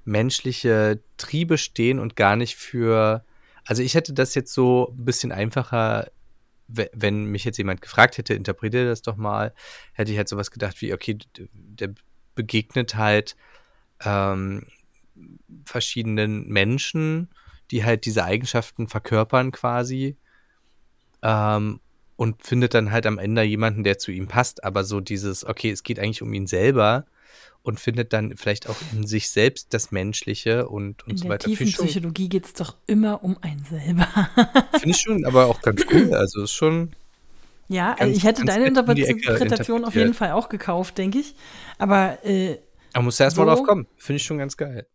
[0.05, 3.23] menschliche Triebe stehen und gar nicht für,
[3.65, 6.09] also ich hätte das jetzt so ein bisschen einfacher,
[6.69, 9.53] wenn mich jetzt jemand gefragt hätte, interpretiere das doch mal,
[9.93, 11.93] hätte ich halt sowas gedacht wie, okay, der
[12.35, 13.35] begegnet halt
[14.05, 14.67] ähm,
[15.65, 17.29] verschiedenen Menschen,
[17.71, 20.15] die halt diese Eigenschaften verkörpern quasi
[21.21, 21.79] ähm,
[22.15, 25.71] und findet dann halt am Ende jemanden, der zu ihm passt, aber so dieses, okay,
[25.71, 27.05] es geht eigentlich um ihn selber
[27.63, 31.31] und findet dann vielleicht auch in sich selbst das Menschliche und, und in so der
[31.31, 31.47] weiter.
[31.49, 34.07] tiefen Finde Psychologie geht es doch immer um einen selber.
[34.79, 36.13] find ich schon, aber auch ganz cool.
[36.13, 36.93] Also ist schon,
[37.67, 41.35] ja, Ganz- also ich hätte ganz deine Interpretation auf jeden Fall auch gekauft, denke ich.
[41.77, 42.57] Aber äh,
[42.93, 43.87] da muss er erstmal So- drauf kommen.
[43.97, 44.87] Finde ich schon ganz geil.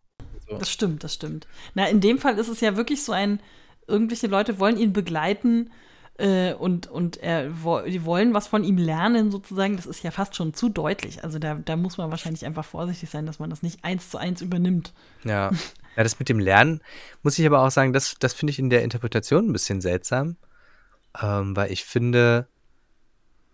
[0.49, 0.59] So.
[0.59, 1.47] Das stimmt, das stimmt.
[1.75, 3.41] Na, in dem Fall ist es ja wirklich so ein,
[3.87, 5.71] irgendwelche Leute wollen ihn begleiten
[6.17, 9.77] äh, und, und er, wo, die wollen was von ihm lernen sozusagen.
[9.77, 11.25] Das ist ja fast schon zu deutlich.
[11.25, 14.19] Also da, da muss man wahrscheinlich einfach vorsichtig sein, dass man das nicht eins zu
[14.19, 14.93] eins übernimmt.
[15.25, 15.51] Ja.
[15.97, 16.81] ja, das mit dem Lernen
[17.23, 20.37] muss ich aber auch sagen, das, das finde ich in der Interpretation ein bisschen seltsam,
[21.21, 22.47] ähm, weil ich finde,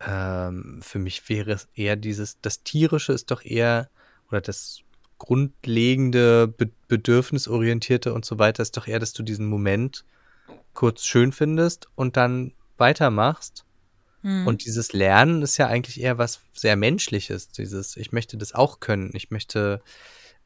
[0.06, 3.88] ähm, für mich wäre es eher dieses, das Tierische ist doch eher,
[4.28, 4.80] oder das
[5.18, 10.04] grundlegende, be bedürfnisorientierte und so weiter ist doch eher, dass du diesen Moment
[10.74, 13.64] kurz schön findest und dann weitermachst.
[14.22, 14.46] Hm.
[14.46, 17.48] Und dieses Lernen ist ja eigentlich eher was sehr Menschliches.
[17.48, 19.80] Dieses, ich möchte das auch können, ich möchte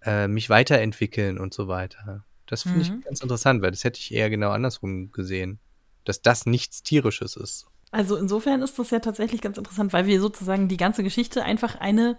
[0.04, 2.24] äh, mich weiterentwickeln und so weiter.
[2.46, 2.98] Das finde Mhm.
[2.98, 5.58] ich ganz interessant, weil das hätte ich eher genau andersrum gesehen.
[6.04, 7.66] Dass das nichts Tierisches ist.
[7.90, 11.76] Also insofern ist das ja tatsächlich ganz interessant, weil wir sozusagen die ganze Geschichte einfach
[11.80, 12.18] eine,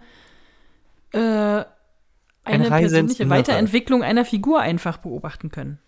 [1.12, 1.66] äh, eine,
[2.44, 3.28] Eine persönliche.
[3.28, 5.78] Weiterentwicklung einer Figur einfach beobachten können.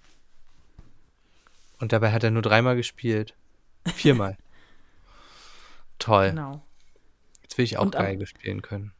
[1.80, 3.34] Und dabei hat er nur dreimal gespielt.
[3.86, 4.36] Viermal.
[5.98, 6.30] Toll.
[6.30, 6.62] Genau.
[7.42, 8.92] Jetzt will ich auch Und Geige spielen können.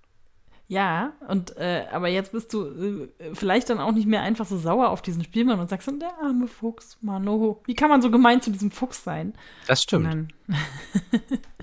[0.71, 4.59] Ja, und äh, aber jetzt bist du äh, vielleicht dann auch nicht mehr einfach so
[4.59, 7.63] sauer auf diesen Spielmann und sagst, der arme Fuchs, Manoho.
[7.65, 9.35] Wie kann man so gemein zu diesem Fuchs sein?
[9.67, 10.33] Das stimmt.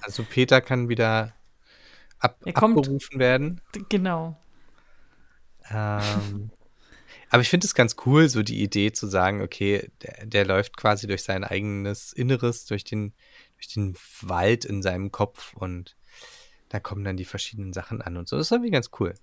[0.02, 1.34] Also Peter kann wieder
[2.20, 2.78] ab, Er kommt.
[2.78, 3.60] abberufen werden.
[3.90, 4.38] genau.
[5.72, 6.52] Ähm,
[7.36, 10.78] aber ich finde es ganz cool, so die Idee zu sagen, okay, der, der läuft
[10.78, 13.14] quasi durch sein eigenes Inneres, durch den,
[13.58, 15.98] durch den Wald in seinem Kopf und
[16.70, 18.38] da kommen dann die verschiedenen Sachen an und so.
[18.38, 19.16] Das ist irgendwie ganz cool.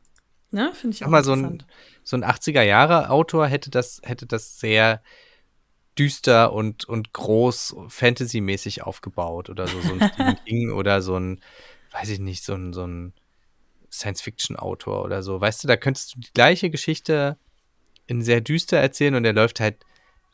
[0.51, 1.63] Ne, finde ich auch mal, so ein,
[2.03, 5.03] so ein 80er-Jahre-Autor hätte das, hätte das sehr
[5.99, 11.41] düster und, und groß Fantasy-mäßig aufgebaut oder so, so ein Stephen King oder so ein,
[11.93, 13.15] weiß ich nicht, so ein, so ein
[13.91, 15.41] Science-Fiction-Autor oder so.
[15.41, 17.39] Weißt du, da könntest du die gleiche Geschichte
[18.07, 19.85] in sehr düster erzählen und er läuft halt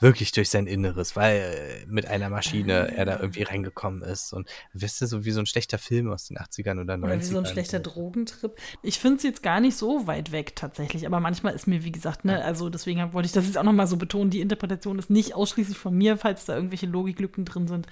[0.00, 4.48] wirklich durch sein Inneres, weil äh, mit einer Maschine er da irgendwie reingekommen ist und
[4.72, 7.04] weißt du, so wie so ein schlechter Film aus den 80ern oder 90ern.
[7.04, 8.56] Oder wie so ein schlechter Drogentrip.
[8.82, 11.90] Ich finde es jetzt gar nicht so weit weg tatsächlich, aber manchmal ist mir, wie
[11.90, 15.10] gesagt, ne, also deswegen wollte ich das jetzt auch nochmal so betonen, die Interpretation ist
[15.10, 17.86] nicht ausschließlich von mir, falls da irgendwelche Logiklücken drin sind.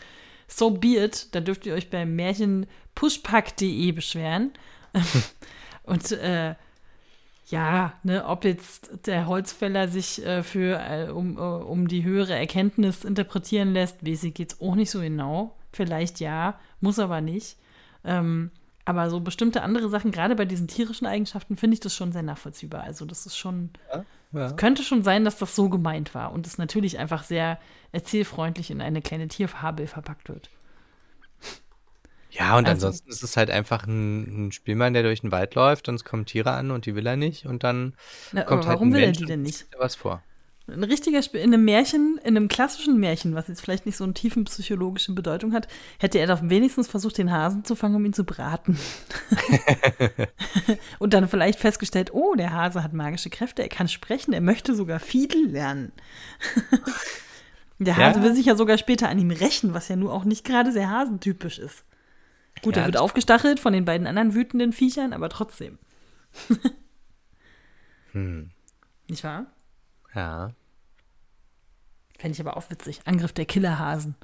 [0.47, 4.53] So be it, da dürft ihr euch beim Märchenpushpack.de beschweren.
[5.83, 6.55] Und äh,
[7.47, 12.35] ja, ne, ob jetzt der Holzfäller sich äh, für, äh, um, äh, um die höhere
[12.35, 15.57] Erkenntnis interpretieren lässt, weiß ich jetzt auch nicht so genau.
[15.73, 17.57] Vielleicht ja, muss aber nicht.
[18.05, 18.51] Ähm,
[18.85, 22.23] aber so bestimmte andere Sachen, gerade bei diesen tierischen Eigenschaften, finde ich das schon sehr
[22.23, 22.83] nachvollziehbar.
[22.83, 23.71] Also das ist schon,
[24.33, 24.53] Ja.
[24.53, 27.59] könnte schon sein, dass das so gemeint war und es natürlich einfach sehr
[27.93, 30.51] erzählfreundlich in eine kleine Tierfabel verpackt wird.
[32.39, 35.55] Ja, und Also- ansonsten ist es halt einfach ein, ein Spielmann, der durch den Wald
[35.55, 37.95] läuft und es kommen Tiere an und die will er nicht und dann
[38.33, 39.67] Na, kommt halt warum ein will er Mensch denn nicht?
[39.79, 40.23] was vor.
[40.69, 44.03] Ein richtiger Spiel, in einem Märchen, in einem klassischen Märchen, was jetzt vielleicht nicht so
[44.03, 45.69] eine tiefen psychologische Bedeutung hat,
[46.01, 48.77] hätte er doch wenigstens versucht, den Hasen zu fangen, um ihn zu braten.
[50.99, 54.75] Und dann vielleicht festgestellt, oh, der Hase hat magische Kräfte, er kann sprechen, er möchte
[54.75, 55.93] sogar Fiedel lernen.
[57.79, 58.25] Der Hase Ja.
[58.25, 60.89] will sich ja sogar später an ihm rächen, was ja nur auch nicht gerade sehr
[60.91, 61.85] hasentypisch ist.
[62.67, 65.79] Gut, Ja, er wird aufgestachelt von den beiden anderen wütenden Viechern, aber trotzdem.
[68.13, 68.51] Hm.
[69.09, 69.47] Nicht wahr?
[70.15, 70.55] Ja.
[72.19, 73.01] Fände ich aber auch witzig.
[73.05, 74.15] Angriff der Killerhasen.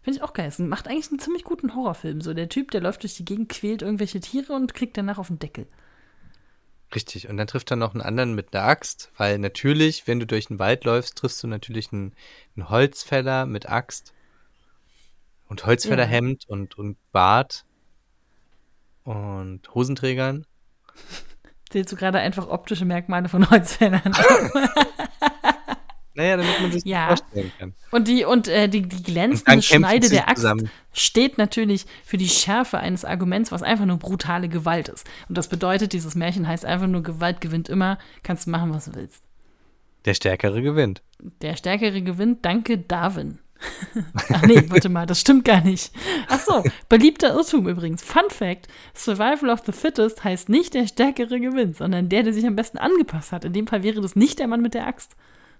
[0.00, 0.48] Finde ich auch geil.
[0.48, 2.22] Es macht eigentlich einen ziemlich guten Horrorfilm.
[2.22, 5.28] So der Typ, der läuft durch die Gegend, quält irgendwelche Tiere und kriegt danach auf
[5.28, 5.66] den Deckel.
[6.94, 7.28] Richtig.
[7.28, 10.46] Und dann trifft er noch einen anderen mit einer Axt, weil natürlich, wenn du durch
[10.46, 12.14] den Wald läufst, triffst du natürlich einen,
[12.56, 14.14] einen Holzfäller mit Axt
[15.48, 17.66] und Holzfällerhemd und, und Bart
[19.04, 20.44] und Hosenträgern.
[21.70, 24.02] Zählst du gerade einfach optische Merkmale von Holzfällern?
[26.16, 27.08] Naja, damit man sich Ja.
[27.10, 27.74] das vorstellen kann.
[27.90, 30.70] Und die, und, äh, die, die glänzende Schneide der Axt zusammen.
[30.92, 35.08] steht natürlich für die Schärfe eines Arguments, was einfach nur brutale Gewalt ist.
[35.28, 38.84] Und das bedeutet, dieses Märchen heißt einfach nur, Gewalt gewinnt immer, kannst du machen, was
[38.84, 39.24] du willst.
[40.04, 41.02] Der Stärkere gewinnt.
[41.42, 43.40] Der Stärkere gewinnt, danke Darwin.
[44.32, 45.92] Ach nee, warte mal, das stimmt gar nicht.
[46.28, 48.02] Ach so, beliebter Irrtum übrigens.
[48.02, 52.46] Fun Fact: Survival of the Fittest heißt nicht der Stärkere gewinnt, sondern der, der sich
[52.46, 53.44] am besten angepasst hat.
[53.44, 55.16] In dem Fall wäre das nicht der Mann mit der Axt.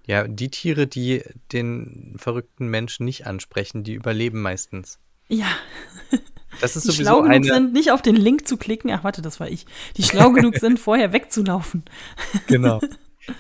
[0.06, 1.22] Ja, die Tiere, die
[1.52, 4.98] den verrückten Menschen nicht ansprechen, die überleben meistens.
[5.28, 5.46] Ja,
[6.60, 7.46] Das ist die sowieso schlau genug eine.
[7.46, 8.90] sind, nicht auf den Link zu klicken.
[8.90, 9.64] Ach, warte, das war ich.
[9.96, 11.84] Die schlau genug sind, vorher wegzulaufen.
[12.48, 12.80] Genau.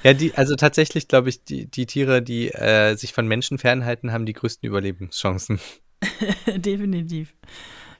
[0.02, 4.12] Ja, die, also tatsächlich glaube ich, die, die Tiere, die äh, sich von Menschen fernhalten,
[4.12, 5.60] haben die größten Überlebenschancen.
[6.56, 7.34] Definitiv.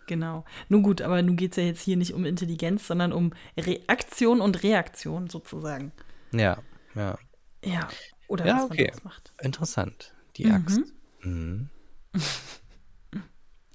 [0.07, 0.45] Genau.
[0.69, 4.41] Nun gut, aber nun geht es ja jetzt hier nicht um Intelligenz, sondern um Reaktion
[4.41, 5.93] und Reaktion sozusagen.
[6.33, 6.59] Ja,
[6.95, 7.19] ja.
[7.65, 7.89] Ja.
[8.29, 8.77] Oder Ja, was okay.
[8.77, 9.33] man daraus macht.
[9.43, 10.15] Interessant.
[10.37, 10.53] Die Mhm.
[10.53, 10.81] Axt.
[11.23, 11.71] Mhm.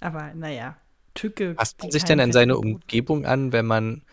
[0.02, 0.78] Aber naja,
[1.14, 1.56] Tücke.
[1.56, 4.04] Passt man sich denn an seine Umgebung an, wenn man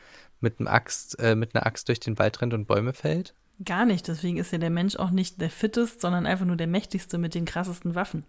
[0.41, 3.35] mit einem Axt, äh, mit einer Axt durch den Wald rennt und Bäume fällt?
[3.65, 4.09] Gar nicht.
[4.09, 7.35] Deswegen ist ja der Mensch auch nicht der fittest, sondern einfach nur der mächtigste mit
[7.35, 8.25] den krassesten Waffen.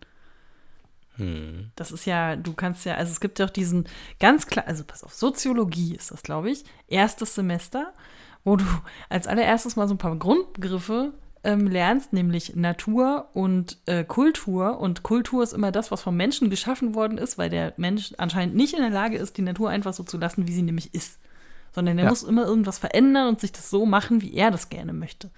[1.18, 1.72] Hm.
[1.76, 3.88] Das ist ja, du kannst ja, also es gibt ja auch diesen
[4.20, 7.94] ganz klar, also pass auf, Soziologie ist das, glaube ich, erstes Semester,
[8.44, 8.66] wo du
[9.10, 11.14] als allererstes mal so ein paar Grundbegriffe
[11.44, 14.80] ähm, lernst, nämlich Natur und äh, Kultur.
[14.80, 18.56] Und Kultur ist immer das, was vom Menschen geschaffen worden ist, weil der Mensch anscheinend
[18.56, 21.20] nicht in der Lage ist, die Natur einfach so zu lassen, wie sie nämlich ist.
[21.78, 22.10] Sondern er Ja.
[22.10, 25.30] muss immer irgendwas verändern und sich das so machen, wie er das gerne möchte.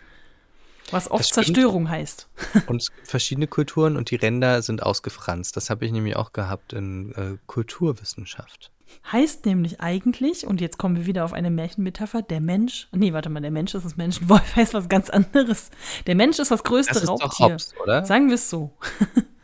[0.90, 1.26] Was oft.
[1.34, 2.30] Zerstörung heißt.
[2.68, 5.58] Und es gibt verschiedene Kulturen und die Ränder sind ausgefranst.
[5.58, 8.72] Das habe ich nämlich auch gehabt in äh, Kulturwissenschaft.
[9.12, 13.30] Heißt nämlich eigentlich, und jetzt kommen wir wieder auf eine Märchenmetapher, der Mensch, nee, warte
[13.30, 15.72] mal, der Mensch ist das Menschenwolf, heißt was ganz anderes.
[16.08, 17.46] Der Mensch ist das größte Das ist doch Raubtier.
[17.48, 18.06] Hobbes, oder?
[18.06, 18.72] Sagen wir es so.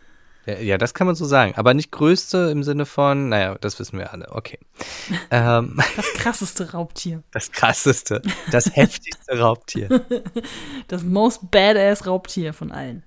[0.45, 1.53] Ja, ja, das kann man so sagen.
[1.55, 4.31] Aber nicht größte im Sinne von, naja, das wissen wir alle.
[4.31, 4.59] Okay.
[5.31, 7.23] ähm, Das krasseste Raubtier.
[7.31, 9.89] das krasseste, das heftigste Raubtier.
[10.87, 13.03] Das most badass Raubtier von allen.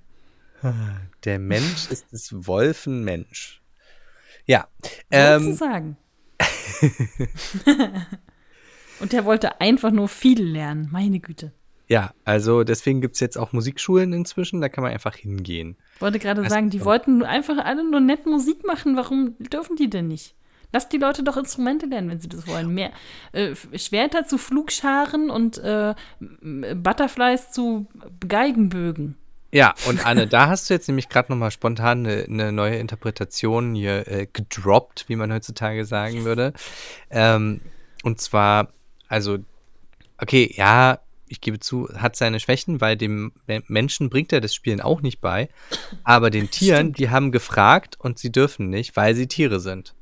[1.24, 3.62] Der Mensch ist des Wolfen Mensch.
[4.46, 4.66] Ja.
[5.10, 5.96] Ähm, Sozusagen.
[9.00, 11.52] Und der wollte einfach nur viel lernen, meine Güte.
[11.88, 15.76] Ja, also deswegen gibt es jetzt auch Musikschulen inzwischen, da kann man einfach hingehen.
[15.96, 18.96] Ich wollte gerade Das sagen, die wollten einfach alle nur nett Musik machen.
[18.96, 20.34] Warum dürfen die denn nicht?
[20.70, 22.74] Lass die Leute doch Instrumente lernen, wenn sie das wollen.
[22.74, 22.90] Mehr
[23.32, 27.86] äh, Schwerter zu Flugscharen und äh, m- Butterflies zu
[28.28, 29.16] Geigenbögen.
[29.50, 33.74] Ja, und Anne, da hast du jetzt nämlich gerade nochmal spontan eine, eine neue Interpretation
[33.74, 36.52] hier äh, gedroppt, wie man heutzutage sagen würde.
[37.08, 37.62] Ähm,
[38.02, 38.68] und zwar,
[39.08, 39.38] also,
[40.20, 40.98] okay, ja,
[41.28, 45.02] ich gebe zu, hat seine Schwächen, weil dem Me- Menschen bringt er das Spielen auch
[45.02, 45.48] nicht bei.
[46.04, 49.94] Aber den Tieren, die haben gefragt und sie dürfen nicht, weil sie Tiere sind.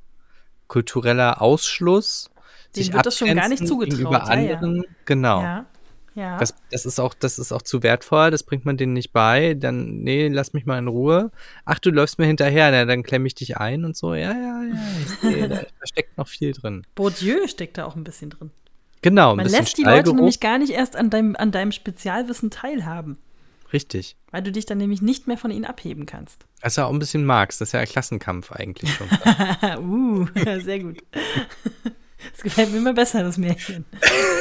[0.69, 2.31] Kultureller Ausschluss.
[2.75, 4.55] Denen wird das schon gar nicht zugetraut, Gegenüber ja, ja.
[4.55, 5.41] anderen, genau.
[5.41, 5.67] Ja.
[6.15, 6.39] Ja.
[6.39, 9.53] Das, das, ist auch, das ist auch zu wertvoll, das bringt man denen nicht bei.
[9.53, 11.31] Dann, nee, lass mich mal in Ruhe.
[11.67, 14.15] Ach, du läufst mir hinterher, na, dann klemme ich dich ein und so.
[14.15, 16.87] Ja, ja, ja, ich sehe, da, da steckt noch viel drin.
[16.95, 18.51] Bourdieu steckt da auch ein bisschen drin.
[19.03, 23.19] Genau, Man lässt die Leute nämlich gar nicht erst an deinem, an deinem Spezialwissen teilhaben,
[23.73, 24.17] Richtig.
[24.31, 26.47] weil du dich dann nämlich nicht mehr von ihnen abheben kannst.
[26.61, 29.09] Also auch ein bisschen magst, das ist ja ein Klassenkampf eigentlich schon.
[29.85, 30.27] uh,
[30.61, 30.99] sehr gut.
[32.33, 33.85] Das gefällt mir immer besser, das Märchen.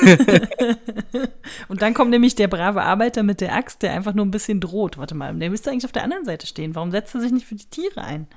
[1.68, 4.60] Und dann kommt nämlich der brave Arbeiter mit der Axt, der einfach nur ein bisschen
[4.61, 4.98] droht.
[4.98, 6.73] Warte mal, der müsste eigentlich auf der anderen Seite stehen.
[6.73, 8.27] Warum setzt er sich nicht für die Tiere ein?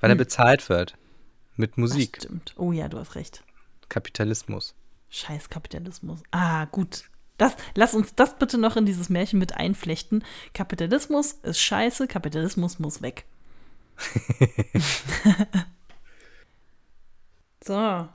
[0.00, 0.96] Weil er bezahlt wird.
[1.56, 2.16] Mit Das Musik.
[2.22, 2.54] stimmt.
[2.56, 3.44] Oh ja, du hast recht.
[3.88, 4.74] Kapitalismus.
[5.10, 6.22] Scheiß Kapitalismus.
[6.30, 7.04] Ah, gut.
[7.36, 10.24] Das, lass uns das bitte noch in dieses Märchen mit einflechten.
[10.54, 13.24] Kapitalismus ist scheiße, Kapitalismus muss weg.
[17.64, 18.08] so.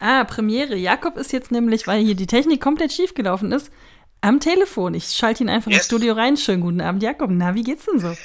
[0.00, 0.76] Ah, Premiere.
[0.76, 3.70] Jakob ist jetzt nämlich, weil hier die Technik komplett schief gelaufen ist,
[4.22, 4.94] am Telefon.
[4.94, 5.86] Ich schalte ihn einfach ins Yes.
[5.86, 6.36] Studio rein.
[6.36, 7.30] Schönen guten Abend, Jakob.
[7.30, 8.16] Na, wie geht's denn so?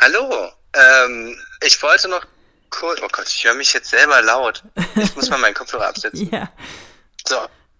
[0.00, 1.36] Hallo, ähm,
[1.66, 2.24] ich wollte noch
[2.70, 4.62] kurz, oh Gott, ich höre mich jetzt selber laut.
[4.96, 6.28] Ich muss mal meinen Kopfhörer absetzen.
[6.30, 6.50] Ja.
[7.26, 7.36] So,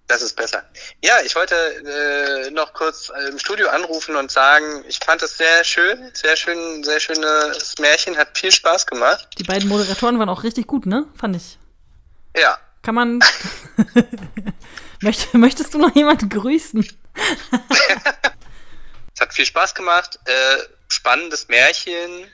[0.07, 0.65] das ist besser.
[1.03, 5.37] Ja, ich wollte äh, noch kurz äh, im Studio anrufen und sagen, ich fand es
[5.37, 9.29] sehr schön, sehr schön, sehr schönes Märchen, hat viel Spaß gemacht.
[9.39, 11.07] Die beiden Moderatoren waren auch richtig gut, ne?
[11.19, 11.59] Fand ich.
[12.37, 13.21] Ja, Kann man.
[15.03, 16.87] Möcht, möchtest du noch jemanden grüßen?
[19.15, 20.57] es hat viel Spaß gemacht, äh,
[20.89, 22.31] spannendes Märchen,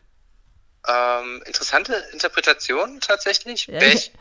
[0.89, 3.67] ähm, interessante Interpretation tatsächlich.
[3.67, 4.13] Ja, Wäre ich-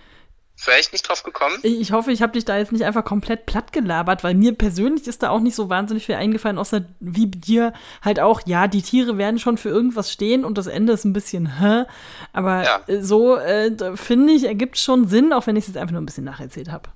[0.58, 1.58] ich, wär ich nicht drauf gekommen.
[1.64, 5.08] Ich hoffe, ich habe dich da jetzt nicht einfach komplett platt gelabert, weil mir persönlich
[5.08, 7.74] ist da auch nicht so wahnsinnig viel eingefallen, außer wie dir
[8.04, 11.14] halt auch, ja, die Tiere werden schon für irgendwas stehen und das Ende ist ein
[11.14, 11.86] bisschen, hä?
[12.32, 12.82] Aber Ja.
[13.02, 16.06] so, äh, finde ich, ergibt schon Sinn, auch wenn ich es jetzt einfach nur ein
[16.06, 16.90] bisschen nacherzählt habe.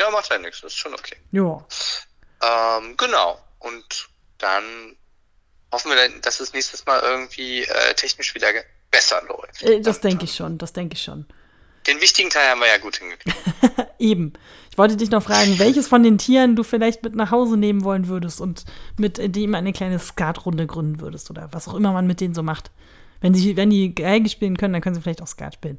[0.00, 1.16] Ja, macht ja nichts, ist schon okay.
[1.32, 1.58] ja.
[2.40, 3.38] Ähm, genau.
[3.58, 4.08] Und
[4.38, 4.96] dann
[5.72, 8.48] hoffen wir, dann, dass es nächstes Mal irgendwie äh, technisch wieder
[8.90, 9.62] besser läuft.
[9.62, 11.26] Äh, das denke ich schon, das denke ich schon.
[11.86, 13.36] Den wichtigen Teil haben wir ja gut hingekriegt.
[13.98, 14.34] Eben.
[14.70, 17.82] Ich wollte dich noch fragen, welches von den Tieren du vielleicht mit nach Hause nehmen
[17.82, 18.64] wollen würdest und
[18.98, 22.34] mit äh, dem eine kleine Skatrunde gründen würdest oder was auch immer man mit denen
[22.34, 22.70] so macht.
[23.20, 25.78] Wenn die, wenn die Geige spielen können, dann können sie vielleicht auch Skat spielen.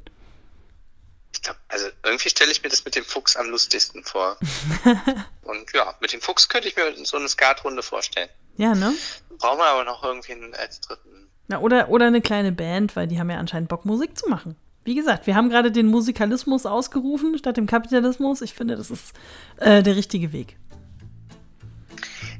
[1.32, 4.36] Ich glaub, also irgendwie stelle ich mir das mit dem Fuchs am lustigsten vor.
[5.42, 8.28] Und ja, mit dem Fuchs könnte ich mir so eine Skatrunde vorstellen.
[8.56, 8.92] Ja, ne?
[9.38, 11.28] Brauchen wir aber noch irgendwie einen als dritten.
[11.48, 14.56] Na, oder, oder eine kleine Band, weil die haben ja anscheinend Bock, Musik zu machen.
[14.84, 18.40] Wie gesagt, wir haben gerade den Musikalismus ausgerufen statt dem Kapitalismus.
[18.40, 19.12] Ich finde, das ist
[19.58, 20.56] äh, der richtige Weg.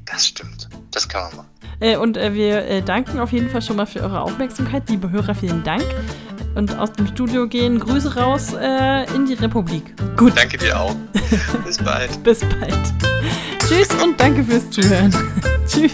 [0.05, 0.69] Das stimmt.
[0.91, 1.49] Das kann man machen.
[1.79, 4.89] Äh, und äh, wir äh, danken auf jeden Fall schon mal für eure Aufmerksamkeit.
[4.89, 5.83] Liebe Hörer, vielen Dank.
[6.55, 9.83] Und aus dem Studio gehen Grüße raus äh, in die Republik.
[10.17, 10.95] Gut, Danke dir auch.
[11.65, 12.23] Bis bald.
[12.23, 12.93] bis bald.
[13.67, 15.13] Tschüss und danke fürs Zuhören.
[15.67, 15.91] Tschüss.